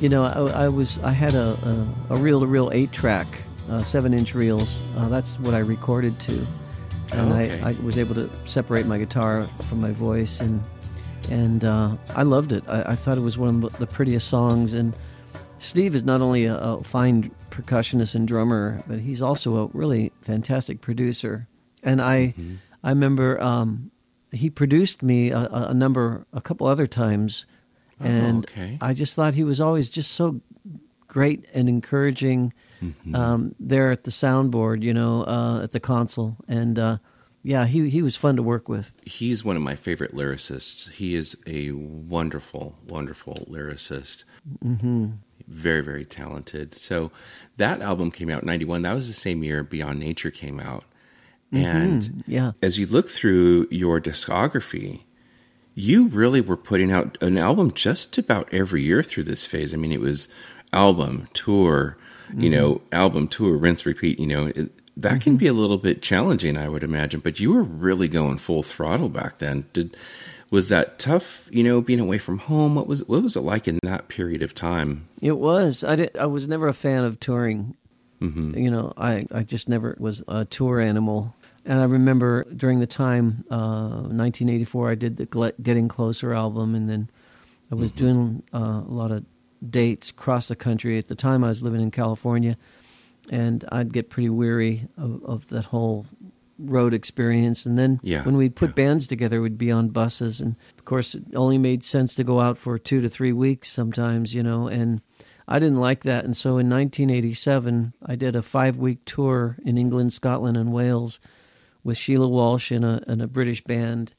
you 0.00 0.08
know, 0.08 0.24
I, 0.24 0.64
I 0.64 0.68
was 0.68 0.98
I 1.00 1.10
had 1.10 1.34
a 1.34 1.86
a, 2.10 2.14
a 2.14 2.16
reel 2.16 2.40
to 2.40 2.46
reel 2.46 2.70
eight 2.72 2.90
track, 2.90 3.26
uh, 3.70 3.78
seven 3.82 4.14
inch 4.14 4.34
reels. 4.34 4.82
Uh, 4.96 5.08
that's 5.08 5.38
what 5.40 5.54
I 5.54 5.58
recorded 5.58 6.18
to, 6.20 6.46
and 7.12 7.32
okay. 7.32 7.60
I, 7.60 7.70
I 7.70 7.72
was 7.82 7.98
able 7.98 8.14
to 8.14 8.30
separate 8.46 8.86
my 8.86 8.98
guitar 8.98 9.46
from 9.68 9.80
my 9.80 9.92
voice, 9.92 10.40
and 10.40 10.62
and 11.30 11.64
uh, 11.64 11.96
I 12.16 12.22
loved 12.22 12.52
it. 12.52 12.64
I, 12.66 12.82
I 12.82 12.96
thought 12.96 13.18
it 13.18 13.22
was 13.22 13.38
one 13.38 13.62
of 13.62 13.76
the 13.76 13.86
prettiest 13.86 14.28
songs. 14.28 14.74
And 14.74 14.96
Steve 15.58 15.94
is 15.94 16.02
not 16.02 16.20
only 16.20 16.46
a, 16.46 16.56
a 16.56 16.82
fine 16.82 17.30
percussionist 17.52 18.14
and 18.14 18.26
drummer, 18.26 18.82
but 18.88 18.98
he's 19.00 19.22
also 19.22 19.56
a 19.56 19.66
really 19.72 20.10
fantastic 20.22 20.80
producer. 20.80 21.46
And 21.82 22.00
I 22.02 22.34
Mm-hmm. 22.38 22.54
I 22.84 22.88
remember 22.90 23.40
um, 23.40 23.90
he 24.32 24.50
produced 24.50 25.02
me 25.02 25.30
a, 25.30 25.38
a 25.70 25.74
number 25.74 26.26
a 26.32 26.40
couple 26.40 26.66
other 26.66 26.86
times 26.88 27.46
and 28.00 28.44
Oh, 28.48 28.50
okay. 28.50 28.78
I 28.80 28.92
just 28.94 29.14
thought 29.14 29.34
he 29.34 29.44
was 29.44 29.60
always 29.60 29.88
just 29.90 30.10
so 30.12 30.40
great 31.06 31.44
and 31.54 31.68
encouraging 31.68 32.52
Mm-hmm. 32.82 33.14
um, 33.14 33.54
there 33.60 33.92
at 33.92 34.02
the 34.02 34.10
soundboard, 34.10 34.82
you 34.82 34.92
know, 34.92 35.22
uh, 35.24 35.60
at 35.62 35.70
the 35.70 35.78
console, 35.78 36.36
and 36.48 36.76
uh, 36.80 36.96
yeah, 37.44 37.64
he 37.64 37.88
he 37.88 38.02
was 38.02 38.16
fun 38.16 38.34
to 38.34 38.42
work 38.42 38.68
with. 38.68 38.90
He's 39.06 39.44
one 39.44 39.54
of 39.54 39.62
my 39.62 39.76
favorite 39.76 40.12
lyricists. 40.16 40.90
He 40.90 41.14
is 41.14 41.36
a 41.46 41.70
wonderful, 41.70 42.74
wonderful 42.88 43.46
lyricist. 43.48 44.24
Mm-hmm. 44.64 45.10
Very, 45.48 45.82
very 45.82 46.04
talented. 46.04 46.78
So 46.78 47.10
that 47.56 47.80
album 47.80 48.10
came 48.10 48.30
out 48.30 48.42
in 48.42 48.46
91. 48.46 48.82
That 48.82 48.94
was 48.94 49.08
the 49.08 49.14
same 49.14 49.42
year 49.42 49.62
Beyond 49.62 49.98
Nature 50.00 50.30
came 50.30 50.60
out. 50.60 50.84
And 51.52 52.02
Mm-hmm. 52.02 52.30
Yeah, 52.30 52.52
as 52.62 52.78
you 52.78 52.86
look 52.86 53.08
through 53.08 53.68
your 53.70 54.00
discography, 54.00 55.02
you 55.74 56.08
really 56.08 56.40
were 56.40 56.56
putting 56.56 56.90
out 56.90 57.18
an 57.20 57.36
album 57.36 57.72
just 57.72 58.16
about 58.18 58.52
every 58.52 58.82
year 58.82 59.02
through 59.02 59.24
this 59.24 59.44
phase. 59.44 59.74
I 59.74 59.76
mean, 59.76 59.92
it 59.92 60.00
was 60.00 60.28
album, 60.72 61.28
tour, 61.34 61.96
you 62.34 62.48
know, 62.48 62.80
album, 62.92 63.28
tour, 63.28 63.56
rinse, 63.56 63.84
repeat. 63.84 64.18
You 64.18 64.26
know, 64.26 64.46
it, 64.46 64.70
that 64.96 65.20
can 65.20 65.36
be 65.36 65.46
a 65.46 65.52
little 65.52 65.78
bit 65.78 66.02
challenging, 66.02 66.56
I 66.56 66.68
would 66.68 66.82
imagine. 66.82 67.20
But 67.20 67.40
you 67.40 67.52
were 67.52 67.62
really 67.62 68.08
going 68.08 68.38
full 68.38 68.62
throttle 68.62 69.08
back 69.10 69.38
then. 69.38 69.66
Did 69.72 69.96
was 70.52 70.68
that 70.68 70.98
tough? 70.98 71.48
You 71.50 71.64
know, 71.64 71.80
being 71.80 71.98
away 71.98 72.18
from 72.18 72.38
home. 72.38 72.76
What 72.76 72.86
was 72.86 73.02
what 73.08 73.22
was 73.22 73.34
it 73.34 73.40
like 73.40 73.66
in 73.66 73.80
that 73.82 74.06
period 74.08 74.42
of 74.42 74.54
time? 74.54 75.08
it 75.20 75.38
was. 75.38 75.82
I 75.82 75.96
did. 75.96 76.16
I 76.16 76.26
was 76.26 76.46
never 76.46 76.68
a 76.68 76.74
fan 76.74 77.02
of 77.02 77.18
touring. 77.18 77.74
You 78.20 78.70
know, 78.70 78.92
I 78.96 79.26
I 79.32 79.42
just 79.42 79.68
never 79.68 79.96
was 79.98 80.22
a 80.28 80.44
tour 80.44 80.78
animal. 80.78 81.34
And 81.64 81.80
I 81.80 81.84
remember 81.84 82.44
during 82.44 82.80
the 82.80 82.86
time, 82.86 83.44
uh, 83.50 84.06
1984, 84.10 84.90
I 84.90 84.94
did 84.94 85.16
the 85.16 85.54
Getting 85.62 85.88
Closer 85.88 86.32
album, 86.32 86.74
and 86.74 86.88
then 86.88 87.10
I 87.70 87.74
was 87.76 87.90
doing 87.92 88.42
uh, 88.52 88.82
a 88.86 88.92
lot 88.92 89.10
of 89.10 89.24
dates 89.68 90.10
across 90.10 90.48
the 90.48 90.56
country. 90.56 90.98
At 90.98 91.08
the 91.08 91.14
time, 91.14 91.44
I 91.44 91.48
was 91.48 91.62
living 91.62 91.80
in 91.80 91.90
California, 91.90 92.56
and 93.30 93.64
I'd 93.70 93.92
get 93.92 94.10
pretty 94.10 94.28
weary 94.28 94.88
of, 94.96 95.24
of 95.24 95.48
that 95.48 95.66
whole 95.66 96.06
road 96.70 96.94
experience. 96.94 97.66
And 97.66 97.78
then 97.78 98.00
Yeah, 98.02 98.22
when 98.24 98.36
we'd 98.36 98.56
put 98.56 98.70
yeah. 98.70 98.84
bands 98.84 99.06
together, 99.06 99.40
we'd 99.40 99.58
be 99.58 99.72
on 99.72 99.88
buses, 99.88 100.40
and 100.40 100.56
of 100.78 100.84
course, 100.84 101.14
it 101.14 101.24
only 101.34 101.58
made 101.58 101.84
sense 101.84 102.14
to 102.16 102.24
go 102.24 102.40
out 102.40 102.58
for 102.58 102.78
two 102.78 103.00
to 103.00 103.08
three 103.08 103.32
weeks 103.32 103.70
sometimes, 103.70 104.34
you 104.34 104.42
know. 104.42 104.66
And 104.66 105.00
I 105.48 105.58
didn't 105.58 105.80
like 105.80 106.04
that, 106.04 106.24
and 106.24 106.36
so 106.36 106.50
in 106.50 106.70
1987, 106.70 107.94
I 108.04 108.14
did 108.14 108.36
a 108.36 108.42
five-week 108.42 109.04
tour 109.04 109.56
in 109.64 109.76
England, 109.76 110.12
Scotland, 110.12 110.56
and 110.56 110.72
Wales 110.72 111.20
with 111.84 111.98
Sheila 111.98 112.28
Walsh 112.28 112.70
and 112.70 112.84
a, 112.84 113.02
and 113.06 113.20
a 113.20 113.26
British 113.26 113.62
band. 113.62 114.14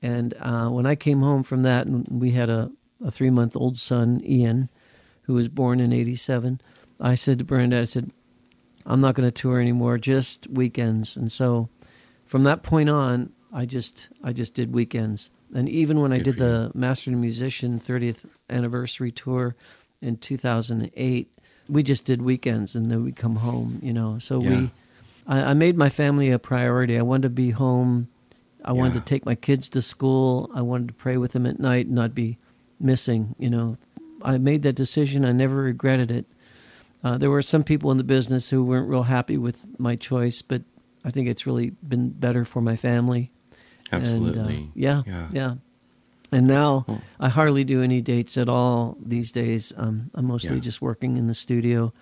And 0.00 0.34
uh, 0.40 0.68
when 0.68 0.86
I 0.86 0.94
came 0.94 1.20
home 1.20 1.42
from 1.42 1.62
that, 1.62 1.86
and 1.86 2.06
we 2.08 2.32
had 2.32 2.50
a, 2.50 2.70
a 3.04 3.10
three 3.10 3.30
month 3.30 3.54
old 3.54 3.76
son, 3.78 4.20
Ian, 4.24 4.68
who 5.22 5.34
was 5.34 5.48
born 5.48 5.78
in 5.78 5.92
87, 5.92 6.60
I 7.00 7.14
said 7.14 7.38
to 7.38 7.44
Brenda, 7.44 7.80
I 7.80 7.84
said, 7.84 8.10
I'm 8.86 9.00
not 9.00 9.14
going 9.14 9.28
to 9.28 9.32
tour 9.32 9.60
anymore, 9.60 9.98
just 9.98 10.48
weekends. 10.48 11.16
And 11.16 11.30
so 11.30 11.68
from 12.32 12.44
that 12.44 12.62
point 12.62 12.88
on, 12.88 13.30
I 13.52 13.66
just 13.66 14.08
I 14.24 14.32
just 14.32 14.54
did 14.54 14.72
weekends. 14.72 15.28
And 15.54 15.68
even 15.68 16.00
when 16.00 16.14
I 16.14 16.18
did 16.18 16.38
the 16.38 16.70
Master 16.72 17.10
and 17.10 17.20
Musician 17.20 17.78
30th 17.78 18.24
anniversary 18.48 19.10
tour 19.12 19.54
in 20.00 20.16
2008, 20.16 21.30
we 21.68 21.82
just 21.82 22.06
did 22.06 22.22
weekends 22.22 22.74
and 22.74 22.90
then 22.90 23.04
we'd 23.04 23.16
come 23.16 23.36
home, 23.36 23.80
you 23.82 23.92
know. 23.92 24.18
So 24.18 24.40
Yeah. 24.40 24.48
we 24.48 24.70
I, 25.26 25.50
I 25.50 25.52
made 25.52 25.76
my 25.76 25.90
family 25.90 26.30
a 26.30 26.38
priority. 26.38 26.96
I 26.98 27.02
wanted 27.02 27.24
to 27.24 27.28
be 27.28 27.50
home. 27.50 28.08
I 28.64 28.72
wanted 28.72 28.94
to 28.94 29.00
take 29.00 29.26
my 29.26 29.34
kids 29.34 29.68
to 29.68 29.82
school. 29.82 30.50
I 30.54 30.62
wanted 30.62 30.88
to 30.88 30.94
pray 30.94 31.18
with 31.18 31.32
them 31.32 31.44
at 31.44 31.60
night 31.60 31.84
and 31.84 31.94
not 31.94 32.14
be 32.14 32.38
missing. 32.80 33.34
You 33.38 33.50
know, 33.50 33.76
I 34.22 34.38
made 34.38 34.62
that 34.62 34.72
decision. 34.74 35.26
I 35.26 35.32
never 35.32 35.56
regretted 35.56 36.10
it. 36.10 36.24
Uh, 37.04 37.18
there 37.18 37.30
were 37.30 37.42
some 37.42 37.62
people 37.62 37.90
in 37.90 37.98
the 37.98 38.04
business 38.04 38.48
who 38.48 38.64
weren't 38.64 38.88
real 38.88 39.02
happy 39.02 39.36
with 39.36 39.66
my 39.78 39.96
choice, 39.96 40.40
but 40.40 40.62
I 41.04 41.10
think 41.10 41.28
it's 41.28 41.46
really 41.46 41.70
been 41.86 42.10
better 42.10 42.44
for 42.44 42.60
my 42.62 42.76
family. 42.76 43.30
And, 43.90 43.92
uh, 43.92 43.96
Absolutely. 43.96 44.70
yeah, 44.74 45.02
Yeah. 45.06 45.28
yeah. 45.32 45.54
And 46.30 46.46
now 46.46 46.84
Well- 46.88 47.02
I 47.20 47.28
hardly 47.28 47.62
do 47.64 47.82
any 47.82 48.00
dates 48.00 48.38
at 48.38 48.48
all 48.48 48.96
these 49.04 49.32
days. 49.32 49.72
Um, 49.76 50.10
I'm 50.14 50.24
mostly 50.26 50.54
Yeah. 50.56 50.60
just 50.62 50.80
working 50.80 51.16
in 51.18 51.26
the 51.26 51.34
studio 51.34 51.92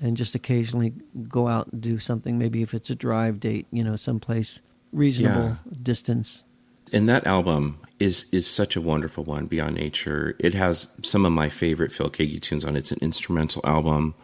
and 0.00 0.16
just 0.16 0.34
occasionally 0.34 0.92
go 1.28 1.48
out 1.48 1.72
and 1.72 1.80
do 1.80 1.98
something. 1.98 2.38
Maybe 2.38 2.62
if 2.62 2.72
it's 2.72 2.88
a 2.90 2.94
drive 2.94 3.40
date, 3.40 3.66
you 3.72 3.82
know, 3.82 3.96
someplace 3.96 4.60
reasonable 4.92 5.58
distance. 5.82 6.44
And 6.92 7.08
that 7.08 7.26
album 7.26 7.78
is 7.98 8.26
is 8.32 8.46
such 8.46 8.76
a 8.76 8.80
wonderful 8.80 9.24
one, 9.24 9.46
Beyond 9.46 9.74
Nature. 9.76 10.34
It 10.38 10.54
has 10.54 10.88
some 11.02 11.24
of 11.24 11.32
my 11.32 11.48
favorite 11.48 11.92
Phil 11.92 12.10
Keaggy 12.10 12.40
tunes 12.40 12.64
on 12.64 12.74
it. 12.76 12.80
It's 12.80 12.92
an 12.92 12.98
instrumental 13.00 13.60
album. 13.64 14.14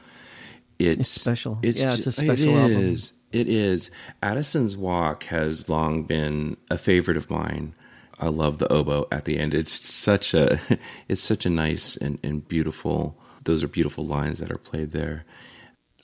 It's, 0.78 1.00
It's 1.00 1.10
special. 1.10 1.58
Yeah, 1.62 1.94
it's 1.94 2.06
a 2.06 2.12
special 2.12 2.56
it 2.56 2.60
album. 2.60 2.76
is. 2.78 3.12
It 3.32 3.48
is. 3.48 3.90
Addison's 4.22 4.76
Walk 4.76 5.24
has 5.24 5.68
long 5.68 6.04
been 6.04 6.56
a 6.70 6.78
favorite 6.78 7.16
of 7.16 7.30
mine. 7.30 7.74
I 8.18 8.28
love 8.28 8.58
the 8.58 8.72
oboe 8.72 9.06
at 9.12 9.26
the 9.26 9.38
end. 9.38 9.52
It's 9.52 9.86
such 9.86 10.32
a 10.32 10.60
it's 11.08 11.22
such 11.22 11.44
a 11.44 11.50
nice 11.50 11.96
and, 11.96 12.18
and 12.22 12.46
beautiful 12.46 13.18
those 13.46 13.64
are 13.64 13.68
beautiful 13.68 14.04
lines 14.04 14.38
that 14.40 14.50
are 14.50 14.58
played 14.58 14.90
there. 14.90 15.24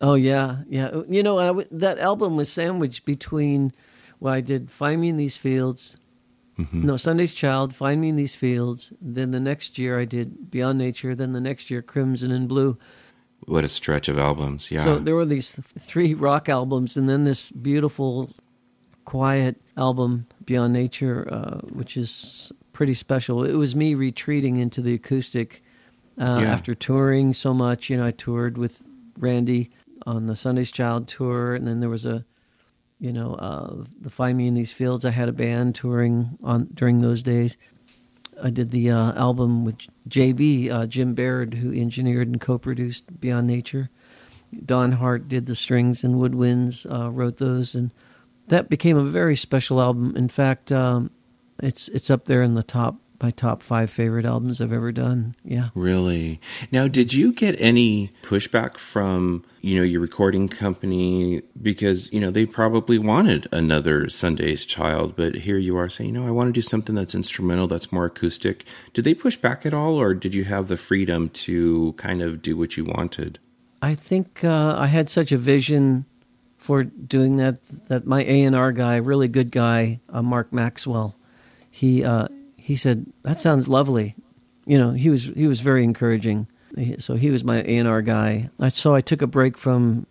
Oh 0.01 0.14
yeah, 0.14 0.59
yeah. 0.68 1.03
You 1.09 1.23
know, 1.23 1.39
w- 1.39 1.68
that 1.70 1.99
album 1.99 2.37
was 2.37 2.51
sandwiched 2.51 3.05
between. 3.05 3.73
Well, 4.18 4.35
I 4.35 4.41
did 4.41 4.70
"Find 4.70 5.01
Me 5.01 5.09
in 5.11 5.16
These 5.16 5.37
Fields," 5.37 5.97
mm-hmm. 6.59 6.87
no 6.87 6.97
Sunday's 6.97 7.35
Child, 7.35 7.75
"Find 7.75 8.01
Me 8.01 8.09
in 8.09 8.16
These 8.16 8.35
Fields." 8.35 8.93
Then 9.01 9.31
the 9.31 9.41
next 9.41 9.79
year 9.79 10.01
I 10.01 10.05
did 10.05 10.51
"Beyond 10.51 10.79
Nature." 10.79 11.14
Then 11.14 11.33
the 11.33 11.41
next 11.41 11.70
year 11.70 11.83
"Crimson 11.83 12.33
and 12.33 12.49
Blue." 12.49 12.79
What 13.47 13.64
a 13.64 13.68
stretch 13.68 14.09
of 14.09 14.18
albums. 14.18 14.70
Yeah. 14.70 14.84
So 14.84 14.99
there 14.99 15.14
were 15.14 15.24
these 15.24 15.59
three 15.78 16.14
rock 16.14 16.49
albums, 16.49 16.97
and 16.97 17.09
then 17.09 17.24
this 17.24 17.51
beautiful, 17.51 18.30
quiet 19.05 19.61
album, 19.76 20.26
Beyond 20.45 20.72
Nature, 20.72 21.28
uh, 21.32 21.59
which 21.68 21.97
is 21.97 22.53
pretty 22.72 22.95
special. 22.95 23.45
It 23.45 23.55
was 23.55 23.74
me 23.74 23.95
retreating 23.95 24.57
into 24.57 24.80
the 24.80 24.95
acoustic 24.95 25.62
uh, 26.20 26.38
Yeah. 26.43 26.53
after 26.53 26.74
touring 26.74 27.32
so 27.34 27.53
much. 27.53 27.90
You 27.90 27.97
know, 27.97 28.07
I 28.07 28.11
toured 28.12 28.57
with 28.59 28.82
Randy 29.18 29.70
on 30.07 30.26
the 30.26 30.36
Sunday's 30.36 30.70
Child 30.70 31.09
tour, 31.09 31.55
and 31.55 31.66
then 31.66 31.80
there 31.80 31.88
was 31.90 32.07
a, 32.07 32.24
you 33.01 33.12
know, 33.12 33.34
uh, 33.34 33.84
the 34.01 34.11
Find 34.11 34.38
Me 34.38 34.47
in 34.47 34.55
These 34.55 34.72
Fields. 34.72 35.05
I 35.05 35.11
had 35.11 35.28
a 35.28 35.32
band 35.32 35.74
touring 35.74 36.38
on 36.45 36.68
during 36.74 37.01
those 37.01 37.22
days. 37.22 37.57
I 38.43 38.51
did 38.51 38.70
the 38.70 38.90
uh, 38.90 39.12
album 39.12 39.64
with 39.64 39.86
JB 40.09 40.70
uh, 40.70 40.86
Jim 40.86 41.14
Baird, 41.14 41.55
who 41.55 41.72
engineered 41.72 42.28
and 42.28 42.40
co-produced 42.40 43.20
Beyond 43.20 43.47
Nature. 43.47 43.88
Don 44.64 44.93
Hart 44.93 45.28
did 45.28 45.47
the 45.47 45.55
strings 45.55 46.05
and 46.05 46.16
woodwinds, 46.16 46.84
uh, 46.93 47.11
wrote 47.11 47.38
those, 47.38 47.74
and 47.74 47.90
that 48.49 48.68
became 48.68 48.99
a 48.99 49.05
very 49.05 49.36
special 49.36 49.80
album. 49.80 50.14
In 50.16 50.28
fact, 50.28 50.72
um, 50.72 51.11
it's 51.62 51.88
it's 51.88 52.11
up 52.11 52.26
there 52.26 52.43
in 52.43 52.55
the 52.55 52.62
top 52.62 52.97
my 53.23 53.31
top 53.31 53.62
five 53.62 53.89
favorite 53.89 54.27
albums 54.27 54.61
I've 54.61 54.73
ever 54.73 54.91
done. 54.91 55.37
Yeah. 55.45 55.68
Really? 55.75 56.41
Now, 56.73 56.89
did 56.89 57.12
you 57.12 57.33
get 57.33 57.55
any 57.61 58.11
pushback 58.23 58.77
from, 58.77 59.45
you 59.61 59.77
know, 59.77 59.85
your 59.85 60.01
recording 60.01 60.49
company 60.49 61.43
because, 61.61 62.12
you 62.12 62.20
know, 62.20 62.33
they 62.33 62.45
probably 62.45 62.99
wanted 62.99 63.47
another 63.53 64.09
Sunday's 64.09 64.66
Child, 64.66 65.14
but 65.14 65.37
here 65.37 65.59
you 65.59 65.77
are 65.77 65.89
saying, 65.89 66.14
"No, 66.14 66.27
I 66.27 66.33
want 66.33 66.49
to 66.49 66.53
do 66.53 66.62
something 66.62 66.97
that's 66.97 67.14
instrumental, 67.14 67.68
that's 67.68 67.93
more 67.93 68.07
acoustic." 68.07 68.64
Did 68.93 69.05
they 69.05 69.14
push 69.14 69.37
back 69.37 69.64
at 69.64 69.73
all 69.73 70.01
or 70.01 70.14
did 70.14 70.35
you 70.35 70.45
have 70.45 70.66
the 70.66 70.77
freedom 70.77 71.29
to 71.31 71.93
kind 71.93 72.23
of 72.23 72.43
do 72.43 72.57
what 72.57 72.77
you 72.77 72.85
wanted? 72.85 73.39
I 73.81 73.95
think 73.95 74.45
uh, 74.45 74.77
I 74.77 74.89
had 74.89 75.09
such 75.09 75.33
a 75.33 75.39
vision 75.39 76.07
for 76.57 76.85
doing 76.85 77.37
that 77.37 77.62
that 77.89 78.07
my 78.07 78.23
A 78.25 78.43
and 78.43 78.55
R 78.55 78.73
guy, 78.73 78.97
really 78.97 79.29
good 79.29 79.51
guy, 79.51 80.01
uh, 80.09 80.23
Mark 80.23 80.53
Maxwell, 80.53 81.16
he 81.70 82.05
uh, 82.05 82.29
he 82.63 82.77
said 82.77 83.07
that 83.23 83.41
sounds 83.41 83.69
lovely. 83.69 84.15
You 84.67 84.79
know, 84.79 84.93
he 84.93 85.11
was 85.11 85.25
he 85.25 85.47
was 85.47 85.61
very 85.61 85.83
encouraging. 85.85 86.47
So 86.99 87.17
he 87.17 87.31
was 87.31 87.45
my 87.45 87.59
A 87.59 87.77
and 87.77 87.87
R 87.89 88.01
guy. 88.01 88.49
I, 88.59 88.69
so 88.69 88.95
I 88.95 89.03
took 89.03 89.21
a 89.21 89.27
break 89.27 89.59
from, 89.59 90.07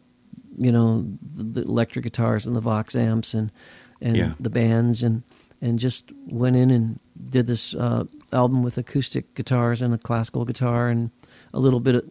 you 0.57 0.71
know, 0.71 1.05
the, 1.35 1.43
the 1.43 1.61
electric 1.63 2.03
guitars 2.03 2.45
and 2.45 2.55
the 2.55 2.59
Vox 2.61 2.95
amps 2.95 3.33
and 3.33 3.51
and 3.99 4.15
Yeah. 4.15 4.33
the 4.39 4.49
bands 4.49 5.01
and 5.03 5.23
and 5.61 5.79
just 5.79 6.11
went 6.27 6.55
in 6.55 6.69
and 6.71 6.99
did 7.29 7.47
this 7.47 7.73
uh, 7.73 8.03
album 8.31 8.61
with 8.63 8.77
acoustic 8.77 9.33
guitars 9.33 9.81
and 9.81 9.93
a 9.93 9.97
classical 9.97 10.43
guitar 10.45 10.89
and 10.89 11.09
a 11.53 11.59
little 11.59 11.79
bit 11.79 11.95
of 11.95 12.03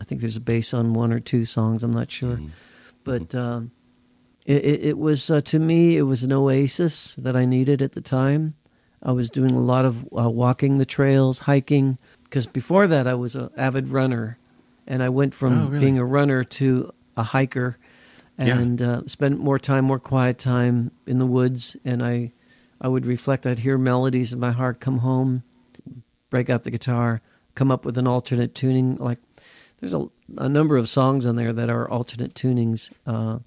I 0.00 0.04
think 0.04 0.20
there's 0.20 0.36
a 0.36 0.40
bass 0.40 0.74
on 0.74 0.92
one 0.92 1.12
or 1.12 1.20
two 1.20 1.44
songs. 1.46 1.82
I'm 1.84 1.92
not 1.92 2.10
sure, 2.10 2.38
but 3.04 3.34
um, 3.34 3.70
it, 4.44 4.62
it, 4.64 4.80
it 4.88 4.98
was 4.98 5.30
uh, 5.30 5.40
to 5.42 5.58
me 5.58 5.96
it 5.96 6.02
was 6.02 6.22
an 6.22 6.32
oasis 6.32 7.14
that 7.16 7.34
I 7.36 7.44
needed 7.46 7.80
at 7.80 7.92
the 7.92 8.02
time. 8.02 8.54
I 9.06 9.12
was 9.12 9.30
doing 9.30 9.52
a 9.52 9.60
lot 9.60 9.84
of 9.84 10.04
uh, 10.12 10.28
walking 10.28 10.78
the 10.78 10.84
trails, 10.84 11.38
hiking, 11.40 11.96
because 12.24 12.46
before 12.46 12.86
that 12.88 13.06
I 13.06 13.14
was 13.14 13.34
an 13.36 13.50
avid 13.56 13.88
runner, 13.88 14.36
and 14.86 15.02
I 15.02 15.08
went 15.08 15.32
from 15.32 15.52
Oh, 15.62 15.66
really? 15.68 15.80
being 15.80 15.98
a 15.98 16.04
runner 16.04 16.42
to 16.44 16.92
a 17.16 17.22
hiker, 17.22 17.78
Yeah. 18.38 18.58
and 18.58 18.82
uh, 18.82 19.02
spent 19.06 19.38
more 19.38 19.58
time, 19.60 19.84
more 19.84 20.00
quiet 20.00 20.38
time 20.38 20.90
in 21.06 21.18
the 21.18 21.24
woods. 21.26 21.76
And 21.84 22.02
I, 22.02 22.32
I 22.80 22.88
would 22.88 23.06
reflect. 23.06 23.46
I'd 23.46 23.60
hear 23.60 23.78
melodies 23.78 24.32
in 24.32 24.40
my 24.40 24.50
heart, 24.52 24.80
come 24.80 24.98
home, 24.98 25.42
break 26.28 26.50
out 26.50 26.64
the 26.64 26.70
guitar, 26.72 27.22
come 27.54 27.70
up 27.70 27.84
with 27.84 27.96
an 27.96 28.06
alternate 28.08 28.54
tuning. 28.56 28.96
Like 28.96 29.18
there's 29.80 29.94
a, 29.94 30.06
a 30.36 30.48
number 30.48 30.76
of 30.76 30.88
songs 30.88 31.24
on 31.26 31.36
there 31.36 31.52
that 31.52 31.70
are 31.70 31.88
alternate 31.88 32.34
tunings, 32.34 32.90
uh, 33.06 33.38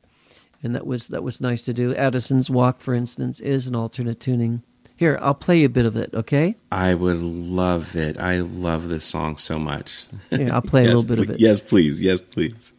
and 0.64 0.74
that 0.74 0.88
was 0.88 1.10
that 1.10 1.22
was 1.24 1.42
nice 1.42 1.62
to 1.64 1.74
do. 1.74 1.94
Addison's 1.96 2.50
Walk, 2.50 2.80
for 2.82 2.94
instance, 2.94 3.40
is 3.42 3.68
an 3.68 3.76
alternate 3.76 4.20
tuning. 4.22 4.64
Here, 5.00 5.18
I'll 5.22 5.34
play 5.34 5.60
you 5.60 5.68
a 5.68 5.70
bit 5.70 5.86
of 5.86 5.96
it, 5.96 6.14
okay? 6.14 6.58
I 6.74 6.94
would 6.94 7.22
love 7.22 7.96
it. 7.96 8.20
I 8.20 8.42
love 8.42 8.90
this 8.90 9.06
song 9.06 9.38
so 9.38 9.58
much. 9.58 10.04
Here, 10.30 10.52
I'll 10.52 10.62
play 10.62 10.82
a 10.82 10.88
little 10.88 11.04
bit 11.04 11.20
of 11.20 11.30
it. 11.30 11.40
Yes, 11.40 11.62
please. 11.62 12.02
Yes, 12.02 12.20
please. 12.20 12.74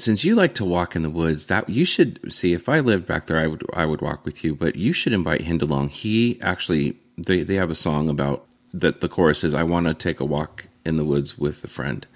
Since 0.00 0.24
you 0.24 0.34
like 0.34 0.54
to 0.54 0.64
walk 0.64 0.94
in 0.96 1.02
the 1.02 1.10
woods, 1.10 1.46
that 1.46 1.68
you 1.68 1.84
should 1.84 2.32
see. 2.32 2.52
If 2.52 2.68
I 2.68 2.80
lived 2.80 3.06
back 3.06 3.26
there, 3.26 3.38
I 3.38 3.46
would 3.46 3.64
I 3.74 3.86
would 3.86 4.00
walk 4.00 4.24
with 4.24 4.44
you. 4.44 4.54
But 4.54 4.76
you 4.76 4.92
should 4.92 5.12
invite 5.12 5.42
him 5.42 5.60
along. 5.60 5.90
He 5.90 6.38
actually 6.40 6.96
they 7.16 7.42
they 7.42 7.54
have 7.54 7.70
a 7.70 7.74
song 7.74 8.08
about 8.08 8.46
that. 8.72 9.00
The 9.00 9.08
chorus 9.08 9.44
is, 9.44 9.54
"I 9.54 9.62
want 9.62 9.86
to 9.86 9.94
take 9.94 10.20
a 10.20 10.24
walk 10.24 10.68
in 10.84 10.96
the 10.96 11.04
woods 11.04 11.38
with 11.38 11.62
a 11.64 11.68
friend." 11.68 12.06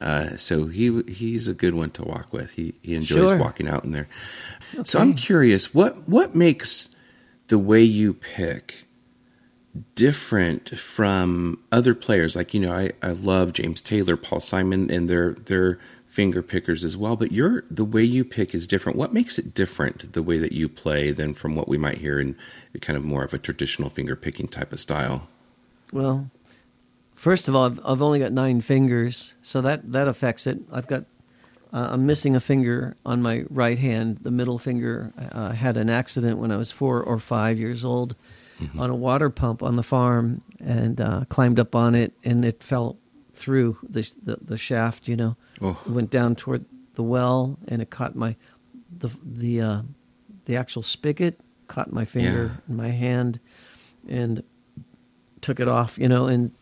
Uh, 0.00 0.36
so 0.36 0.66
he 0.66 1.02
he's 1.08 1.48
a 1.48 1.54
good 1.54 1.74
one 1.74 1.90
to 1.90 2.04
walk 2.04 2.32
with. 2.32 2.52
He 2.52 2.74
he 2.82 2.94
enjoys 2.94 3.30
Sure. 3.30 3.36
walking 3.38 3.68
out 3.68 3.84
in 3.84 3.90
there. 3.90 4.08
So 4.84 5.00
I'm 5.00 5.14
curious 5.14 5.74
what 5.74 6.08
what 6.08 6.34
makes 6.36 6.94
the 7.48 7.58
way 7.58 7.82
you 7.82 8.14
pick 8.14 8.84
different 9.94 10.76
from 10.78 11.58
other 11.70 11.94
players 11.94 12.34
like 12.34 12.52
you 12.54 12.60
know 12.60 12.72
I, 12.72 12.92
I 13.02 13.10
love 13.12 13.52
James 13.52 13.80
Taylor 13.80 14.16
Paul 14.16 14.40
Simon 14.40 14.90
and 14.90 15.08
their 15.08 15.34
their 15.34 15.78
finger 16.18 16.42
pickers 16.42 16.82
as 16.82 16.96
well 16.96 17.14
but 17.14 17.30
your 17.30 17.62
the 17.70 17.84
way 17.84 18.02
you 18.02 18.24
pick 18.24 18.52
is 18.52 18.66
different 18.66 18.98
what 18.98 19.12
makes 19.12 19.38
it 19.38 19.54
different 19.54 20.12
the 20.14 20.22
way 20.22 20.36
that 20.36 20.50
you 20.50 20.68
play 20.68 21.12
than 21.12 21.32
from 21.32 21.54
what 21.54 21.68
we 21.68 21.78
might 21.78 21.98
hear 21.98 22.18
in 22.18 22.34
kind 22.80 22.96
of 22.96 23.04
more 23.04 23.22
of 23.22 23.32
a 23.32 23.38
traditional 23.38 23.88
finger 23.88 24.16
picking 24.16 24.48
type 24.48 24.72
of 24.72 24.80
style 24.80 25.28
Well, 25.92 26.28
First 27.14 27.48
of 27.48 27.56
all, 27.56 27.64
I've, 27.66 27.80
I've 27.84 28.02
only 28.02 28.20
got 28.20 28.30
nine 28.32 28.60
fingers, 28.60 29.34
so 29.42 29.60
that 29.62 29.90
that 29.90 30.06
affects 30.06 30.46
it. 30.46 30.58
I've 30.70 30.86
got 30.86 31.04
uh, 31.72 31.88
I'm 31.90 32.06
missing 32.06 32.36
a 32.36 32.40
finger 32.40 32.96
on 33.04 33.22
my 33.22 33.44
right 33.50 33.78
hand. 33.78 34.18
The 34.22 34.30
middle 34.30 34.58
finger 34.58 35.12
uh, 35.32 35.50
had 35.50 35.76
an 35.76 35.90
accident 35.90 36.38
when 36.38 36.52
I 36.52 36.56
was 36.56 36.70
four 36.70 37.02
or 37.02 37.18
five 37.18 37.58
years 37.58 37.84
old 37.84 38.14
on 38.78 38.90
a 38.90 38.94
water 38.94 39.30
pump 39.30 39.64
on 39.64 39.74
the 39.74 39.82
farm, 39.82 40.42
and 40.60 41.00
uh, 41.00 41.24
climbed 41.28 41.58
up 41.58 41.74
on 41.74 41.96
it, 41.96 42.12
and 42.22 42.44
it 42.44 42.62
fell 42.62 42.96
through 43.38 43.78
the 43.88 44.10
the, 44.22 44.36
the 44.42 44.58
shaft. 44.58 45.08
You 45.08 45.16
know, 45.16 45.36
Oh. 45.60 45.78
It 45.86 45.90
went 45.90 46.10
down 46.10 46.34
toward 46.36 46.64
the 46.94 47.02
well, 47.02 47.58
and 47.68 47.80
it 47.82 47.90
caught 47.90 48.14
my 48.16 48.36
the 48.98 49.10
the 49.24 49.60
uh, 49.60 49.82
the 50.46 50.56
actual 50.56 50.82
spigot 50.82 51.38
caught 51.68 51.92
my 51.92 52.04
finger 52.04 52.44
Yeah. 52.54 52.60
in 52.68 52.76
my 52.76 52.90
hand, 52.90 53.40
and 54.08 54.42
took 55.40 55.60
it 55.60 55.68
off. 55.68 55.98
You 55.98 56.08
know, 56.08 56.26
and 56.26 56.52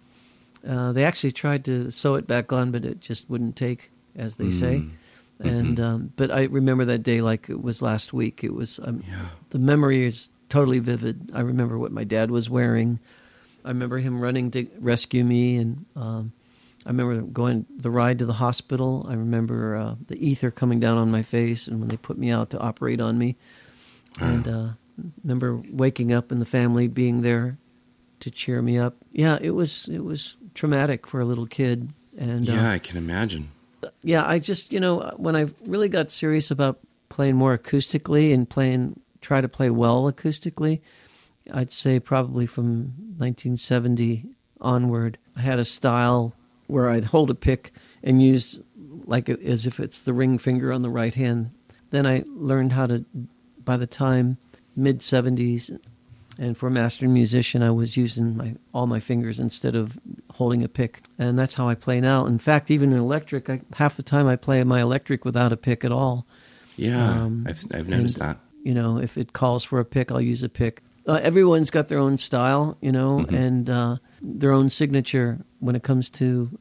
uh, 0.66 0.93
they 0.93 1.05
actually 1.05 1.33
tried 1.33 1.64
to 1.66 1.91
sew 1.91 2.14
it 2.16 2.27
back 2.27 2.53
on, 2.53 2.70
but 2.72 2.85
it 2.85 3.01
just 3.01 3.31
wouldn't 3.31 3.57
take, 3.57 3.91
as 4.16 4.37
they 4.37 4.51
say. 4.51 4.81
Mm. 4.81 4.91
And 5.39 5.77
Mhm. 5.79 5.85
um, 5.85 6.12
but 6.16 6.31
I 6.31 6.45
remember 6.45 6.85
that 6.87 7.03
day 7.03 7.20
like 7.20 7.51
it 7.51 7.62
was 7.62 7.83
last 7.83 8.12
week. 8.14 8.43
It 8.43 8.55
was 8.55 8.81
um, 8.83 9.03
Yeah. 9.09 9.29
the 9.51 9.59
memory 9.59 10.07
is 10.07 10.31
totally 10.49 10.79
vivid. 10.79 11.31
I 11.35 11.41
remember 11.41 11.79
what 11.79 11.93
my 11.93 12.05
dad 12.05 12.31
was 12.31 12.49
wearing. 12.49 12.99
I 13.64 13.68
remember 13.68 13.99
him 13.99 14.18
running 14.20 14.51
to 14.53 14.66
rescue 14.81 15.24
me, 15.24 15.57
and 15.57 15.85
um, 15.95 16.33
I 16.87 16.91
remember 16.91 17.20
going 17.22 17.66
the 17.76 17.91
ride 17.91 18.20
to 18.20 18.26
the 18.26 18.34
hospital. 18.34 19.07
I 19.09 19.14
remember 19.14 19.74
uh, 19.74 19.95
the 20.07 20.24
ether 20.24 20.53
coming 20.53 20.78
down 20.78 20.97
on 20.97 21.11
my 21.11 21.22
face, 21.22 21.66
and 21.66 21.80
when 21.80 21.89
they 21.89 21.97
put 21.97 22.16
me 22.16 22.30
out 22.30 22.51
to 22.51 22.61
operate 22.61 23.01
on 23.01 23.18
me, 23.18 23.37
and 24.20 24.47
uh, 24.47 24.68
remember 25.24 25.61
waking 25.68 26.12
up 26.12 26.30
and 26.30 26.41
the 26.41 26.47
family 26.47 26.87
being 26.87 27.22
there 27.22 27.59
to 28.20 28.30
cheer 28.30 28.62
me 28.62 28.78
up. 28.78 28.95
Yeah, 29.12 29.39
it 29.41 29.51
was 29.51 29.89
it 29.89 30.05
was 30.05 30.37
traumatic 30.55 31.09
for 31.09 31.20
a 31.20 31.24
little 31.24 31.47
kid, 31.47 31.93
and 32.16 32.49
uh, 32.49 32.53
yeah, 32.53 32.70
I 32.70 32.78
can 32.78 32.97
imagine. 32.97 33.51
yeah, 34.03 34.26
I 34.26 34.39
just 34.39 34.72
you 34.72 34.78
know 34.78 35.12
when 35.16 35.34
I 35.34 35.47
really 35.66 35.89
got 35.89 36.12
serious 36.12 36.53
about 36.53 36.78
playing 37.09 37.34
more 37.34 37.59
acoustically 37.59 38.32
and 38.32 38.49
playing 38.49 39.01
try 39.20 39.41
to 39.41 39.49
play 39.49 39.70
well 39.70 40.11
acoustically, 40.11 40.82
I'd 41.53 41.72
say 41.72 41.99
probably 41.99 42.47
from 42.47 42.95
1970 43.18 44.26
onward. 44.61 45.18
I 45.37 45.41
had 45.41 45.59
a 45.59 45.64
style 45.64 46.32
where 46.66 46.88
I'd 46.90 47.06
hold 47.06 47.30
a 47.30 47.34
pick 47.34 47.72
and 48.02 48.22
use 48.22 48.60
like 49.04 49.28
as 49.28 49.66
if 49.66 49.78
it's 49.80 50.02
the 50.02 50.12
ring 50.12 50.38
finger 50.38 50.72
on 50.72 50.82
the 50.82 50.88
right 50.88 51.14
hand. 51.14 51.50
Then 51.90 52.06
I 52.06 52.24
learned 52.28 52.72
how 52.72 52.86
to. 52.86 53.04
By 53.64 53.76
the 53.76 53.86
time 53.86 54.38
mid 54.76 55.00
70s, 55.00 55.76
and 56.38 56.56
for 56.56 56.68
a 56.68 56.70
master 56.70 57.08
musician, 57.08 57.62
I 57.64 57.70
was 57.72 57.96
using 57.96 58.36
my 58.36 58.54
all 58.72 58.86
my 58.86 59.00
fingers 59.00 59.40
instead 59.40 59.74
of 59.74 59.98
holding 60.34 60.62
a 60.62 60.68
pick, 60.68 61.02
and 61.18 61.36
that's 61.38 61.54
how 61.54 61.68
I 61.68 61.74
play 61.74 62.00
now. 62.00 62.26
In 62.26 62.38
fact, 62.38 62.70
even 62.70 62.92
in 62.92 62.98
electric, 62.98 63.50
I, 63.50 63.60
half 63.74 63.96
the 63.96 64.02
time 64.04 64.26
I 64.28 64.36
play 64.36 64.62
my 64.64 64.80
electric 64.82 65.24
without 65.24 65.52
a 65.52 65.56
pick 65.56 65.84
at 65.84 65.90
all. 65.92 66.26
Yeah, 66.76 67.22
Um, 67.22 67.46
I've, 67.48 67.64
I've 67.72 67.88
noticed 67.88 68.18
and, 68.18 68.28
that. 68.30 68.38
You 68.62 68.74
know, 68.74 68.98
if 68.98 69.16
it 69.16 69.32
calls 69.32 69.64
for 69.64 69.80
a 69.80 69.84
pick, 69.84 70.12
I'll 70.12 70.20
use 70.20 70.42
a 70.42 70.48
pick. 70.48 70.82
Uh, 71.08 71.14
everyone's 71.22 71.70
got 71.70 71.88
their 71.88 71.98
own 71.98 72.18
style, 72.18 72.76
you 72.80 72.92
know, 72.92 73.20
Mm-hmm. 73.20 73.34
and 73.34 73.70
uh, 73.70 73.96
their 74.20 74.52
own 74.52 74.68
signature 74.70 75.38
when 75.66 75.76
it 75.76 75.82
comes 75.82 76.08
to 76.10 76.56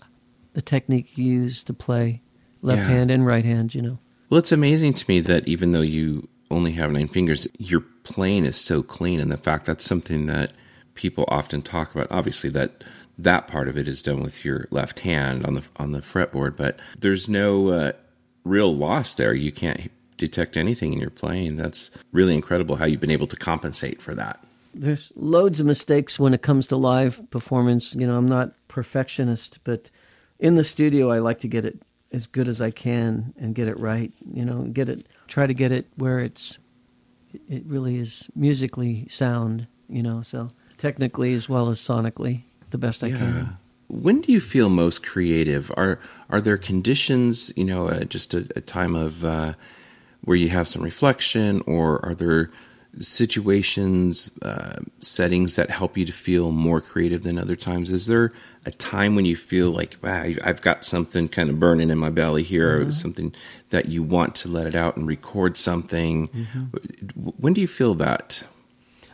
the 0.54 0.62
technique 0.62 1.18
you 1.18 1.26
use 1.26 1.64
to 1.66 1.74
play 1.74 2.22
left 2.62 2.82
Yeah. 2.82 2.88
hand 2.96 3.12
and 3.12 3.26
right 3.26 3.46
hand. 3.46 3.74
You 3.76 3.82
know. 3.82 4.00
Well, 4.30 4.40
it's 4.40 4.52
amazing 4.52 4.94
to 4.94 5.06
me 5.08 5.20
that 5.22 5.48
even 5.48 5.72
though 5.72 5.82
you 5.82 6.28
only 6.52 6.72
have 6.74 6.92
nine 6.92 7.08
fingers, 7.08 7.48
your 7.58 7.82
playing 8.04 8.46
is 8.46 8.58
so 8.58 8.82
clean, 8.84 9.20
and 9.20 9.32
the 9.32 9.38
fact 9.38 9.66
that's 9.66 9.86
something 9.86 10.26
that 10.28 10.52
people 10.96 11.26
often 11.28 11.62
talk 11.62 11.94
about. 11.94 12.08
Obviously, 12.12 12.50
that 12.52 12.84
that 13.18 13.48
part 13.48 13.68
of 13.68 13.78
it 13.78 13.88
is 13.88 14.02
done 14.02 14.22
with 14.22 14.44
your 14.44 14.68
left 14.72 15.02
hand 15.02 15.46
on 15.46 15.54
the 15.56 15.64
on 15.78 15.92
the 15.92 16.02
fretboard, 16.02 16.56
but 16.56 16.78
there's 17.00 17.30
no 17.30 17.70
uh, 17.70 17.92
real 18.44 18.74
loss 18.76 19.16
there. 19.16 19.34
You 19.34 19.52
can't 19.52 19.92
detect 20.18 20.56
anything 20.58 20.94
in 20.94 21.00
your 21.00 21.10
playing. 21.10 21.56
That's 21.58 21.92
really 22.14 22.36
incredible 22.36 22.78
how 22.78 22.86
you've 22.86 23.02
been 23.02 23.12
able 23.12 23.28
to 23.28 23.36
compensate 23.36 24.02
for 24.02 24.16
that. 24.16 24.40
there's 24.74 25.12
loads 25.16 25.60
of 25.62 25.66
mistakes 25.66 26.20
when 26.20 26.34
it 26.34 26.42
comes 26.42 26.68
to 26.68 26.76
live 26.78 27.22
performance. 27.32 27.96
You 27.96 28.06
know, 28.08 28.18
I'm 28.18 28.28
not 28.28 28.52
perfectionist, 28.76 29.60
but 29.64 29.90
in 30.38 30.56
the 30.56 30.64
studio, 30.66 31.10
I 31.10 31.20
like 31.20 31.40
to 31.40 31.48
get 31.48 31.64
it 31.64 31.82
as 32.12 32.28
good 32.28 32.50
as 32.50 32.60
I 32.60 32.72
can 32.72 33.34
and 33.40 33.56
get 33.56 33.70
it 33.70 33.80
right. 33.80 34.12
You 34.34 34.44
know, 34.44 34.64
get 34.64 34.90
it, 34.90 35.08
try 35.28 35.48
to 35.48 35.54
get 35.54 35.72
it 35.72 35.88
where 35.96 36.20
it's, 36.20 36.58
it 37.50 37.64
really 37.66 37.96
is 37.98 38.30
musically 38.36 39.08
sound. 39.08 39.68
You 39.88 40.04
know, 40.04 40.22
so 40.24 40.50
technically 40.78 41.34
as 41.34 41.48
well 41.48 41.70
as 41.70 41.80
sonically, 41.80 42.42
the 42.72 42.78
best 42.78 43.02
I 43.02 43.12
can. 43.12 43.58
When 43.88 44.20
do 44.20 44.34
you 44.34 44.42
feel 44.42 44.68
most 44.68 45.06
creative? 45.06 45.72
Are 45.78 46.00
are 46.30 46.42
there 46.42 46.58
conditions, 46.58 47.54
you 47.56 47.64
know, 47.64 47.88
uh, 47.88 48.04
just 48.04 48.34
a, 48.34 48.46
a 48.58 48.62
time 48.62 48.96
of 48.96 49.24
uh, 49.24 49.54
where 50.26 50.36
you 50.36 50.50
have 50.50 50.68
some 50.68 50.84
reflection, 50.84 51.62
or 51.66 52.04
are 52.06 52.16
there 52.16 52.52
situations, 53.00 54.32
uh, 54.42 54.80
settings 55.00 55.56
that 55.56 55.70
help 55.70 55.98
you 55.98 56.06
to 56.06 56.14
feel 56.14 56.52
more 56.52 56.82
creative 56.82 57.24
than 57.24 57.38
other 57.38 57.56
times? 57.56 57.92
Is 57.92 58.06
there 58.06 58.34
a 58.66 58.72
time 58.72 59.16
when 59.16 59.26
you 59.26 59.36
feel 59.36 59.72
like, 59.72 59.98
wow, 60.02 60.22
I- 60.22 60.38
I've 60.44 60.62
got 60.62 60.84
something 60.86 61.28
kind 61.28 61.50
of 61.50 61.60
burning 61.60 61.90
in 61.90 61.98
my 61.98 62.10
belly 62.10 62.44
here, 62.44 62.78
or 62.78 62.80
mm-hmm. 62.82 62.92
something 62.92 63.34
that 63.70 63.88
you 63.88 64.02
want 64.02 64.36
to 64.36 64.50
let 64.50 64.68
it 64.68 64.76
out 64.76 64.98
and 64.98 65.08
record 65.08 65.58
something? 65.58 66.30
Mm-hmm. 66.30 66.64
W- 67.16 67.34
When 67.38 67.54
do 67.54 67.62
you 67.62 67.68
feel 67.68 67.96
that? 67.96 68.44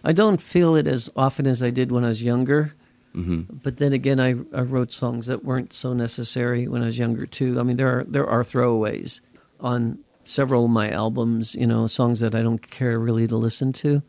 I 0.04 0.14
don't 0.14 0.42
feel 0.42 0.76
it 0.76 0.88
as 0.88 1.10
often 1.16 1.48
as 1.48 1.62
I 1.62 1.70
did 1.70 1.92
when 1.92 2.04
I 2.04 2.10
was 2.10 2.24
younger. 2.24 2.74
Mm-hmm. 3.16 3.58
But 3.62 3.78
then 3.78 3.94
again, 3.94 4.20
I, 4.20 4.30
I 4.56 4.62
wrote 4.62 4.92
songs 4.92 5.28
that 5.28 5.44
weren't 5.44 5.74
so 5.74 5.94
necessary 5.94 6.68
when 6.68 6.82
I 6.82 6.86
was 6.86 6.98
younger 6.98 7.26
too. 7.26 7.60
I 7.60 7.64
mean, 7.64 7.76
there 7.78 8.00
are 8.00 8.04
there 8.06 8.26
are 8.26 8.44
throwaways 8.44 9.20
on 9.60 10.00
several 10.26 10.66
of 10.66 10.72
my 10.72 10.90
albums. 10.90 11.56
You 11.56 11.68
know, 11.68 11.88
songs 11.88 12.20
that 12.20 12.36
I 12.36 12.42
don't 12.42 12.62
care 12.70 13.00
really 13.00 13.28
to 13.28 13.36
listen 13.38 13.74
to. 13.74 14.02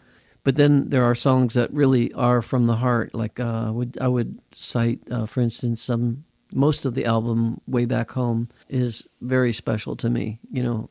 But 0.45 0.57
then 0.57 0.89
there 0.91 1.05
are 1.05 1.15
songs 1.15 1.55
that 1.55 1.73
really 1.73 2.13
are 2.15 2.43
from 2.43 2.67
the 2.67 2.77
heart. 2.77 3.15
Like 3.15 3.39
uh, 3.39 3.67
I 3.69 3.71
would 3.71 3.99
I 4.01 4.09
would 4.09 4.39
cite, 4.55 5.01
uh, 5.11 5.27
for 5.27 5.41
instance, 5.41 5.81
some 5.81 6.25
most 6.53 6.85
of 6.85 6.95
the 6.95 7.05
album 7.05 7.61
"Way 7.69 7.85
Back 7.87 8.11
Home" 8.13 8.49
is 8.69 9.07
very 9.21 9.53
special 9.53 9.95
to 9.97 10.11
me. 10.11 10.41
You 10.51 10.63
know, 10.65 10.91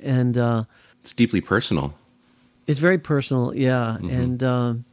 and 0.00 0.38
uh, 0.38 0.64
It's 1.02 1.12
deeply 1.12 1.40
personal. 1.42 1.94
it's 2.66 2.78
very 2.80 2.98
personal, 2.98 3.54
yeah. 3.54 3.96
And 3.98 4.42
um, 4.42 4.84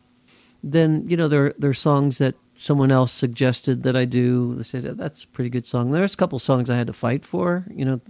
then 0.63 1.05
you 1.07 1.15
know 1.17 1.27
there 1.29 1.53
there 1.57 1.69
are 1.69 1.73
songs 1.73 2.17
that 2.17 2.35
someone 2.57 2.91
else 2.91 3.11
suggested 3.11 3.83
that 3.83 3.95
I 3.95 4.05
do. 4.05 4.55
They 4.55 4.63
said 4.63 4.83
that's 4.97 5.23
a 5.23 5.27
pretty 5.27 5.49
good 5.49 5.65
song. 5.65 5.91
There's 5.91 6.13
a 6.13 6.17
couple 6.17 6.39
songs 6.39 6.69
I 6.69 6.77
had 6.77 6.87
to 6.87 6.93
fight 6.93 7.25
for. 7.25 7.65
You 7.69 7.85
know, 7.85 8.01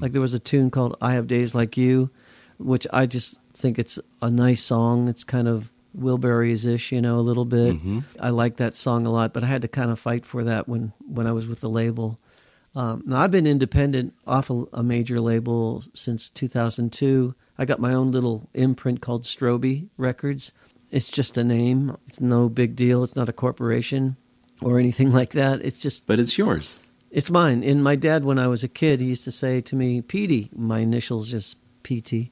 like 0.00 0.12
there 0.12 0.20
was 0.20 0.34
a 0.34 0.38
tune 0.38 0.70
called 0.70 0.96
"I 1.00 1.12
Have 1.12 1.26
Days 1.26 1.54
Like 1.54 1.76
You," 1.76 2.10
which 2.58 2.86
I 2.92 3.06
just 3.06 3.38
think 3.54 3.78
it's 3.78 3.98
a 4.20 4.30
nice 4.30 4.62
song. 4.62 5.08
It's 5.08 5.24
kind 5.24 5.48
of 5.48 5.70
Wilburys 5.98 6.66
ish, 6.66 6.90
you 6.92 7.00
know, 7.00 7.18
a 7.18 7.20
little 7.22 7.44
bit. 7.44 7.76
I 8.18 8.30
like 8.30 8.56
that 8.56 8.74
song 8.74 9.06
a 9.06 9.10
lot, 9.12 9.32
but 9.32 9.44
I 9.44 9.46
had 9.46 9.62
to 9.62 9.68
kind 9.68 9.90
of 9.90 9.98
fight 9.98 10.26
for 10.26 10.42
that 10.44 10.68
when 10.68 10.92
when 11.06 11.26
I 11.26 11.32
was 11.32 11.46
with 11.46 11.60
the 11.60 11.70
label. 11.70 12.18
Um, 12.76 13.04
now 13.06 13.20
I've 13.20 13.30
been 13.30 13.46
independent 13.46 14.14
off 14.26 14.50
a, 14.50 14.64
a 14.72 14.82
major 14.82 15.20
label 15.20 15.84
since 15.94 16.28
2002. 16.30 17.34
I 17.56 17.64
got 17.64 17.78
my 17.78 17.94
own 17.94 18.10
little 18.10 18.48
imprint 18.52 19.00
called 19.00 19.22
Stroby 19.22 19.86
Records. 19.96 20.50
It's 20.94 21.10
just 21.10 21.36
a 21.36 21.44
name. 21.44 21.96
It's 22.08 22.20
no 22.20 22.48
big 22.48 22.76
deal. 22.76 23.02
It's 23.02 23.16
not 23.16 23.28
a 23.28 23.32
corporation 23.32 24.16
or 24.62 24.78
anything 24.78 25.10
like 25.12 25.32
that. 25.32 25.60
It's 25.64 25.78
just 25.78 26.06
But 26.06 26.18
it's 26.20 26.38
yours. 26.38 26.78
it's 27.10 27.30
mine. 27.30 27.64
And 27.64 27.82
my 27.82 27.96
dad, 27.96 28.24
when 28.24 28.38
I 28.38 28.46
was 28.46 28.62
a 28.62 28.68
kid, 28.68 29.00
he 29.00 29.06
used 29.08 29.24
to 29.24 29.32
say 29.32 29.60
to 29.62 29.74
me, 29.76 30.00
"Petey," 30.02 30.50
my 30.54 30.78
initials 30.78 31.30
just 31.30 31.56
PT. 31.82 32.30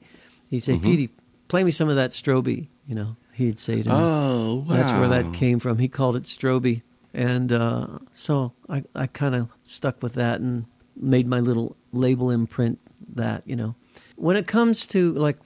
He'd 0.49 0.61
say, 0.63 0.79
"Petey, 0.79 1.09
play 1.47 1.63
me 1.63 1.71
some 1.71 1.89
of 1.89 1.95
that 1.95 2.11
Stroby." 2.11 2.67
You 2.87 2.95
know, 2.95 3.15
he'd 3.33 3.59
say 3.59 3.83
to 3.83 3.89
me. 3.89 3.95
Oh, 3.95 4.65
wow. 4.67 4.75
That's 4.75 4.91
where 4.91 5.07
that 5.09 5.33
came 5.33 5.59
from. 5.59 5.77
He 5.79 5.87
called 5.87 6.15
it 6.15 6.23
Stroby. 6.23 6.81
And 7.13 7.51
uh, 7.51 7.87
so 8.13 8.53
I, 8.69 8.83
I 8.95 9.07
kind 9.07 9.35
of 9.35 9.47
stuck 9.63 10.01
with 10.01 10.13
that 10.15 10.39
and 10.41 10.65
made 10.95 11.27
my 11.27 11.39
little 11.39 11.75
label 11.91 12.29
imprint 12.31 12.79
that, 13.15 13.43
you 13.45 13.55
know. 13.55 13.75
When 14.15 14.35
it 14.35 14.47
comes 14.47 14.85
to, 14.87 15.13
like, 15.13 15.37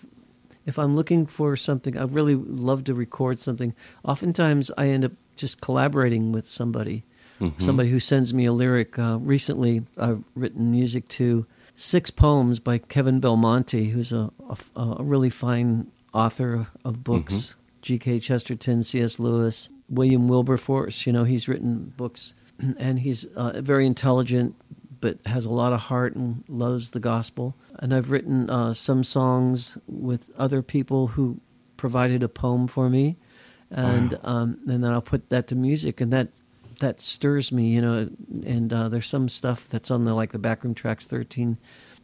if 0.67 0.77
I'm 0.77 0.95
looking 0.95 1.25
for 1.25 1.55
something, 1.55 1.97
I 1.97 2.03
really 2.03 2.35
love 2.35 2.83
to 2.83 2.93
record 2.93 3.39
something. 3.39 3.73
Oftentimes 4.03 4.69
I 4.77 4.89
end 4.89 5.05
up 5.05 5.13
just 5.35 5.61
collaborating 5.61 6.31
with 6.31 6.47
somebody, 6.47 7.03
somebody 7.59 7.89
who 7.89 7.99
sends 7.99 8.33
me 8.33 8.45
a 8.45 8.51
lyric. 8.53 8.99
Uh, 8.99 9.17
recently, 9.19 9.83
I've 9.97 10.23
written 10.35 10.71
music 10.71 11.07
to 11.09 11.45
six 11.75 12.11
poems 12.11 12.59
by 12.59 12.79
Kevin 12.79 13.19
Belmonte, 13.19 13.89
who's 13.89 14.11
a, 14.11 14.31
a, 14.75 14.81
a 14.99 15.03
really 15.03 15.29
fine 15.29 15.91
author 16.13 16.67
of 16.83 17.03
books. 17.03 17.55
G.K. 17.83 18.19
Chesterton, 18.19 18.83
C.S. 18.83 19.19
Lewis, 19.19 19.69
William 19.87 20.27
Wilberforce. 20.27 21.05
You 21.05 21.13
know, 21.13 21.23
he's 21.23 21.47
written 21.47 21.93
books, 21.95 22.33
and 22.77 22.99
he's 22.99 23.23
uh, 23.35 23.61
very 23.61 23.85
intelligent, 23.85 24.55
but 24.99 25.19
has 25.25 25.45
a 25.45 25.49
lot 25.49 25.73
of 25.73 25.81
heart 25.81 26.15
and 26.15 26.43
loves 26.47 26.91
the 26.91 26.99
gospel. 26.99 27.55
And 27.79 27.93
I've 27.93 28.11
written 28.11 28.49
uh, 28.49 28.73
some 28.73 29.03
songs 29.03 29.77
with 29.87 30.29
other 30.37 30.61
people 30.61 31.07
who 31.07 31.39
provided 31.77 32.23
a 32.23 32.29
poem 32.29 32.67
for 32.67 32.89
me, 32.89 33.17
and 33.69 34.17
um, 34.23 34.59
and 34.67 34.83
then 34.83 34.91
I'll 34.91 35.01
put 35.01 35.29
that 35.29 35.47
to 35.47 35.55
music, 35.55 36.01
and 36.01 36.11
that 36.13 36.29
that 36.79 37.01
stirs 37.01 37.51
me, 37.51 37.69
you 37.69 37.81
know. 37.81 38.09
And 38.45 38.71
uh, 38.73 38.89
there's 38.89 39.07
some 39.07 39.29
stuff 39.29 39.67
that's 39.69 39.91
on 39.91 40.05
the 40.05 40.13
like 40.13 40.31
the 40.31 40.39
backroom 40.39 40.73
tracks 40.73 41.05
13. 41.05 41.57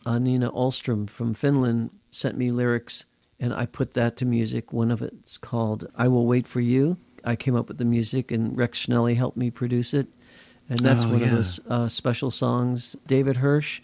Uh, 0.05 0.19
Nina 0.19 0.51
Olstrom 0.51 1.09
from 1.09 1.33
Finland 1.33 1.89
sent 2.11 2.37
me 2.37 2.51
lyrics, 2.51 3.05
and 3.39 3.53
I 3.53 3.65
put 3.65 3.93
that 3.93 4.17
to 4.17 4.25
music. 4.25 4.73
One 4.73 4.91
of 4.91 5.01
it's 5.01 5.37
called 5.37 5.87
"I 5.95 6.07
Will 6.07 6.25
Wait 6.25 6.47
for 6.47 6.61
You." 6.61 6.97
I 7.25 7.35
came 7.35 7.55
up 7.55 7.69
with 7.69 7.77
the 7.77 7.85
music, 7.85 8.31
and 8.31 8.57
Rex 8.57 8.85
Schnelly 8.85 9.15
helped 9.15 9.37
me 9.37 9.49
produce 9.49 9.93
it, 9.93 10.07
and 10.69 10.79
that's 10.79 11.03
Oh, 11.05 11.09
one 11.09 11.19
yeah. 11.19 11.25
of 11.27 11.31
those 11.31 11.59
uh, 11.69 11.87
special 11.87 12.31
songs. 12.31 12.95
David 13.07 13.37
Hirsch, 13.37 13.81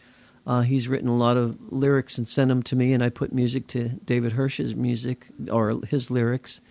uh, 0.47 0.61
he's 0.61 0.87
written 0.87 1.09
a 1.09 1.15
lot 1.17 1.37
of 1.37 1.57
lyrics 1.71 2.17
and 2.17 2.27
sent 2.27 2.49
them 2.49 2.63
to 2.63 2.75
me, 2.75 2.93
and 2.93 3.03
I 3.03 3.09
put 3.09 3.33
music 3.33 3.67
to 3.67 3.89
David 4.05 4.33
Hirsch's 4.33 4.75
music 4.75 5.27
or 5.51 5.79
his 5.87 6.09
lyrics. 6.09 6.61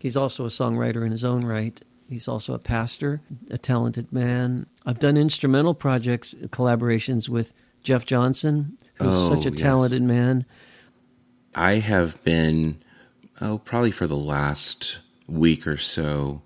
He's 0.00 0.16
also 0.16 0.44
a 0.44 0.48
songwriter 0.48 1.04
in 1.04 1.10
his 1.10 1.24
own 1.24 1.44
right. 1.44 1.80
He's 2.08 2.28
also 2.28 2.54
a 2.54 2.58
pastor, 2.58 3.20
a 3.50 3.58
talented 3.58 4.12
man. 4.12 4.66
I've 4.86 4.98
done 5.00 5.16
instrumental 5.18 5.74
projects, 5.74 6.34
collaborations 6.48 7.28
with 7.28 7.52
Jeff 7.82 8.06
Johnson, 8.06 8.78
who's 8.94 9.08
Oh, 9.10 9.34
such 9.34 9.44
a 9.44 9.50
yes. 9.50 9.60
talented 9.60 10.02
man. 10.02 10.46
I 11.54 11.74
have 11.74 12.22
been, 12.24 12.80
oh, 13.40 13.58
probably 13.58 13.90
for 13.90 14.06
the 14.06 14.16
last 14.16 15.00
week 15.26 15.66
or 15.66 15.76
so, 15.76 16.40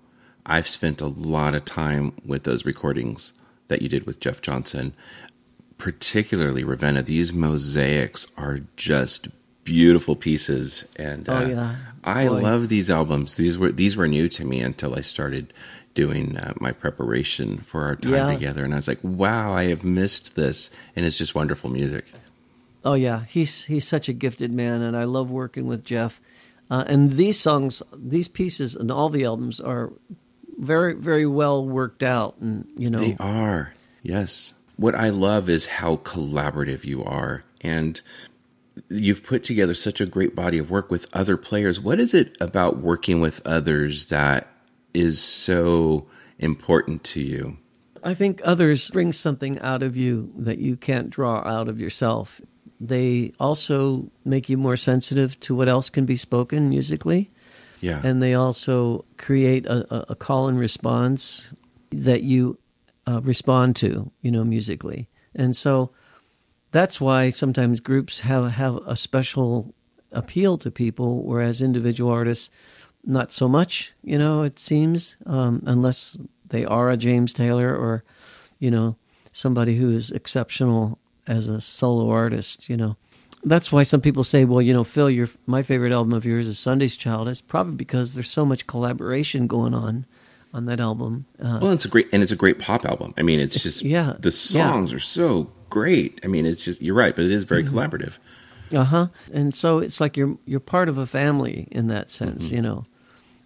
I've 0.45 0.67
spent 0.67 1.01
a 1.01 1.07
lot 1.07 1.55
of 1.55 1.65
time 1.65 2.13
with 2.25 2.43
those 2.43 2.65
recordings 2.65 3.33
that 3.69 3.81
you 3.81 3.89
did 3.89 4.05
with 4.05 4.19
Jeff 4.19 4.41
Johnson, 4.41 4.93
particularly 5.77 6.63
Ravenna. 6.63 7.01
These 7.03 7.33
mosaics 7.33 8.27
are 8.37 8.59
just 8.75 9.27
beautiful 9.63 10.15
pieces, 10.15 10.85
and 10.97 11.27
Oh, 11.29 11.35
uh, 11.35 11.47
yeah. 11.47 11.75
I 12.03 12.27
Boy. 12.27 12.41
love 12.41 12.69
these 12.69 12.91
albums. 12.91 13.35
These 13.35 13.57
were 13.57 13.71
these 13.71 13.95
were 13.95 14.07
new 14.07 14.27
to 14.29 14.43
me 14.45 14.59
until 14.61 14.95
I 14.95 15.01
started 15.01 15.53
doing 15.93 16.37
uh, 16.37 16.53
my 16.59 16.71
preparation 16.71 17.59
for 17.59 17.83
our 17.83 17.95
time 17.95 18.11
Yeah. 18.13 18.33
together, 18.33 18.65
and 18.65 18.73
I 18.73 18.77
was 18.77 18.87
like, 18.87 18.99
"Wow, 19.03 19.53
I 19.53 19.65
have 19.65 19.83
missed 19.83 20.35
this," 20.35 20.69
and 20.95 21.05
it's 21.05 21.17
just 21.17 21.33
wonderful 21.35 21.69
music. 21.69 22.05
Oh 22.83 22.95
yeah, 22.95 23.23
he's 23.29 23.63
he's 23.65 23.87
such 23.87 24.09
a 24.09 24.13
gifted 24.13 24.51
man, 24.53 24.81
and 24.81 24.97
I 24.97 25.05
love 25.05 25.29
working 25.31 25.65
with 25.67 25.85
Jeff. 25.85 26.19
Uh, 26.69 26.83
and 26.87 27.13
these 27.13 27.39
songs, 27.39 27.81
these 27.95 28.27
pieces, 28.27 28.75
and 28.75 28.91
all 28.91 29.09
the 29.09 29.23
albums 29.23 29.59
are 29.61 29.93
very 30.57 30.95
very 30.95 31.25
well 31.25 31.65
worked 31.65 32.03
out, 32.03 32.37
and 32.39 32.67
you 32.77 32.89
know, 32.89 32.99
They 32.99 33.15
are. 33.19 33.73
Yes. 34.01 34.53
What 34.75 34.95
I 34.95 35.09
love 35.09 35.49
is 35.49 35.65
how 35.67 35.97
collaborative 35.97 36.83
you 36.83 37.03
are. 37.03 37.43
And 37.61 38.01
you've 38.89 39.23
put 39.23 39.43
together 39.43 39.75
such 39.75 40.01
a 40.01 40.05
great 40.05 40.35
body 40.35 40.57
of 40.57 40.69
work 40.69 40.91
with 40.91 41.07
other 41.13 41.37
players. 41.37 41.79
What 41.79 41.99
is 41.99 42.13
it 42.13 42.35
about 42.41 42.77
working 42.77 43.21
with 43.21 43.45
others 43.45 44.07
that 44.07 44.47
is 44.93 45.21
so 45.21 46.07
important 46.39 47.03
to 47.05 47.21
you? 47.21 47.57
I 48.03 48.13
think 48.13 48.41
others 48.43 48.89
bring 48.89 49.13
something 49.13 49.59
out 49.59 49.81
of 49.81 49.95
you 49.95 50.33
that 50.37 50.57
you 50.59 50.75
can't 50.75 51.09
draw 51.09 51.37
out 51.47 51.69
of 51.69 51.79
yourself. 51.79 52.41
They 52.81 53.31
also 53.39 54.11
make 54.25 54.49
you 54.49 54.57
more 54.57 54.75
sensitive 54.75 55.39
to 55.41 55.55
what 55.55 55.69
else 55.69 55.89
can 55.89 56.05
be 56.05 56.17
spoken 56.17 56.69
musically. 56.69 57.29
Yeah. 57.83 57.99
and 58.01 58.23
they 58.23 58.33
also 58.33 59.03
create 59.17 59.65
a, 59.65 60.09
a, 60.09 60.15
call 60.15 60.47
and 60.47 60.57
response 60.57 61.51
that 61.91 62.23
you 62.23 62.57
uh, 63.05 63.19
respond 63.19 63.75
to, 63.77 64.09
you 64.21 64.31
know, 64.31 64.45
musically. 64.45 65.09
And 65.35 65.53
so 65.53 65.91
that's 66.71 67.01
why 67.01 67.29
sometimes 67.29 67.81
groups 67.81 68.21
have, 68.21 68.51
have 68.51 68.77
a 68.87 68.95
special 68.95 69.75
appeal 70.13 70.57
to 70.59 70.71
people, 70.71 71.23
whereas 71.23 71.61
individual 71.61 72.09
artists, 72.09 72.49
not 73.03 73.33
so 73.33 73.49
much, 73.49 73.91
you 74.01 74.17
know, 74.17 74.43
it 74.43 74.59
seems, 74.59 75.17
um, 75.25 75.61
unless 75.65 76.17
they 76.47 76.63
are 76.63 76.89
a 76.89 76.95
James 76.95 77.33
Taylor 77.33 77.75
or, 77.75 78.05
you 78.59 78.71
know, 78.71 78.95
somebody 79.33 79.75
who 79.75 79.91
is 79.91 80.09
exceptional 80.09 80.99
as 81.27 81.49
a 81.49 81.59
solo 81.59 82.09
artist, 82.09 82.69
you 82.69 82.77
know. 82.77 82.95
That's 83.45 83.71
why 83.71 83.83
some 83.83 84.01
people 84.01 84.23
say, 84.23 84.45
well, 84.45 84.61
you 84.61 84.73
know, 84.73 84.83
Phil, 84.83 85.09
your 85.09 85.27
my 85.45 85.63
favorite 85.63 85.91
album 85.91 86.13
of 86.13 86.25
yours 86.25 86.47
is 86.47 86.57
Sunday's 86.59 86.95
Child. 86.95 87.27
It's 87.27 87.41
probably 87.41 87.75
because 87.75 88.13
there's 88.13 88.29
so 88.29 88.45
much 88.45 88.67
collaboration 88.67 89.47
going 89.47 89.73
on 89.73 90.05
on 90.53 90.65
that 90.65 90.79
album. 90.79 91.25
Uh, 91.43 91.59
well, 91.61 91.71
it's 91.71 91.85
a 91.85 91.89
great 91.89 92.07
and 92.13 92.23
it's 92.23 92.31
a 92.31 92.37
great 92.37 92.59
pop 92.59 92.85
album. 92.85 93.13
I 93.17 93.21
mean, 93.21 93.39
it's 93.39 93.61
just 93.61 93.81
yeah, 93.81 94.13
the 94.19 94.31
songs 94.31 94.93
are 94.93 94.99
so 94.99 95.51
great. 95.69 96.19
I 96.23 96.27
mean, 96.27 96.45
it's 96.45 96.63
just 96.63 96.81
you're 96.81 96.95
right, 96.95 97.15
but 97.15 97.25
it 97.25 97.31
is 97.31 97.43
very 97.43 97.63
collaborative. 97.63 98.13
Uh 98.73 98.85
huh. 98.85 99.07
And 99.31 99.53
so 99.53 99.79
it's 99.79 99.99
like 99.99 100.15
you're 100.15 100.37
you're 100.45 100.59
part 100.59 100.89
of 100.89 100.97
a 100.97 101.05
family 101.05 101.67
in 101.71 101.87
that 101.87 102.09
sense, 102.11 102.51
you 102.51 102.61
know. 102.61 102.85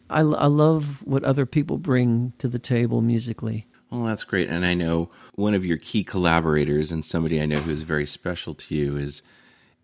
I, 0.09 0.19
I 0.19 0.45
love 0.47 1.05
what 1.05 1.23
other 1.23 1.45
people 1.45 1.77
bring 1.77 2.33
to 2.37 2.47
the 2.47 2.59
table 2.59 3.01
musically. 3.01 3.67
Well, 3.89 4.05
that's 4.05 4.23
great. 4.23 4.49
And 4.49 4.65
I 4.65 4.73
know 4.73 5.09
one 5.35 5.53
of 5.53 5.65
your 5.65 5.77
key 5.77 6.03
collaborators 6.03 6.91
and 6.91 7.03
somebody 7.03 7.41
I 7.41 7.45
know 7.45 7.59
who's 7.59 7.81
very 7.81 8.05
special 8.05 8.53
to 8.53 8.75
you 8.75 8.97
is 8.97 9.21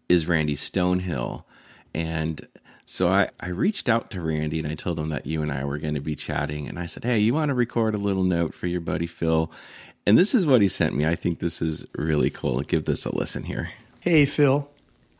is 0.09 0.27
Randy 0.27 0.55
Stonehill. 0.55 1.43
And 1.93 2.47
so 2.85 3.09
I, 3.09 3.29
I 3.39 3.49
reached 3.49 3.89
out 3.89 4.11
to 4.11 4.21
Randy 4.21 4.59
and 4.59 4.67
I 4.67 4.75
told 4.75 4.99
him 4.99 5.09
that 5.09 5.25
you 5.25 5.41
and 5.41 5.51
I 5.51 5.65
were 5.65 5.77
going 5.77 5.93
to 5.93 6.01
be 6.01 6.15
chatting. 6.15 6.67
And 6.67 6.79
I 6.79 6.85
said, 6.85 7.03
Hey, 7.03 7.19
you 7.19 7.33
want 7.33 7.49
to 7.49 7.55
record 7.55 7.95
a 7.95 7.99
little 7.99 8.23
note 8.23 8.53
for 8.53 8.67
your 8.67 8.81
buddy 8.81 9.07
Phil? 9.07 9.51
And 10.05 10.17
this 10.17 10.35
is 10.35 10.45
what 10.45 10.61
he 10.61 10.67
sent 10.67 10.95
me. 10.95 11.05
I 11.05 11.15
think 11.15 11.39
this 11.39 11.61
is 11.61 11.85
really 11.95 12.29
cool. 12.29 12.61
Give 12.61 12.83
this 12.83 13.05
a 13.05 13.15
listen 13.15 13.43
here. 13.43 13.71
Hey, 14.01 14.25
Phil. 14.25 14.69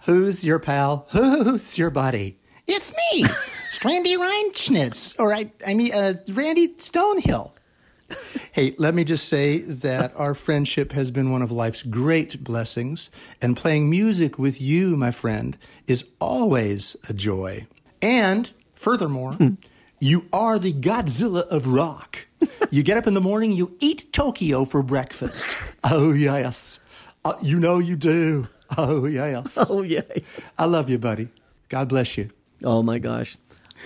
Who's 0.05 0.43
your 0.43 0.59
pal? 0.59 1.07
Who's 1.11 1.77
your 1.77 1.89
buddy? 1.89 2.37
It's 2.67 2.93
me, 2.93 3.23
Strandy 3.71 4.15
Reinschnitz. 4.15 5.19
Or 5.19 5.33
I, 5.33 5.51
I 5.65 5.73
mean, 5.73 5.93
uh, 5.93 6.15
Randy 6.31 6.69
Stonehill. 6.69 7.51
Hey, 8.53 8.75
let 8.77 8.93
me 8.93 9.03
just 9.03 9.27
say 9.27 9.61
that 9.61 10.13
our 10.15 10.35
friendship 10.35 10.91
has 10.91 11.09
been 11.09 11.31
one 11.31 11.41
of 11.41 11.51
life's 11.51 11.81
great 11.81 12.43
blessings, 12.43 13.09
and 13.41 13.57
playing 13.57 13.89
music 13.89 14.37
with 14.37 14.61
you, 14.61 14.95
my 14.95 15.09
friend, 15.09 15.57
is 15.87 16.05
always 16.19 16.95
a 17.09 17.13
joy. 17.13 17.65
And 17.99 18.51
furthermore, 18.75 19.35
you 19.99 20.27
are 20.31 20.59
the 20.59 20.71
Godzilla 20.71 21.47
of 21.47 21.65
rock. 21.65 22.27
You 22.69 22.83
get 22.83 22.95
up 22.95 23.07
in 23.07 23.15
the 23.15 23.21
morning, 23.21 23.53
you 23.53 23.75
eat 23.79 24.13
Tokyo 24.13 24.65
for 24.65 24.83
breakfast. 24.83 25.57
Oh, 25.83 26.13
yes. 26.13 26.79
Uh, 27.25 27.33
you 27.41 27.59
know 27.59 27.79
you 27.79 27.95
do. 27.95 28.47
Oh, 28.77 29.05
yes. 29.07 29.57
Oh 29.69 29.81
yeah. 29.81 30.01
I 30.59 30.65
love 30.65 30.91
you, 30.91 30.99
buddy. 30.99 31.29
God 31.69 31.89
bless 31.89 32.17
you. 32.19 32.29
Oh 32.63 32.83
my 32.83 32.99
gosh, 32.99 33.35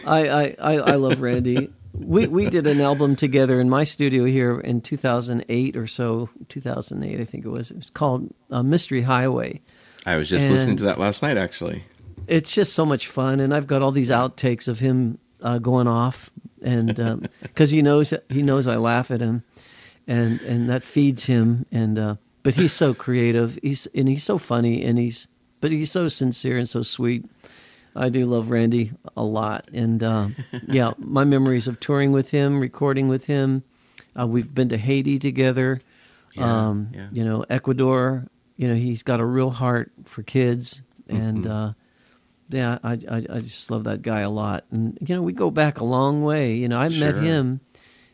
I 0.06 0.28
I, 0.30 0.56
I, 0.60 0.74
I 0.92 0.96
love 0.96 1.22
Randy. 1.22 1.70
We 2.00 2.28
we 2.28 2.50
did 2.50 2.68
an 2.68 2.82
album 2.82 3.16
together 3.16 3.60
in 3.60 3.70
my 3.70 3.84
studio 3.84 4.26
here 4.26 4.60
in 4.60 4.82
2008 4.82 5.76
or 5.76 5.88
so, 5.88 6.30
2008 6.50 7.20
I 7.20 7.26
think 7.26 7.46
it 7.46 7.50
was. 7.50 7.72
It 7.72 7.78
was 7.78 7.90
called 7.90 8.34
uh, 8.52 8.64
Mystery 8.64 9.02
Highway. 9.02 9.62
I 10.06 10.16
was 10.18 10.30
just 10.30 10.46
And- 10.46 10.56
listening 10.56 10.78
to 10.78 10.84
that 10.86 11.00
last 11.00 11.22
night, 11.22 11.38
actually. 11.38 11.84
It's 12.28 12.54
just 12.54 12.74
so 12.74 12.86
much 12.86 13.08
fun, 13.08 13.40
and 13.40 13.54
I've 13.54 13.68
got 13.68 13.82
all 13.82 13.92
these 13.92 14.10
outtakes 14.10 14.68
of 14.68 14.80
him 14.80 15.18
uh, 15.42 15.60
going 15.60 15.88
off, 15.88 16.30
and 16.62 16.94
because 17.42 17.70
he 17.72 17.82
knows 17.82 18.14
he 18.30 18.42
knows 18.42 18.68
I 18.68 18.76
laugh 18.76 19.12
at 19.12 19.22
him, 19.22 19.44
and 20.08 20.42
and 20.42 20.70
that 20.70 20.84
feeds 20.84 21.26
him, 21.26 21.66
and 21.72 21.98
uh, 21.98 22.16
but 22.44 22.56
he's 22.56 22.74
so 22.74 22.94
creative, 22.94 23.58
he's 23.64 23.88
and 23.96 24.08
he's 24.10 24.24
so 24.24 24.38
funny, 24.38 24.84
and 24.84 24.98
he's 24.98 25.28
but 25.62 25.72
he's 25.72 25.92
so 25.92 26.08
sincere 26.10 26.58
and 26.58 26.68
so 26.68 26.84
sweet. 26.84 27.24
I 27.98 28.10
do 28.10 28.26
love 28.26 28.50
Randy 28.52 28.92
a 29.16 29.24
lot, 29.24 29.68
and 29.74 30.02
uh, 30.04 30.28
yeah, 30.68 30.92
my 30.98 31.24
memories 31.24 31.68
of 31.68 31.80
touring 31.80 32.12
with 32.12 32.32
him, 32.32 32.60
recording 32.60 33.08
with 33.08 33.26
him. 33.26 33.64
Uh, 34.20 34.26
we've 34.28 34.54
been 34.54 34.70
to 34.70 34.78
Haiti 34.78 35.20
together, 35.20 35.80
Yeah, 36.36 36.68
um, 36.70 36.90
yeah. 36.94 37.08
you 37.12 37.24
know, 37.26 37.46
Ecuador. 37.50 38.28
You 38.56 38.68
know, 38.68 38.74
he's 38.76 39.04
got 39.04 39.20
a 39.20 39.26
real 39.26 39.50
heart 39.52 39.92
for 40.06 40.24
kids, 40.24 40.82
and 41.08 41.44
Mm-hmm. 41.44 41.52
uh, 41.52 41.74
yeah, 42.50 42.80
I, 42.84 42.94
I 42.94 43.18
I 43.30 43.40
just 43.40 43.70
love 43.72 43.84
that 43.84 44.02
guy 44.02 44.22
a 44.22 44.30
lot. 44.30 44.64
And 44.72 44.98
you 45.02 45.16
know, 45.16 45.22
we 45.22 45.34
go 45.34 45.52
back 45.52 45.80
a 45.80 45.84
long 45.84 46.24
way. 46.24 46.54
You 46.56 46.68
know, 46.70 46.80
I 46.80 46.88
met 46.90 47.18
him 47.18 47.60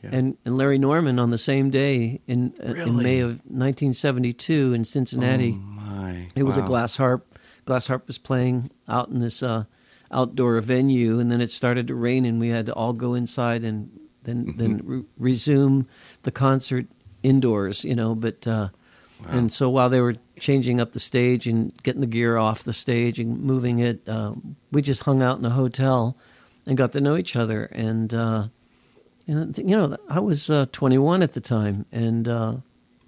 Yeah. 0.02 0.10
and, 0.12 0.38
and 0.44 0.58
Larry 0.58 0.80
Norman 0.80 1.20
on 1.20 1.30
the 1.30 1.38
same 1.38 1.70
day 1.70 2.20
in 2.28 2.54
uh, 2.62 2.74
in 2.74 2.96
May 2.98 3.20
of 3.20 3.42
1972 3.46 4.74
in 4.74 4.86
Cincinnati. 4.86 5.54
Oh, 5.56 5.62
my. 5.62 6.28
It 6.36 6.44
was 6.44 6.58
a 6.58 6.62
glass 6.62 6.98
harp. 6.98 7.38
Glass 7.66 7.88
harp 7.88 8.08
was 8.08 8.18
playing 8.18 8.70
out 8.90 9.10
in 9.10 9.20
this 9.20 9.42
uh, 9.44 9.64
outdoor 10.14 10.60
venue, 10.62 11.20
and 11.20 11.32
then 11.32 11.42
it 11.42 11.52
started 11.52 11.88
to 11.88 11.96
rain, 11.96 12.26
and 12.26 12.40
we 12.40 12.50
had 12.50 12.68
to 12.68 12.74
all 12.74 12.94
go 12.94 13.14
inside 13.16 13.64
and 13.64 13.90
then 14.24 14.54
then 14.58 14.82
re- 14.84 15.04
resume 15.18 15.86
the 16.22 16.32
concert 16.32 16.86
indoors. 17.24 17.84
You 17.84 17.96
know, 17.96 18.16
but 18.16 18.48
uh, 18.48 18.70
and 19.28 19.52
so 19.52 19.70
while 19.70 19.90
they 19.90 20.00
were 20.02 20.16
changing 20.40 20.80
up 20.80 20.92
the 20.92 21.00
stage 21.00 21.48
and 21.48 21.74
getting 21.84 22.02
the 22.02 22.08
gear 22.08 22.38
off 22.38 22.64
the 22.64 22.74
stage 22.74 23.20
and 23.20 23.42
moving 23.42 23.80
it, 23.80 24.08
uh, 24.08 24.34
we 24.72 24.82
just 24.82 25.04
hung 25.04 25.22
out 25.22 25.40
in 25.40 25.46
a 25.46 25.50
hotel 25.50 26.16
and 26.66 26.78
got 26.78 26.92
to 26.94 27.02
know 27.02 27.18
each 27.18 27.36
other. 27.36 27.66
And 27.66 28.14
uh, 28.14 28.48
and 29.28 29.58
you 29.58 29.76
know, 29.78 29.98
I 30.10 30.20
was 30.20 30.50
uh, 30.50 30.66
21 30.72 31.24
at 31.24 31.32
the 31.34 31.42
time, 31.42 31.86
and. 31.92 32.28
Uh, 32.28 32.56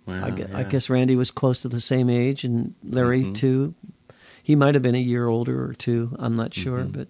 I, 0.08 0.12
Wow, 0.12 0.30
gue- 0.30 0.48
I 0.54 0.62
guess 0.62 0.88
Randy 0.88 1.16
was 1.16 1.32
close 1.32 1.62
to 1.64 1.68
the 1.68 1.82
same 1.82 2.12
age, 2.12 2.44
and 2.44 2.76
Larry 2.84 3.24
Mm-hmm. 3.24 3.34
too. 3.34 3.74
He 4.46 4.56
might 4.56 4.76
have 4.76 4.84
been 4.84 4.94
a 4.96 5.00
year 5.00 5.28
older 5.28 5.66
or 5.68 5.74
two. 5.74 6.16
I'm 6.20 6.36
not 6.36 6.54
sure, 6.54 6.82
Mm-hmm. 6.82 6.92
but 6.92 7.08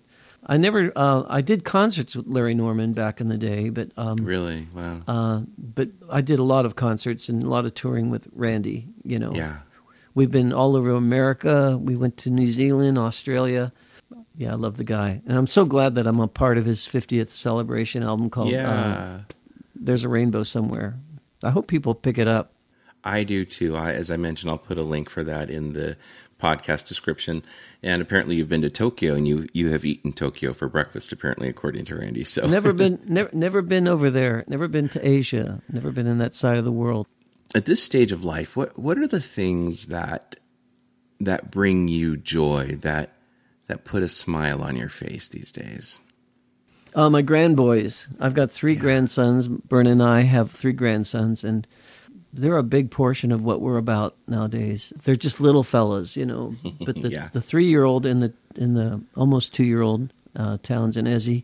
I 0.47 0.55
never. 0.57 0.91
Uh, 0.95 1.23
I 1.27 1.41
did 1.41 1.65
concerts 1.65 2.15
with 2.15 2.27
Larry 2.27 2.53
Norman 2.53 2.93
back 2.93 3.19
in 3.19 3.27
the 3.27 3.37
day, 3.37 3.67
but 3.69 3.89
um, 3.97 4.17
Really? 4.23 4.67
Wow. 4.73 5.01
uh, 5.07 5.41
but 5.57 5.89
I 6.09 6.21
did 6.21 6.39
a 6.39 6.43
lot 6.43 6.65
of 6.65 6.75
concerts 6.75 7.27
and 7.29 7.43
a 7.43 7.49
lot 7.49 7.65
of 7.65 7.73
touring 7.73 8.09
with 8.09 8.27
Randy. 8.33 8.87
You 9.03 9.19
know, 9.19 9.33
yeah. 9.35 9.57
we've 10.13 10.31
been 10.31 10.53
all 10.53 10.75
over 10.77 10.91
America. 10.91 11.77
We 11.77 11.95
went 11.97 12.15
to 12.17 12.29
New 12.29 12.47
Zealand, 12.47 12.97
Australia. 12.97 13.73
Yeah, 14.37 14.51
I 14.51 14.55
love 14.55 14.77
the 14.77 14.83
guy, 14.85 15.21
and 15.25 15.37
I'm 15.37 15.47
so 15.47 15.65
glad 15.65 15.95
that 15.95 16.07
I'm 16.07 16.19
a 16.19 16.27
part 16.27 16.57
of 16.57 16.65
his 16.65 16.81
50th 16.87 17.29
celebration 17.29 18.03
album 18.03 18.29
called 18.29 18.49
uh, 18.53 18.57
Yeah. 18.57 19.19
"There's 19.75 20.03
a 20.05 20.09
Rainbow 20.09 20.43
Somewhere." 20.43 20.95
I 21.43 21.49
hope 21.49 21.67
people 21.67 21.95
pick 21.95 22.17
it 22.17 22.27
up. 22.27 22.51
I 23.03 23.23
do 23.23 23.45
too. 23.45 23.75
I, 23.75 23.91
as 23.93 24.09
I 24.09 24.17
mentioned, 24.17 24.49
I'll 24.51 24.57
put 24.57 24.77
a 24.77 24.83
link 24.83 25.09
for 25.09 25.23
that 25.23 25.49
in 25.49 25.73
the 25.73 25.95
podcast 26.41 26.87
description. 26.87 27.43
And 27.81 28.01
apparently, 28.01 28.35
you've 28.35 28.49
been 28.49 28.61
to 28.63 28.69
Tokyo, 28.69 29.15
and 29.15 29.27
you 29.27 29.47
you 29.53 29.71
have 29.71 29.85
eaten 29.85 30.13
Tokyo 30.13 30.53
for 30.53 30.67
breakfast. 30.67 31.11
Apparently, 31.11 31.47
according 31.49 31.85
to 31.85 31.95
Randy. 31.95 32.23
So 32.23 32.47
Never 32.47 32.73
been, 32.73 32.99
never, 33.07 33.29
never 33.33 33.61
been 33.61 33.87
over 33.87 34.09
there. 34.09 34.43
Never 34.47 34.67
been 34.67 34.89
to 34.89 35.07
Asia. 35.07 35.61
Never 35.71 35.91
been 35.91 36.07
in 36.07 36.17
that 36.17 36.35
side 36.35 36.57
of 36.57 36.65
the 36.65 36.71
world. 36.71 37.07
at 37.53 37.65
this 37.65 37.83
stage 37.83 38.11
of 38.11 38.23
life, 38.23 38.55
what 38.55 38.77
what 38.77 38.97
are 38.97 39.07
the 39.07 39.21
things 39.21 39.87
that 39.87 40.35
that 41.19 41.51
bring 41.51 41.87
you 41.87 42.17
joy 42.17 42.77
that 42.81 43.13
that 43.67 43.85
put 43.85 44.03
a 44.03 44.07
smile 44.09 44.61
on 44.61 44.75
your 44.75 44.89
face 44.89 45.29
these 45.29 45.51
days? 45.51 46.01
Uh, 46.93 47.09
my 47.09 47.21
grandboys. 47.21 48.07
I've 48.19 48.33
got 48.33 48.51
three 48.51 48.75
grandsons. 48.75 49.47
Bern 49.49 49.85
and 49.87 50.01
I 50.01 50.21
have 50.21 50.49
three 50.51 50.71
grandsons, 50.73 51.43
and 51.43 51.67
they're 52.35 52.57
a 52.57 52.63
big 52.63 52.91
portion 52.91 53.31
of 53.31 53.43
what 53.43 53.61
we're 53.61 53.77
about 53.77 54.15
nowadays. 54.27 54.93
They're 55.03 55.15
just 55.15 55.39
little 55.41 55.63
fellas, 55.63 56.15
you 56.17 56.25
know. 56.25 56.55
But 56.85 57.01
the 57.01 57.09
Yeah. 57.11 57.29
the 57.31 57.41
three 57.41 57.67
year 57.67 57.83
old 57.83 58.05
and 58.05 58.21
the 58.21 58.33
and 58.55 58.75
the 58.75 59.01
almost 59.15 59.53
two 59.53 59.63
year 59.65 59.81
old 59.81 60.13
uh, 60.35 60.57
Towns 60.61 60.97
and 60.97 61.07
Ezzy, 61.07 61.43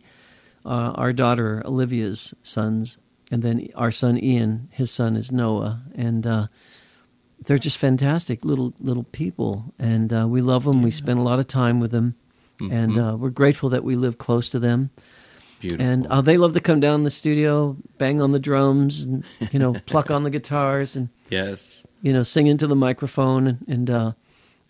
uh, 0.64 0.92
our 0.94 1.12
daughter 1.12 1.62
Olivia's 1.64 2.34
sons, 2.42 2.98
and 3.30 3.42
then 3.42 3.68
our 3.74 3.90
son 3.90 4.22
Ian. 4.22 4.68
His 4.70 4.90
son 4.90 5.16
is 5.16 5.32
Noah, 5.32 5.82
and 5.94 6.26
uh, 6.26 6.46
they're 7.44 7.58
just 7.58 7.78
fantastic 7.78 8.44
little 8.44 8.72
little 8.78 9.04
people, 9.04 9.72
and 9.78 10.12
uh, 10.12 10.26
we 10.28 10.40
love 10.42 10.64
them. 10.64 10.82
We 10.82 10.90
spend 10.90 11.18
a 11.18 11.22
lot 11.22 11.38
of 11.40 11.46
time 11.46 11.80
with 11.80 11.90
them, 11.90 12.14
and 12.60 12.96
uh, 12.98 13.16
we're 13.18 13.30
grateful 13.30 13.70
that 13.70 13.82
we 13.84 13.96
live 13.96 14.18
close 14.18 14.48
to 14.50 14.58
them. 14.60 14.90
Beautiful. 15.62 15.86
And 15.86 16.06
uh, 16.08 16.20
they 16.20 16.36
love 16.36 16.52
to 16.52 16.60
come 16.60 16.80
down 16.80 17.04
the 17.04 17.10
studio, 17.10 17.76
bang 17.96 18.20
on 18.20 18.32
the 18.32 18.38
drums, 18.38 19.04
and 19.04 19.24
you 19.50 19.58
know, 19.58 19.72
pluck 19.86 20.10
on 20.10 20.22
the 20.24 20.30
guitars, 20.30 20.94
and 20.96 21.08
yes. 21.30 21.82
you 22.02 22.12
know, 22.12 22.22
sing 22.22 22.46
into 22.46 22.66
the 22.66 22.76
microphone, 22.76 23.46
and, 23.46 23.64
and 23.68 23.90
uh, 23.90 24.12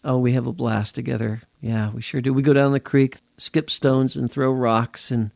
oh, 0.04 0.18
we 0.18 0.32
have 0.34 0.46
a 0.46 0.52
blast 0.52 0.94
together. 0.94 1.42
Yeah, 1.60 1.90
we 1.90 2.02
sure 2.02 2.20
do. 2.20 2.32
We 2.32 2.42
go 2.42 2.52
down 2.52 2.72
the 2.72 2.80
creek, 2.80 3.16
skip 3.38 3.68
stones, 3.70 4.16
and 4.16 4.30
throw 4.30 4.52
rocks, 4.52 5.10
and 5.10 5.30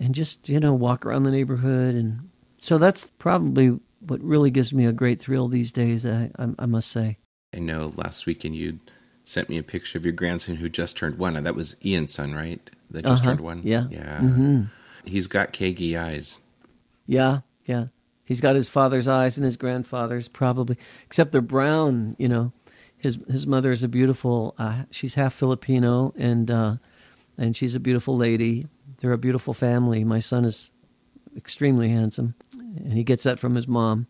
and 0.00 0.14
just 0.14 0.48
you 0.48 0.58
know, 0.60 0.72
walk 0.72 1.04
around 1.04 1.24
the 1.24 1.30
neighborhood, 1.30 1.94
and 1.94 2.30
so 2.58 2.78
that's 2.78 3.10
probably 3.18 3.78
what 4.06 4.20
really 4.22 4.50
gives 4.50 4.72
me 4.72 4.86
a 4.86 4.92
great 4.92 5.20
thrill 5.20 5.48
these 5.48 5.72
days. 5.72 6.06
I 6.06 6.30
I, 6.38 6.48
I 6.60 6.66
must 6.66 6.90
say. 6.90 7.18
I 7.54 7.58
know 7.58 7.92
last 7.96 8.24
weekend 8.26 8.56
you 8.56 8.78
sent 9.24 9.48
me 9.48 9.58
a 9.58 9.62
picture 9.62 9.98
of 9.98 10.04
your 10.04 10.12
grandson 10.12 10.56
who 10.56 10.68
just 10.68 10.96
turned 10.96 11.18
one. 11.18 11.42
That 11.42 11.54
was 11.54 11.76
Ian's 11.84 12.12
son, 12.14 12.34
right? 12.34 12.60
That 12.90 13.04
just 13.04 13.22
Uh-huh. 13.22 13.30
turned 13.32 13.40
one. 13.40 13.60
Yeah. 13.64 13.86
Yeah. 13.90 14.20
Mhm. 14.20 14.68
He's 15.04 15.26
got 15.26 15.52
Keaggy 15.52 15.98
eyes. 15.98 16.38
Yeah, 17.06 17.40
yeah. 17.64 17.86
He's 18.24 18.40
got 18.40 18.54
his 18.54 18.68
father's 18.68 19.08
eyes 19.08 19.36
and 19.36 19.44
his 19.44 19.56
grandfather's 19.56 20.28
probably, 20.28 20.76
except 21.04 21.32
they're 21.32 21.40
brown. 21.40 22.16
You 22.18 22.28
know, 22.28 22.52
his 22.96 23.18
his 23.28 23.46
mother 23.46 23.72
is 23.72 23.82
a 23.82 23.88
beautiful. 23.88 24.54
Uh, 24.58 24.84
she's 24.90 25.14
half 25.14 25.34
Filipino 25.34 26.14
and 26.16 26.50
uh, 26.50 26.76
and 27.36 27.56
she's 27.56 27.74
a 27.74 27.80
beautiful 27.80 28.16
lady. 28.16 28.66
They're 28.98 29.12
a 29.12 29.18
beautiful 29.18 29.52
family. 29.52 30.04
My 30.04 30.20
son 30.20 30.44
is 30.44 30.70
extremely 31.36 31.88
handsome, 31.88 32.34
and 32.52 32.92
he 32.92 33.02
gets 33.02 33.24
that 33.24 33.38
from 33.38 33.56
his 33.56 33.66
mom, 33.66 34.06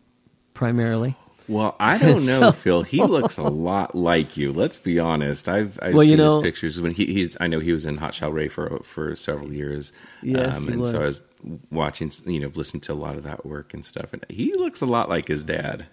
primarily. 0.53 1.17
Well, 1.47 1.75
I 1.79 1.97
don't 1.97 2.15
know, 2.25 2.39
So- 2.39 2.51
Phil. 2.53 2.81
He 2.83 3.01
looks 3.03 3.37
a 3.37 3.43
lot 3.43 3.95
like 3.95 4.37
you. 4.37 4.53
Let's 4.53 4.79
be 4.79 4.99
honest. 4.99 5.49
I've 5.49 5.77
I've 5.81 5.93
Well, 5.93 6.03
you 6.03 6.11
seen 6.11 6.17
know- 6.19 6.35
his 6.41 6.43
pictures 6.43 6.79
when 6.81 6.91
he 6.93 7.05
he's. 7.05 7.35
I 7.39 7.47
know 7.47 7.59
he 7.59 7.73
was 7.73 7.85
in 7.85 7.97
Hot 7.97 8.13
Chelle 8.13 8.31
Rae 8.31 8.47
for 8.47 8.79
for 8.83 9.15
several 9.15 9.51
years. 9.51 9.91
Um, 10.23 10.29
Yes, 10.29 10.63
he 10.63 10.71
and 10.71 10.85
so 10.87 11.01
I 11.01 11.05
was. 11.07 11.19
was 11.43 11.59
watching, 11.71 12.11
you 12.25 12.39
know, 12.39 12.51
listening 12.55 12.81
to 12.81 12.93
a 12.93 12.95
lot 12.95 13.17
of 13.17 13.23
that 13.23 13.45
work 13.45 13.73
and 13.73 13.83
stuff. 13.83 14.13
And 14.13 14.25
he 14.29 14.53
looks 14.55 14.81
a 14.81 14.85
lot 14.85 15.09
like 15.09 15.27
his 15.27 15.43
dad. 15.43 15.85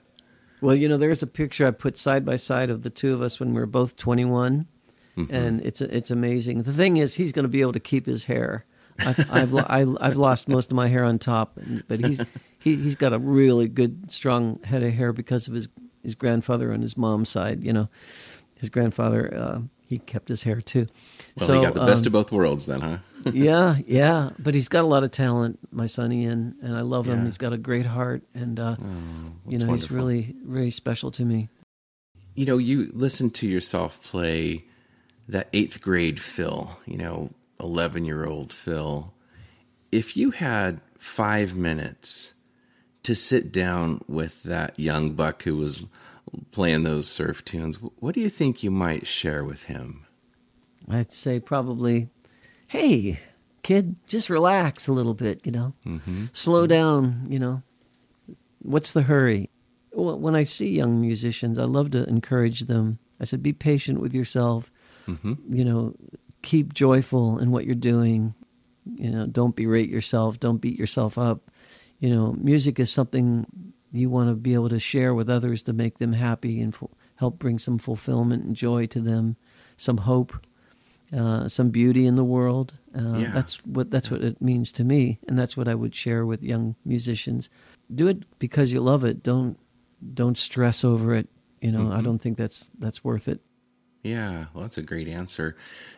Well, 0.61 0.77
you 0.77 0.89
know, 0.89 0.97
there's 0.99 1.23
a 1.23 1.27
picture 1.27 1.67
I 1.67 1.71
put 1.73 1.97
side 1.99 2.25
by 2.25 2.37
side 2.37 2.71
of 2.71 2.83
the 2.83 2.91
two 2.91 3.15
of 3.15 3.23
us 3.23 3.41
when 3.41 3.55
we 3.55 3.61
were 3.61 3.67
both 3.67 3.97
21, 3.97 4.67
and 5.29 5.61
it's 5.63 5.81
it's 5.81 6.11
amazing. 6.11 6.63
The 6.63 6.73
thing 6.73 6.97
is, 6.99 7.15
he's 7.15 7.33
going 7.33 7.45
to 7.45 7.49
be 7.49 7.61
able 7.63 7.73
to 7.73 7.81
keep 7.81 8.07
his 8.07 8.25
hair. 8.27 8.65
I've 8.99 9.31
I've, 9.71 9.97
I've 10.01 10.17
lost 10.17 10.49
most 10.49 10.71
of 10.71 10.77
my 10.77 10.87
hair 10.89 11.03
on 11.05 11.19
top, 11.19 11.59
but 11.89 12.01
he's 12.05 12.21
he 12.61 12.77
he's 12.77 12.95
got 12.95 13.13
a 13.13 13.19
really 13.19 13.69
good, 13.69 14.13
strong 14.13 14.61
head 14.63 14.83
of 14.83 14.93
hair 14.93 15.13
because 15.13 15.49
of 15.49 15.55
his 15.55 15.69
his 16.03 16.15
grandfather 16.15 16.73
on 16.73 16.81
his 16.83 16.97
mom's 16.97 17.29
side. 17.29 17.65
You 17.65 17.73
know, 17.73 17.89
his 18.55 18.69
grandfather 18.71 19.35
uh, 19.35 19.61
he 19.87 19.99
kept 19.99 20.29
his 20.29 20.45
hair 20.45 20.61
too. 20.61 20.87
Well, 21.39 21.47
so 21.47 21.55
he 21.55 21.67
got 21.67 21.75
the 21.75 21.85
best 21.85 22.03
um, 22.03 22.07
of 22.09 22.13
both 22.13 22.31
worlds, 22.33 22.67
then, 22.67 22.81
huh? 22.81 22.99
yeah, 23.33 23.79
yeah. 23.87 24.31
But 24.39 24.55
he's 24.55 24.69
got 24.69 24.85
a 24.85 24.87
lot 24.87 25.03
of 25.03 25.11
talent, 25.11 25.59
my 25.73 25.87
son 25.87 26.13
Ian, 26.13 26.55
and 26.63 26.77
I 26.77 26.83
love 26.83 27.07
him. 27.07 27.19
Yeah. 27.19 27.23
Oh, 27.23 27.25
He's 27.27 27.39
got 27.39 27.53
a 27.53 27.59
great 27.59 27.87
heart, 27.87 28.23
and 28.35 28.61
uh, 28.61 28.77
you 29.47 29.59
that's 29.59 29.65
know, 29.65 29.73
he's 29.73 29.91
really, 29.91 30.37
really 30.45 30.71
special 30.71 31.11
to 31.13 31.25
me. 31.25 31.49
you 32.35 32.47
know, 32.47 32.59
you 32.59 32.91
listen 32.95 33.31
to 33.31 33.47
yourself 33.49 34.01
play 34.03 34.65
that 35.29 35.49
eighth 35.53 35.81
grade 35.81 36.21
Phil, 36.21 36.77
you 36.87 36.97
know, 36.97 37.31
11 37.61 38.05
year 38.05 38.25
old 38.25 38.53
Phil. 38.53 39.13
If 39.93 40.17
you 40.17 40.31
had 40.31 40.81
five 40.99 41.55
minutes 41.57 42.35
to 43.03 43.15
sit 43.15 43.53
down 43.53 44.01
with 44.07 44.43
that 44.43 44.79
young 44.79 45.13
buck 45.13 45.43
who 45.43 45.57
was 45.57 45.85
playing 46.51 46.83
those 46.83 47.09
surf 47.09 47.45
tunes, 47.45 47.77
what 47.77 48.15
do 48.15 48.21
you 48.21 48.31
think 48.31 48.63
you 48.63 48.71
might 48.71 49.07
share 49.07 49.45
with 49.45 49.65
him? 49.65 50.07
I'd 50.89 51.13
say 51.13 51.41
probably, 51.41 52.09
hey, 52.69 53.21
kid, 53.63 53.97
just 54.07 54.31
relax 54.31 54.87
a 54.87 54.93
little 54.93 55.15
bit, 55.15 55.41
you 55.45 55.53
know, 55.53 55.75
mm-hmm. 55.87 56.27
slow 56.33 56.67
down, 56.67 57.27
you 57.29 57.39
know. 57.39 57.63
What's 58.63 58.93
the 58.93 59.03
hurry? 59.03 59.51
Well, 59.93 60.19
When 60.19 60.37
I 60.37 60.45
see 60.45 60.69
young 60.69 61.01
musicians, 61.01 61.59
I 61.59 61.65
love 61.65 61.91
to 61.93 62.07
encourage 62.09 62.61
them. 62.63 62.99
I 63.21 63.25
said, 63.25 63.43
be 63.43 63.53
patient 63.53 64.01
with 64.01 64.15
yourself. 64.15 64.71
Mm-hmm. 65.09 65.35
You 65.49 65.65
know, 65.65 65.95
keep 66.43 66.75
joyful 66.75 67.39
in 67.39 67.51
what 67.51 67.65
you're 67.65 67.75
doing. 67.75 68.35
You 68.97 69.11
know, 69.11 69.27
don't 69.27 69.57
berate 69.57 69.89
yourself. 69.91 70.41
Don't 70.41 70.59
beat 70.59 70.79
yourself 70.79 71.19
up. 71.19 71.50
You 72.01 72.11
know, 72.11 72.33
music 72.39 72.81
is 72.81 72.91
something 72.91 73.73
you 73.93 74.11
want 74.11 74.29
to 74.31 74.35
be 74.35 74.55
able 74.55 74.69
to 74.71 74.81
share 74.81 75.15
with 75.15 75.31
others 75.31 75.63
to 75.65 75.73
make 75.73 75.99
them 75.99 76.13
happy 76.15 76.61
and 76.61 76.77
help 77.17 77.39
bring 77.39 77.59
some 77.59 77.79
fulfillment 77.79 78.45
and 78.45 78.57
joy 78.57 78.87
to 78.87 79.01
them, 79.01 79.37
some 79.77 79.99
hope 79.99 80.47
uh, 81.17 81.49
some 81.49 81.71
beauty 81.71 82.07
in 82.07 82.15
the 82.15 82.25
world. 82.25 82.75
Uh, 82.97 83.19
Yeah. 83.19 83.31
That's 83.33 83.57
what 83.65 83.91
that's 83.91 84.11
what 84.11 84.23
it 84.23 84.41
means 84.41 84.73
to 84.73 84.85
me, 84.85 85.19
and 85.27 85.39
that's 85.39 85.57
what 85.57 85.69
I 85.69 85.75
would 85.75 85.95
share 85.95 86.25
with 86.25 86.43
young 86.43 86.77
musicians. 86.85 87.51
Do 87.93 88.07
it 88.09 88.39
because 88.39 88.73
you 88.73 88.81
love 88.81 89.05
it. 89.05 89.23
Don't 89.23 89.59
don't 90.15 90.39
stress 90.39 90.85
over 90.85 91.15
it. 91.15 91.29
You 91.61 91.73
know, 91.73 91.93
I 91.93 92.01
don't 92.01 92.21
think 92.21 92.39
that's 92.39 92.71
that's 92.79 93.05
worth 93.05 93.29
it. 93.29 93.41
Yeah, 94.03 94.47
well, 94.55 94.63
that's 94.63 94.79
a 94.79 94.83
great 94.83 95.09
answer. 95.09 95.57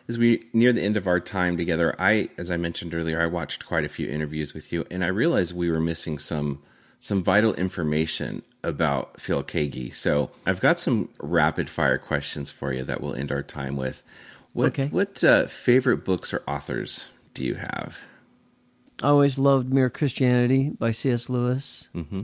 As 0.09 0.17
we 0.17 0.45
near 0.51 0.73
the 0.73 0.81
end 0.81 0.97
of 0.97 1.07
our 1.07 1.19
time 1.21 1.55
together, 1.55 1.95
I, 1.99 2.29
as 2.37 2.51
I 2.51 2.57
mentioned 2.57 2.93
earlier, 2.93 3.21
I 3.21 3.27
watched 3.27 3.65
quite 3.65 3.85
a 3.85 3.89
few 3.89 4.09
interviews 4.09 4.53
with 4.53 4.73
you, 4.73 4.85
and 4.91 5.03
I 5.03 5.07
realized 5.07 5.55
we 5.55 5.71
were 5.71 5.79
missing 5.79 6.19
some 6.19 6.61
some 6.99 7.21
vital 7.23 7.53
information 7.55 8.41
about 8.63 9.19
Phil 9.19 9.43
Keaggy. 9.43 9.93
So 9.93 10.31
I've 10.45 10.61
got 10.61 10.79
some 10.79 11.09
rapid 11.19 11.69
fire 11.69 11.97
questions 11.97 12.49
for 12.49 12.71
you 12.73 12.83
that 12.83 13.01
we'll 13.01 13.13
end 13.15 13.31
our 13.31 13.43
time 13.43 13.75
with. 13.77 14.03
What 14.53 14.67
Okay. 14.67 14.87
what 14.87 15.23
uh, 15.23 15.45
favorite 15.47 16.03
books 16.05 16.33
or 16.33 16.43
authors 16.47 17.07
do 17.33 17.43
you 17.45 17.55
have? 17.55 17.97
I 19.01 19.07
always 19.07 19.37
loved 19.39 19.73
Mere 19.73 19.89
Christianity 19.89 20.69
by 20.69 20.91
C.S. 20.91 21.29
Lewis. 21.29 21.89
Mm-hmm. 21.95 22.21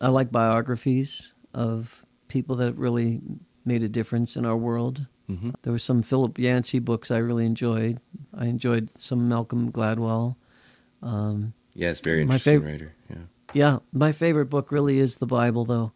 I 0.00 0.08
like 0.08 0.30
biographies 0.32 1.32
of 1.54 2.04
people 2.28 2.56
that 2.56 2.74
really 2.76 3.22
made 3.64 3.82
a 3.84 3.88
difference 3.88 4.36
in 4.36 4.44
our 4.44 4.56
world. 4.56 5.06
Mm-hmm. 5.30 5.50
There 5.62 5.72
were 5.72 5.78
some 5.78 6.02
Philip 6.02 6.38
Yancey 6.38 6.78
books 6.78 7.10
I 7.10 7.16
really 7.18 7.46
enjoyed. 7.46 7.98
I 8.36 8.46
enjoyed 8.46 8.90
some 8.98 9.28
Malcolm 9.28 9.70
Gladwell. 9.72 10.36
Um, 11.02 11.54
Yes, 11.76 11.98
very 12.00 12.18
My 12.24 12.34
interesting 12.34 12.60
fav- 12.60 12.64
writer. 12.66 12.94
Yeah. 13.10 13.16
Yeah, 13.52 13.78
my 13.92 14.12
favorite 14.12 14.46
book 14.46 14.70
really 14.70 14.98
is 15.00 15.16
the 15.16 15.26
Bible, 15.26 15.64
though, 15.64 15.92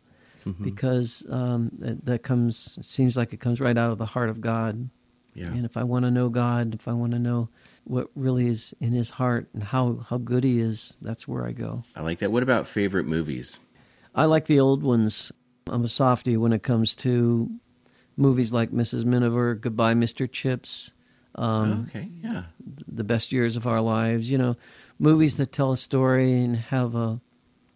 Mm-hmm. 0.47 0.65
because 0.65 1.27
um, 1.31 1.71
that, 1.79 2.05
that 2.07 2.23
comes 2.23 2.79
seems 2.83 3.17
like 3.17 3.33
it 3.33 3.41
comes 3.41 3.61
right 3.61 3.77
out 3.77 3.91
of 3.93 3.99
the 3.99 4.07
heart 4.07 4.29
of 4.31 4.41
God. 4.41 4.89
Yeah. 5.35 5.49
And 5.49 5.65
if 5.65 5.77
I 5.77 5.85
want 5.85 6.05
to 6.05 6.11
know 6.11 6.29
God, 6.31 6.75
if 6.75 6.89
I 6.89 6.93
want 6.93 7.13
to 7.13 7.19
know 7.19 7.49
what 7.85 8.09
really 8.15 8.47
is 8.49 8.75
in 8.81 8.93
His 8.93 9.11
heart 9.11 9.49
and 9.53 9.63
how 9.63 10.05
how 10.09 10.17
good 10.19 10.43
He 10.45 10.59
is, 10.59 10.97
that's 11.03 11.29
where 11.29 11.45
I 11.47 11.53
go. 11.53 11.83
I 11.95 12.01
like 12.03 12.21
that. 12.21 12.33
What 12.33 12.43
about 12.43 12.67
favorite 12.67 13.05
movies? 13.07 13.61
I 14.15 14.25
like 14.25 14.47
the 14.47 14.59
old 14.61 14.83
ones. 14.83 15.31
I'm 15.71 15.85
a 15.85 15.89
softie 15.89 16.37
when 16.37 16.53
it 16.53 16.63
comes 16.63 16.95
to 16.97 17.51
movies 18.17 18.53
like 18.53 18.71
Mrs. 18.73 19.05
Miniver, 19.05 19.55
Goodbye, 19.55 19.95
Mr. 19.95 20.31
Chips. 20.31 20.93
Um, 21.35 21.87
okay, 21.89 22.09
yeah. 22.23 22.45
the 22.89 23.05
best 23.05 23.31
years 23.33 23.57
of 23.57 23.67
our 23.67 23.81
lives. 23.81 24.31
You 24.31 24.39
know, 24.39 24.57
movies 24.99 25.37
that 25.37 25.53
tell 25.53 25.73
a 25.73 25.77
story 25.77 26.33
and 26.43 26.57
have 26.57 26.95
a. 26.95 27.21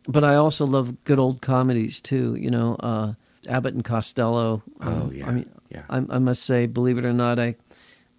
But 0.09 0.25
I 0.25 0.35
also 0.35 0.67
love 0.67 1.05
good 1.05 1.21
old 1.21 1.41
comedies 1.43 2.01
too. 2.01 2.35
You 2.35 2.51
know, 2.51 2.75
uh, 2.81 3.13
Abbott 3.49 3.75
and 3.75 3.85
Costello. 3.85 4.63
Oh, 4.81 4.87
Um, 4.89 5.13
yeah, 5.13 5.27
I 5.29 5.31
mean, 5.31 5.51
yeah. 5.71 5.83
I, 5.89 5.99
I 5.99 6.19
must 6.19 6.43
say, 6.43 6.67
believe 6.67 6.99
it 6.99 7.05
or 7.05 7.13
not, 7.13 7.39
I. 7.39 7.57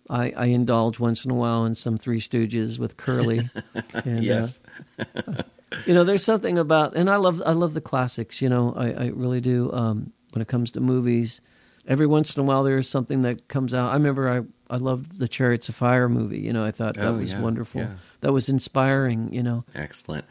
I, 0.09 0.33
I 0.35 0.45
indulge 0.47 0.99
once 0.99 1.23
in 1.23 1.31
a 1.31 1.33
while 1.33 1.63
in 1.63 1.75
some 1.75 1.97
Three 1.97 2.19
Stooges 2.19 2.77
with 2.77 2.97
Curly. 2.97 3.49
And, 4.03 4.17
uh, 4.17 4.21
yes. 4.21 4.59
you 5.85 5.93
know, 5.93 6.03
there's 6.03 6.23
something 6.23 6.57
about, 6.57 6.95
and 6.95 7.09
I 7.09 7.15
love 7.17 7.41
I 7.45 7.51
love 7.53 7.73
the 7.73 7.81
classics. 7.81 8.41
You 8.41 8.49
know, 8.49 8.73
I, 8.75 8.91
I 8.91 9.07
really 9.07 9.41
do. 9.41 9.71
Um, 9.71 10.11
when 10.31 10.41
it 10.41 10.47
comes 10.47 10.71
to 10.71 10.79
movies, 10.79 11.41
every 11.87 12.07
once 12.07 12.35
in 12.35 12.41
a 12.41 12.43
while 12.43 12.63
there 12.63 12.77
is 12.77 12.89
something 12.89 13.21
that 13.23 13.47
comes 13.47 13.73
out. 13.73 13.91
I 13.91 13.93
remember 13.93 14.29
I 14.29 14.41
I 14.73 14.77
loved 14.77 15.19
the 15.19 15.27
Chariots 15.27 15.69
of 15.69 15.75
Fire 15.75 16.09
movie. 16.09 16.39
You 16.39 16.53
know, 16.53 16.63
I 16.65 16.71
thought 16.71 16.95
that 16.95 17.05
Oh, 17.05 17.17
was 17.17 17.31
yeah, 17.33 17.41
wonderful. 17.41 17.81
yeah. 17.81 17.93
That 18.21 18.33
was 18.33 18.49
inspiring. 18.49 19.31
You 19.33 19.43
know, 19.43 19.65
Excellent. 19.75 20.25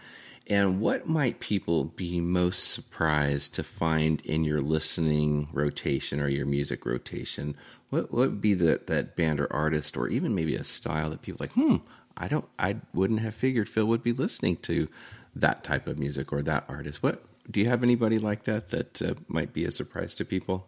And 0.49 0.81
what 0.81 1.09
might 1.09 1.39
people 1.39 1.85
be 1.85 2.21
most 2.21 2.73
surprised 2.73 3.55
to 3.55 3.63
find 3.63 4.21
in 4.23 4.43
your 4.43 4.61
listening 4.61 5.49
rotation 5.53 6.21
or 6.21 6.27
your 6.29 6.47
music 6.47 6.85
rotation? 6.85 7.55
What, 7.91 8.11
what 8.11 8.31
would 8.31 8.41
be 8.41 8.55
that 8.55 8.89
that 8.89 9.15
band 9.15 9.39
or 9.41 9.51
artist 9.53 9.97
or 9.97 10.09
even 10.09 10.35
maybe 10.35 10.57
a 10.57 10.65
style 10.65 11.11
that 11.11 11.23
people 11.23 11.39
like, 11.41 11.53
hmm, 11.53 11.77
I 12.17 12.27
don't 12.27 12.47
I 12.59 12.77
wouldn't 12.93 13.21
have 13.21 13.37
figured 13.37 13.69
Phil 13.69 13.87
would 13.87 14.03
be 14.03 14.13
listening 14.13 14.57
to 14.63 14.89
that 15.35 15.65
type 15.65 15.87
of 15.87 15.99
music 15.99 16.33
or 16.33 16.43
that 16.43 16.65
artist. 16.69 17.03
What 17.03 17.25
do 17.51 17.61
you 17.61 17.67
have 17.69 17.83
anybody 17.83 18.19
like 18.19 18.45
that 18.45 18.71
that 18.71 19.03
uh, 19.03 19.15
might 19.29 19.53
be 19.53 19.65
a 19.65 19.71
surprise 19.71 20.15
to 20.17 20.25
people? 20.25 20.67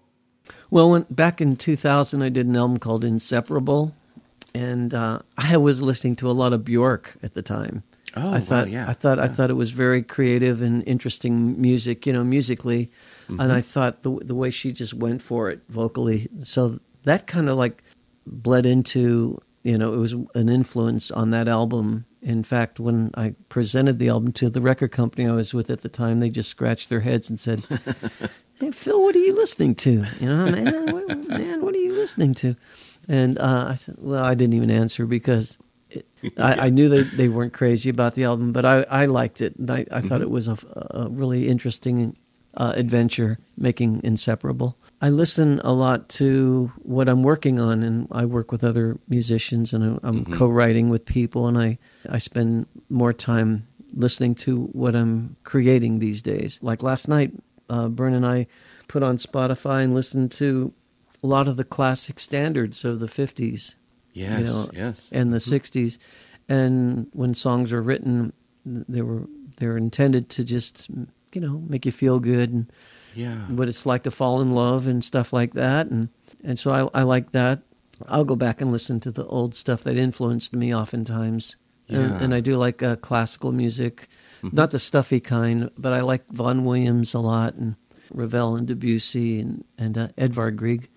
Well, 0.70 0.90
when 0.90 1.06
back 1.10 1.40
in 1.40 1.56
2000, 1.56 2.22
I 2.22 2.28
did 2.28 2.46
an 2.46 2.56
album 2.56 2.78
called 2.78 3.04
Inseparable, 3.04 3.94
and 4.54 4.92
uh, 4.92 5.20
I 5.38 5.56
was 5.56 5.82
listening 5.82 6.16
to 6.16 6.30
a 6.30 6.32
lot 6.32 6.52
of 6.52 6.64
Bjork 6.64 7.16
at 7.22 7.34
the 7.34 7.42
time. 7.42 7.82
Oh, 8.16 8.32
I 8.32 8.38
thought, 8.40 8.70
yeah, 8.70 8.88
I 8.88 8.92
thought, 8.92 9.18
I 9.18 9.26
thought 9.26 9.50
it 9.50 9.54
was 9.54 9.70
very 9.72 10.00
creative 10.02 10.62
and 10.62 10.86
interesting 10.86 11.60
music, 11.60 12.06
you 12.06 12.12
know, 12.12 12.24
musically, 12.24 12.90
Mm-hmm. 13.28 13.40
and 13.40 13.52
I 13.52 13.62
thought 13.62 14.02
the 14.02 14.10
the 14.22 14.34
way 14.34 14.50
she 14.50 14.70
just 14.70 14.92
went 14.92 15.22
for 15.22 15.48
it 15.48 15.62
vocally, 15.70 16.28
so 16.42 16.78
that 17.04 17.26
kind 17.26 17.48
of 17.48 17.56
like 17.56 17.82
bled 18.26 18.66
into, 18.66 19.40
you 19.62 19.78
know, 19.78 19.94
it 19.94 19.96
was 19.96 20.12
an 20.34 20.50
influence 20.50 21.10
on 21.10 21.30
that 21.30 21.48
album. 21.48 22.04
In 22.24 22.42
fact, 22.42 22.80
when 22.80 23.10
I 23.14 23.34
presented 23.50 23.98
the 23.98 24.08
album 24.08 24.32
to 24.32 24.48
the 24.48 24.62
record 24.62 24.92
company 24.92 25.28
I 25.28 25.32
was 25.32 25.52
with 25.52 25.68
at 25.68 25.82
the 25.82 25.90
time, 25.90 26.20
they 26.20 26.30
just 26.30 26.48
scratched 26.48 26.88
their 26.88 27.00
heads 27.00 27.28
and 27.28 27.38
said, 27.38 27.62
hey 28.54 28.70
Phil, 28.70 29.02
what 29.02 29.14
are 29.14 29.18
you 29.18 29.34
listening 29.34 29.74
to? 29.74 30.06
You 30.18 30.28
know, 30.28 30.50
man, 30.50 30.92
what, 30.92 31.28
man, 31.28 31.62
what 31.62 31.74
are 31.74 31.78
you 31.78 31.92
listening 31.92 32.32
to? 32.36 32.56
And 33.08 33.38
uh, 33.38 33.66
I 33.68 33.74
said, 33.74 33.96
well, 33.98 34.24
I 34.24 34.32
didn't 34.32 34.54
even 34.54 34.70
answer 34.70 35.04
because 35.04 35.58
it, 35.90 36.08
I, 36.38 36.54
I 36.54 36.70
knew 36.70 36.88
they, 36.88 37.02
they 37.02 37.28
weren't 37.28 37.52
crazy 37.52 37.90
about 37.90 38.14
the 38.14 38.24
album, 38.24 38.52
but 38.52 38.64
I, 38.64 38.84
I 38.84 39.04
liked 39.04 39.42
it, 39.42 39.56
and 39.56 39.70
I, 39.70 39.84
I 39.90 40.00
thought 40.00 40.22
it 40.22 40.30
was 40.30 40.48
a, 40.48 40.56
a 40.92 41.08
really 41.10 41.46
interesting 41.46 42.16
uh, 42.56 42.72
adventure 42.76 43.38
making 43.56 44.00
Inseparable. 44.04 44.76
I 45.00 45.10
listen 45.10 45.60
a 45.64 45.72
lot 45.72 46.08
to 46.10 46.72
what 46.82 47.08
I'm 47.08 47.22
working 47.22 47.58
on, 47.58 47.82
and 47.82 48.08
I 48.10 48.24
work 48.24 48.52
with 48.52 48.64
other 48.64 48.98
musicians, 49.08 49.72
and 49.72 49.84
I'm, 49.84 50.00
I'm 50.02 50.24
co-writing 50.24 50.88
with 50.88 51.04
people, 51.04 51.46
and 51.46 51.58
I 51.58 51.78
I 52.08 52.18
spend 52.18 52.66
more 52.88 53.12
time 53.12 53.66
listening 53.92 54.34
to 54.34 54.64
what 54.72 54.94
I'm 54.96 55.36
creating 55.44 55.98
these 55.98 56.22
days. 56.22 56.58
Like 56.62 56.82
last 56.82 57.08
night, 57.08 57.32
uh, 57.68 57.88
Bern 57.88 58.14
and 58.14 58.26
I 58.26 58.46
put 58.88 59.02
on 59.02 59.16
Spotify 59.16 59.84
and 59.84 59.94
listened 59.94 60.32
to 60.32 60.72
a 61.22 61.26
lot 61.26 61.48
of 61.48 61.56
the 61.56 61.64
classic 61.64 62.20
standards 62.20 62.84
of 62.84 63.00
the 63.00 63.06
50s 63.06 63.76
Yes, 64.14 64.38
you 64.38 64.44
know, 64.44 64.70
yes. 64.72 65.08
and 65.10 65.32
the 65.32 65.38
'60s. 65.38 65.98
And 66.48 67.08
when 67.12 67.34
songs 67.34 67.72
were 67.72 67.82
written, 67.82 68.32
they 68.64 69.02
were 69.02 69.24
they're 69.56 69.76
intended 69.76 70.28
to 70.30 70.44
just 70.44 70.88
you 71.34 71.40
know 71.40 71.62
make 71.68 71.84
you 71.86 71.92
feel 71.92 72.18
good 72.18 72.50
and 72.52 72.70
Yeah. 73.14 73.46
what 73.48 73.68
it's 73.68 73.86
like 73.86 74.02
to 74.04 74.10
fall 74.10 74.40
in 74.40 74.52
love 74.54 74.86
and 74.86 75.02
stuff 75.04 75.32
like 75.32 75.54
that. 75.54 75.88
And 75.88 76.08
and 76.42 76.58
so 76.58 76.70
I, 76.94 77.00
I 77.00 77.02
like 77.04 77.32
that. 77.32 77.62
I'll 78.08 78.24
go 78.24 78.36
back 78.36 78.60
and 78.60 78.72
listen 78.72 78.98
to 79.00 79.10
the 79.10 79.24
old 79.26 79.54
stuff 79.54 79.82
that 79.84 79.96
influenced 79.96 80.52
me 80.52 80.74
oftentimes. 80.74 81.56
Yeah. 81.86 81.98
And, 81.98 82.22
and 82.24 82.34
I 82.34 82.40
do 82.40 82.56
like 82.56 82.82
uh, 82.82 82.96
classical 82.96 83.52
music, 83.52 84.08
not 84.42 84.70
the 84.70 84.78
stuffy 84.78 85.20
kind, 85.20 85.70
but 85.78 85.92
I 85.92 86.00
like 86.00 86.24
Vaughan 86.30 86.64
Williams 86.64 87.14
a 87.14 87.20
lot 87.20 87.54
and 87.54 87.76
Ravel 88.12 88.56
and 88.56 88.66
Debussy 88.66 89.38
and, 89.40 89.64
and 89.78 89.96
uh, 89.98 90.08
Edvard 90.18 90.56
Grieg. 90.56 90.88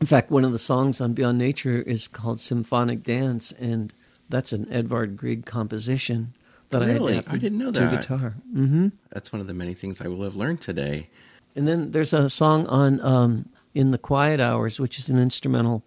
In 0.00 0.06
fact, 0.06 0.30
one 0.30 0.44
of 0.44 0.52
the 0.52 0.58
songs 0.58 1.00
on 1.00 1.14
Beyond 1.14 1.38
Nature 1.38 1.78
is 1.82 2.08
called 2.08 2.40
Symphonic 2.40 3.02
Dance, 3.02 3.52
and 3.52 3.92
that's 4.28 4.52
an 4.52 4.66
Edvard 4.72 5.16
Grieg 5.16 5.44
composition 5.46 6.34
that 6.80 6.88
Really? 6.88 7.16
I 7.18 7.22
I 7.26 7.36
didn't 7.36 7.58
know 7.58 7.72
to 7.72 7.80
that. 7.80 7.90
guitar. 8.00 8.34
hmm 8.52 8.88
That's 9.10 9.32
one 9.32 9.40
of 9.40 9.46
the 9.46 9.54
many 9.54 9.74
things 9.74 10.00
I 10.00 10.08
will 10.08 10.22
have 10.22 10.36
learned 10.36 10.60
today. 10.60 11.08
And 11.56 11.68
then 11.68 11.92
there's 11.92 12.12
a 12.12 12.28
song 12.28 12.66
on 12.66 13.00
um, 13.00 13.48
In 13.74 13.90
the 13.92 13.98
Quiet 13.98 14.40
Hours, 14.40 14.80
which 14.80 14.98
is 14.98 15.08
an 15.08 15.18
instrumental 15.18 15.82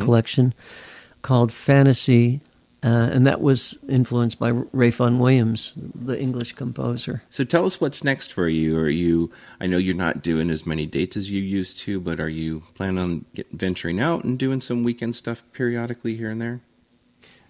collection 0.00 0.54
called 1.22 1.52
Fantasy, 1.52 2.40
uh, 2.82 3.10
and 3.12 3.26
that 3.26 3.40
was 3.40 3.78
influenced 3.88 4.38
by 4.38 4.50
Ralph 4.50 4.96
Vaughan 4.96 5.18
Williams, 5.18 5.74
the 5.94 6.20
English 6.20 6.52
composer. 6.54 7.22
So 7.30 7.44
tell 7.44 7.64
us 7.64 7.80
what's 7.80 8.02
next 8.04 8.32
for 8.32 8.48
you. 8.48 8.76
Are 8.78 8.88
you? 8.88 9.30
I 9.60 9.66
know 9.66 9.76
you're 9.78 9.94
not 9.94 10.22
doing 10.22 10.50
as 10.50 10.66
many 10.66 10.84
dates 10.86 11.16
as 11.16 11.30
you 11.30 11.40
used 11.40 11.78
to, 11.80 12.00
but 12.00 12.18
are 12.20 12.28
you 12.28 12.62
planning 12.74 12.98
on 12.98 13.24
get, 13.34 13.46
venturing 13.52 14.00
out 14.00 14.24
and 14.24 14.38
doing 14.38 14.60
some 14.60 14.84
weekend 14.84 15.16
stuff 15.16 15.42
periodically 15.52 16.16
here 16.16 16.30
and 16.30 16.40
there? 16.42 16.60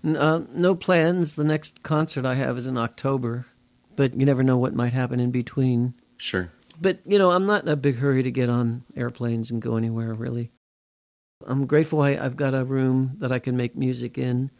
Uh, 0.04 0.42
no 0.52 0.74
plans. 0.74 1.34
The 1.34 1.44
next 1.44 1.82
concert 1.82 2.26
I 2.26 2.34
have 2.34 2.58
is 2.58 2.66
in 2.66 2.76
October, 2.76 3.46
but 3.96 4.14
you 4.14 4.26
never 4.26 4.42
know 4.42 4.58
what 4.58 4.74
might 4.74 4.92
happen 4.92 5.18
in 5.18 5.30
between. 5.30 5.94
Sure. 6.18 6.50
But 6.80 6.98
you 7.06 7.18
know, 7.18 7.30
I'm 7.30 7.46
not 7.46 7.62
in 7.62 7.68
a 7.68 7.76
big 7.76 7.96
hurry 7.96 8.22
to 8.22 8.30
get 8.30 8.50
on 8.50 8.84
airplanes 8.96 9.50
and 9.50 9.62
go 9.62 9.76
anywhere 9.76 10.12
really. 10.12 10.50
I'm 11.46 11.66
grateful 11.66 12.00
I, 12.00 12.10
I've 12.10 12.36
got 12.36 12.54
a 12.54 12.64
room 12.64 13.16
that 13.18 13.32
I 13.32 13.38
can 13.38 13.56
make 13.56 13.76
music 13.76 14.18
in, 14.18 14.50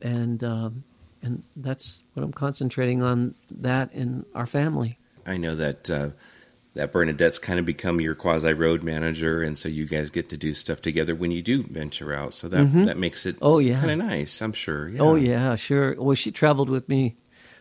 and 0.00 0.42
um, 0.42 0.84
and 1.22 1.42
that's 1.56 2.02
what 2.14 2.22
I'm 2.22 2.32
concentrating 2.32 3.02
on. 3.02 3.34
That 3.50 3.92
in 3.92 4.24
our 4.34 4.46
family. 4.46 4.98
I 5.26 5.36
know 5.36 5.54
that 5.56 5.90
uh, 5.90 6.10
that 6.78 6.92
Bernadette's 6.92 7.38
kind 7.38 7.58
of 7.58 7.66
become 7.66 8.00
your 8.00 8.14
quasi 8.14 8.52
road 8.54 8.82
manager, 8.82 9.42
and 9.42 9.58
so 9.58 9.68
you 9.68 9.84
guys 9.86 10.10
get 10.10 10.28
to 10.30 10.36
do 10.36 10.54
stuff 10.54 10.80
together 10.80 11.14
when 11.14 11.30
you 11.30 11.42
do 11.42 11.62
venture 11.64 12.14
out. 12.14 12.32
So 12.34 12.48
that 12.48 12.72
that 12.86 12.96
makes 12.96 13.26
it 13.26 13.36
Oh, 13.42 13.58
yeah. 13.58 13.78
kind 13.80 13.90
of 13.90 13.98
nice. 13.98 14.40
I'm 14.40 14.52
sure. 14.52 14.88
Yeah. 14.88 15.00
Oh 15.02 15.14
yeah, 15.16 15.54
sure. 15.56 15.94
Well, 15.98 16.14
she 16.14 16.30
traveled 16.30 16.68
with 16.70 16.88
me 16.88 17.16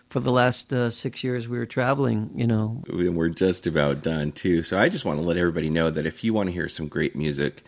for 0.09 0.19
the 0.19 0.31
last 0.31 0.71
uh, 0.71 0.89
six 0.89 1.23
years. 1.23 1.47
We 1.47 1.57
were 1.57 1.65
traveling. 1.65 2.29
You 2.35 2.47
know, 2.47 2.83
And 2.87 3.15
we're 3.17 3.29
just 3.29 3.67
about 3.67 4.03
done 4.03 4.31
too. 4.31 4.61
So 4.63 4.79
I 4.79 4.87
just 4.89 5.03
want 5.03 5.19
to 5.19 5.25
let 5.25 5.37
everybody 5.37 5.69
know 5.69 5.89
that 5.89 6.05
if 6.05 6.23
you 6.23 6.33
want 6.33 6.47
to 6.49 6.53
hear 6.53 6.69
some 6.69 6.87
great 6.87 7.15
music, 7.15 7.63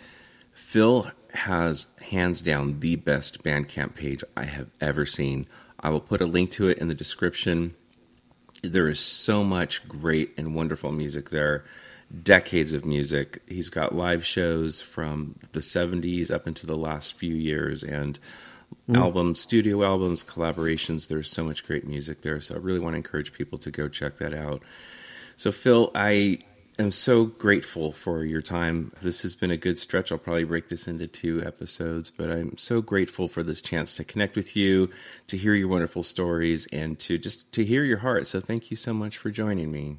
Phil 0.53 1.11
has 1.33 1.87
hands 2.01 2.41
down 2.41 2.79
the 2.79 2.95
best 2.95 3.43
Bandcamp 3.43 3.95
page 3.95 4.23
I 4.37 4.45
have 4.45 4.67
ever 4.81 5.05
seen. 5.05 5.47
I 5.79 5.89
will 5.89 5.99
put 5.99 6.21
a 6.21 6.25
link 6.25 6.51
to 6.51 6.67
it 6.69 6.77
in 6.77 6.87
the 6.89 6.95
description. 6.95 7.75
There 8.61 8.89
is 8.89 8.99
so 8.99 9.43
much 9.43 9.87
great 9.87 10.33
and 10.37 10.53
wonderful 10.53 10.91
music 10.91 11.29
there. 11.29 11.63
Decades 12.23 12.73
of 12.73 12.85
music. 12.85 13.41
He's 13.47 13.69
got 13.69 13.95
live 13.95 14.25
shows 14.25 14.81
from 14.81 15.35
the 15.51 15.59
70s 15.59 16.31
up 16.31 16.47
into 16.47 16.65
the 16.65 16.77
last 16.77 17.13
few 17.13 17.35
years 17.35 17.83
and 17.83 18.19
mm. 18.89 18.97
albums, 18.97 19.39
studio 19.39 19.83
albums, 19.83 20.23
collaborations. 20.23 21.07
There's 21.07 21.29
so 21.29 21.43
much 21.43 21.65
great 21.65 21.87
music 21.87 22.21
there. 22.21 22.41
So 22.41 22.55
I 22.55 22.57
really 22.57 22.79
want 22.79 22.93
to 22.93 22.97
encourage 22.97 23.31
people 23.31 23.57
to 23.59 23.71
go 23.71 23.87
check 23.87 24.17
that 24.17 24.33
out. 24.33 24.63
So, 25.37 25.51
Phil, 25.53 25.91
I 25.95 26.39
am 26.79 26.91
so 26.91 27.25
grateful 27.25 27.91
for 27.91 28.23
your 28.23 28.41
time. 28.41 28.91
This 29.01 29.21
has 29.21 29.35
been 29.35 29.51
a 29.51 29.57
good 29.57 29.77
stretch. 29.77 30.11
I'll 30.11 30.17
probably 30.17 30.45
break 30.45 30.69
this 30.69 30.87
into 30.87 31.07
two 31.07 31.43
episodes, 31.45 32.09
but 32.09 32.31
I'm 32.31 32.57
so 32.57 32.81
grateful 32.81 33.27
for 33.27 33.43
this 33.43 33.61
chance 33.61 33.93
to 33.95 34.03
connect 34.03 34.35
with 34.35 34.55
you, 34.55 34.89
to 35.27 35.37
hear 35.37 35.53
your 35.53 35.67
wonderful 35.67 36.03
stories, 36.03 36.67
and 36.71 36.97
to 36.99 37.17
just 37.17 37.51
to 37.53 37.65
hear 37.65 37.83
your 37.83 37.99
heart. 37.99 38.27
So, 38.27 38.39
thank 38.39 38.71
you 38.71 38.77
so 38.77 38.93
much 38.93 39.17
for 39.17 39.29
joining 39.29 39.71
me. 39.71 39.97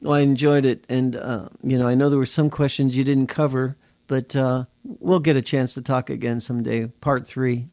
well, 0.00 0.14
I 0.14 0.20
enjoyed 0.20 0.64
it, 0.64 0.84
and 0.88 1.16
uh, 1.16 1.48
you 1.62 1.78
know, 1.78 1.88
I 1.88 1.94
know 1.94 2.10
there 2.10 2.18
were 2.18 2.26
some 2.26 2.50
questions 2.50 2.96
you 2.96 3.04
didn't 3.04 3.28
cover, 3.28 3.76
but 4.06 4.36
uh, 4.36 4.64
we'll 4.84 5.20
get 5.20 5.36
a 5.36 5.42
chance 5.42 5.74
to 5.74 5.82
talk 5.82 6.10
again 6.10 6.40
someday. 6.40 6.86
Part 6.86 7.26
three. 7.26 7.68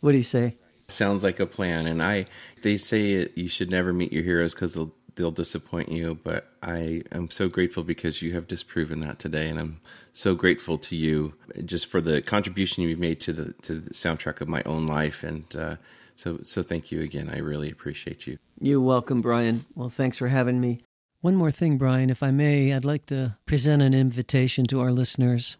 What 0.00 0.12
do 0.12 0.18
you 0.18 0.24
say? 0.24 0.56
Sounds 0.88 1.22
like 1.22 1.38
a 1.38 1.46
plan. 1.46 1.86
And 1.86 2.02
I, 2.02 2.26
they 2.62 2.78
say 2.78 3.28
you 3.34 3.48
should 3.48 3.70
never 3.70 3.92
meet 3.92 4.12
your 4.12 4.22
heroes 4.22 4.54
because 4.54 4.74
they'll 4.74 4.94
they'll 5.18 5.30
disappoint 5.30 5.90
you. 5.90 6.18
But 6.22 6.50
I 6.62 7.02
am 7.12 7.30
so 7.30 7.48
grateful 7.48 7.82
because 7.82 8.22
you 8.22 8.32
have 8.32 8.48
disproven 8.48 9.00
that 9.00 9.18
today, 9.18 9.48
and 9.48 9.58
I'm 9.58 9.80
so 10.14 10.34
grateful 10.34 10.78
to 10.78 10.96
you 10.96 11.34
just 11.66 11.86
for 11.88 12.00
the 12.00 12.22
contribution 12.22 12.84
you've 12.84 12.98
made 12.98 13.20
to 13.20 13.34
the 13.34 13.52
to 13.64 13.80
the 13.80 13.90
soundtrack 13.90 14.40
of 14.40 14.48
my 14.48 14.62
own 14.64 14.86
life. 14.86 15.22
And 15.22 15.44
uh, 15.54 15.76
so 16.16 16.38
so 16.42 16.62
thank 16.62 16.90
you 16.90 17.02
again. 17.02 17.28
I 17.28 17.38
really 17.40 17.70
appreciate 17.70 18.26
you. 18.26 18.38
You're 18.60 18.80
welcome, 18.80 19.20
Brian. 19.20 19.66
Well, 19.74 19.90
thanks 19.90 20.16
for 20.16 20.28
having 20.28 20.60
me. 20.60 20.80
One 21.20 21.34
more 21.34 21.50
thing, 21.50 21.78
Brian, 21.78 22.10
if 22.10 22.22
I 22.22 22.30
may, 22.30 22.72
I'd 22.72 22.84
like 22.84 23.06
to 23.06 23.36
present 23.44 23.82
an 23.82 23.92
invitation 23.92 24.66
to 24.68 24.80
our 24.80 24.92
listeners. 24.92 25.56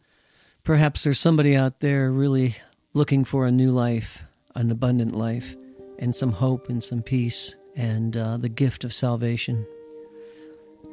Perhaps 0.62 1.02
there's 1.02 1.18
somebody 1.18 1.56
out 1.56 1.80
there 1.80 2.12
really 2.12 2.56
looking 2.94 3.24
for 3.24 3.44
a 3.44 3.50
new 3.50 3.72
life, 3.72 4.22
an 4.54 4.70
abundant 4.70 5.16
life, 5.16 5.56
and 5.98 6.14
some 6.14 6.32
hope 6.32 6.68
and 6.68 6.82
some 6.82 7.02
peace 7.02 7.56
and 7.78 8.16
uh, 8.16 8.36
the 8.36 8.48
gift 8.48 8.84
of 8.84 8.92
salvation. 8.92 9.64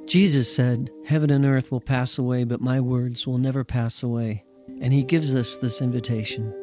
Jesus 0.06 0.54
said, 0.54 0.92
Heaven 1.06 1.32
and 1.32 1.44
earth 1.44 1.72
will 1.72 1.82
pass 1.82 2.18
away, 2.20 2.44
but 2.44 2.62
my 2.62 2.80
words 2.80 3.26
will 3.26 3.40
never 3.40 3.64
pass 3.64 4.04
away. 4.04 4.46
And 4.80 4.94
he 4.94 5.04
gives 5.04 5.36
us 5.36 5.58
this 5.58 5.82
invitation. 5.82 6.54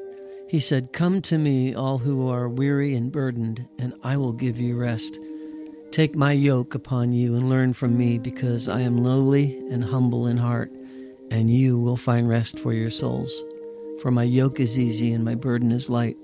He 0.49 0.61
said, 0.61 0.93
Come 0.93 1.21
to 1.23 1.39
me, 1.39 1.75
all 1.75 1.99
who 1.99 2.29
are 2.29 2.49
weary 2.49 2.95
and 2.95 3.11
burdened, 3.11 3.67
and 3.79 3.95
I 4.05 4.17
will 4.17 4.33
give 4.33 4.61
you 4.61 4.79
rest. 4.79 5.19
Take 5.91 6.15
my 6.15 6.33
yoke 6.33 6.75
upon 6.75 7.13
you 7.13 7.35
and 7.35 7.51
learn 7.51 7.73
from 7.73 7.99
me, 7.99 8.19
because 8.19 8.69
I 8.69 8.81
am 8.83 9.03
lowly 9.03 9.59
and 9.71 9.85
humble 9.85 10.29
in 10.29 10.37
heart, 10.37 10.71
and 11.31 11.51
you 11.51 11.79
will 11.79 11.97
find 11.97 12.29
rest 12.29 12.61
for 12.61 12.73
your 12.73 12.91
souls. 12.91 13.43
For 14.01 14.13
my 14.13 14.25
yoke 14.25 14.61
is 14.61 14.79
easy 14.79 15.13
and 15.13 15.25
my 15.25 15.35
burden 15.35 15.73
is 15.73 15.91
light. 15.91 16.17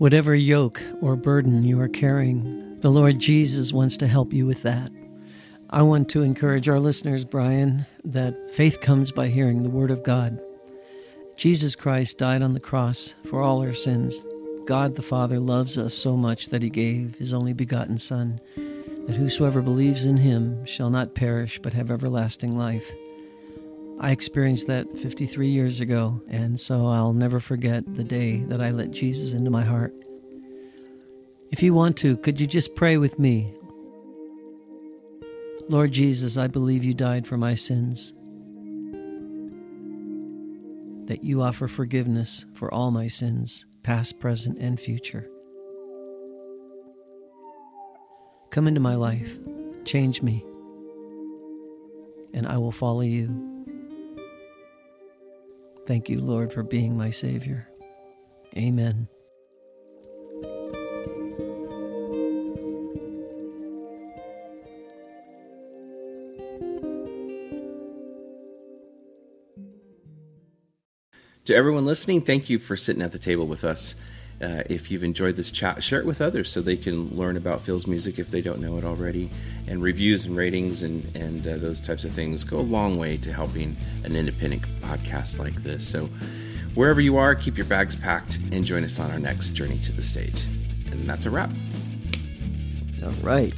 Whatever 0.00 0.34
yoke 0.34 0.82
or 1.02 1.14
burden 1.14 1.62
you 1.62 1.78
are 1.78 1.86
carrying, 1.86 2.80
the 2.80 2.88
Lord 2.88 3.18
Jesus 3.18 3.70
wants 3.70 3.98
to 3.98 4.06
help 4.06 4.32
you 4.32 4.46
with 4.46 4.62
that. 4.62 4.90
I 5.68 5.82
want 5.82 6.08
to 6.08 6.22
encourage 6.22 6.70
our 6.70 6.80
listeners, 6.80 7.26
Brian, 7.26 7.84
that 8.04 8.50
faith 8.50 8.80
comes 8.80 9.12
by 9.12 9.28
hearing 9.28 9.62
the 9.62 9.68
Word 9.68 9.90
of 9.90 10.02
God. 10.02 10.40
Jesus 11.36 11.76
Christ 11.76 12.16
died 12.16 12.40
on 12.40 12.54
the 12.54 12.60
cross 12.60 13.14
for 13.26 13.42
all 13.42 13.60
our 13.60 13.74
sins. 13.74 14.26
God 14.64 14.94
the 14.94 15.02
Father 15.02 15.38
loves 15.38 15.76
us 15.76 15.92
so 15.92 16.16
much 16.16 16.46
that 16.46 16.62
He 16.62 16.70
gave 16.70 17.16
His 17.16 17.34
only 17.34 17.52
begotten 17.52 17.98
Son, 17.98 18.40
that 19.06 19.16
whosoever 19.16 19.60
believes 19.60 20.06
in 20.06 20.16
Him 20.16 20.64
shall 20.64 20.88
not 20.88 21.14
perish 21.14 21.58
but 21.58 21.74
have 21.74 21.90
everlasting 21.90 22.56
life. 22.56 22.90
I 24.02 24.12
experienced 24.12 24.66
that 24.68 24.98
53 24.98 25.48
years 25.48 25.80
ago, 25.80 26.22
and 26.26 26.58
so 26.58 26.86
I'll 26.86 27.12
never 27.12 27.38
forget 27.38 27.84
the 27.94 28.02
day 28.02 28.38
that 28.44 28.62
I 28.62 28.70
let 28.70 28.92
Jesus 28.92 29.34
into 29.34 29.50
my 29.50 29.62
heart. 29.62 29.92
If 31.50 31.62
you 31.62 31.74
want 31.74 31.98
to, 31.98 32.16
could 32.16 32.40
you 32.40 32.46
just 32.46 32.74
pray 32.74 32.96
with 32.96 33.18
me? 33.18 33.52
Lord 35.68 35.92
Jesus, 35.92 36.38
I 36.38 36.46
believe 36.46 36.82
you 36.82 36.94
died 36.94 37.26
for 37.26 37.36
my 37.36 37.54
sins, 37.54 38.14
that 41.06 41.22
you 41.22 41.42
offer 41.42 41.68
forgiveness 41.68 42.46
for 42.54 42.72
all 42.72 42.90
my 42.90 43.06
sins, 43.06 43.66
past, 43.82 44.18
present, 44.18 44.56
and 44.58 44.80
future. 44.80 45.28
Come 48.50 48.66
into 48.66 48.80
my 48.80 48.94
life, 48.94 49.38
change 49.84 50.22
me, 50.22 50.42
and 52.32 52.46
I 52.46 52.56
will 52.56 52.72
follow 52.72 53.02
you. 53.02 53.49
Thank 55.90 56.08
you, 56.08 56.20
Lord, 56.20 56.52
for 56.52 56.62
being 56.62 56.96
my 56.96 57.10
Savior. 57.10 57.68
Amen. 58.56 59.08
To 71.46 71.56
everyone 71.56 71.84
listening, 71.84 72.20
thank 72.20 72.48
you 72.48 72.60
for 72.60 72.76
sitting 72.76 73.02
at 73.02 73.10
the 73.10 73.18
table 73.18 73.48
with 73.48 73.64
us. 73.64 73.96
Uh, 74.40 74.62
if 74.70 74.90
you've 74.90 75.04
enjoyed 75.04 75.36
this 75.36 75.50
chat, 75.50 75.82
share 75.82 76.00
it 76.00 76.06
with 76.06 76.20
others 76.20 76.50
so 76.50 76.62
they 76.62 76.76
can 76.76 77.14
learn 77.14 77.36
about 77.36 77.62
Phil's 77.62 77.86
music 77.86 78.18
if 78.18 78.30
they 78.30 78.40
don't 78.40 78.60
know 78.60 78.78
it 78.78 78.84
already. 78.84 79.30
And 79.66 79.82
reviews 79.82 80.24
and 80.24 80.36
ratings 80.36 80.82
and, 80.82 81.14
and 81.14 81.46
uh, 81.46 81.58
those 81.58 81.80
types 81.80 82.04
of 82.04 82.12
things 82.12 82.42
go 82.42 82.58
a 82.58 82.62
long 82.62 82.96
way 82.96 83.18
to 83.18 83.32
helping 83.32 83.76
an 84.04 84.16
independent 84.16 84.62
podcast 84.80 85.38
like 85.38 85.62
this. 85.62 85.86
So, 85.86 86.08
wherever 86.74 87.00
you 87.00 87.18
are, 87.18 87.34
keep 87.34 87.56
your 87.58 87.66
bags 87.66 87.94
packed 87.94 88.38
and 88.50 88.64
join 88.64 88.84
us 88.84 88.98
on 88.98 89.10
our 89.10 89.18
next 89.18 89.50
journey 89.50 89.78
to 89.80 89.92
the 89.92 90.02
stage. 90.02 90.44
And 90.90 91.08
that's 91.08 91.26
a 91.26 91.30
wrap. 91.30 91.50
All 93.04 93.10
right. 93.22 93.54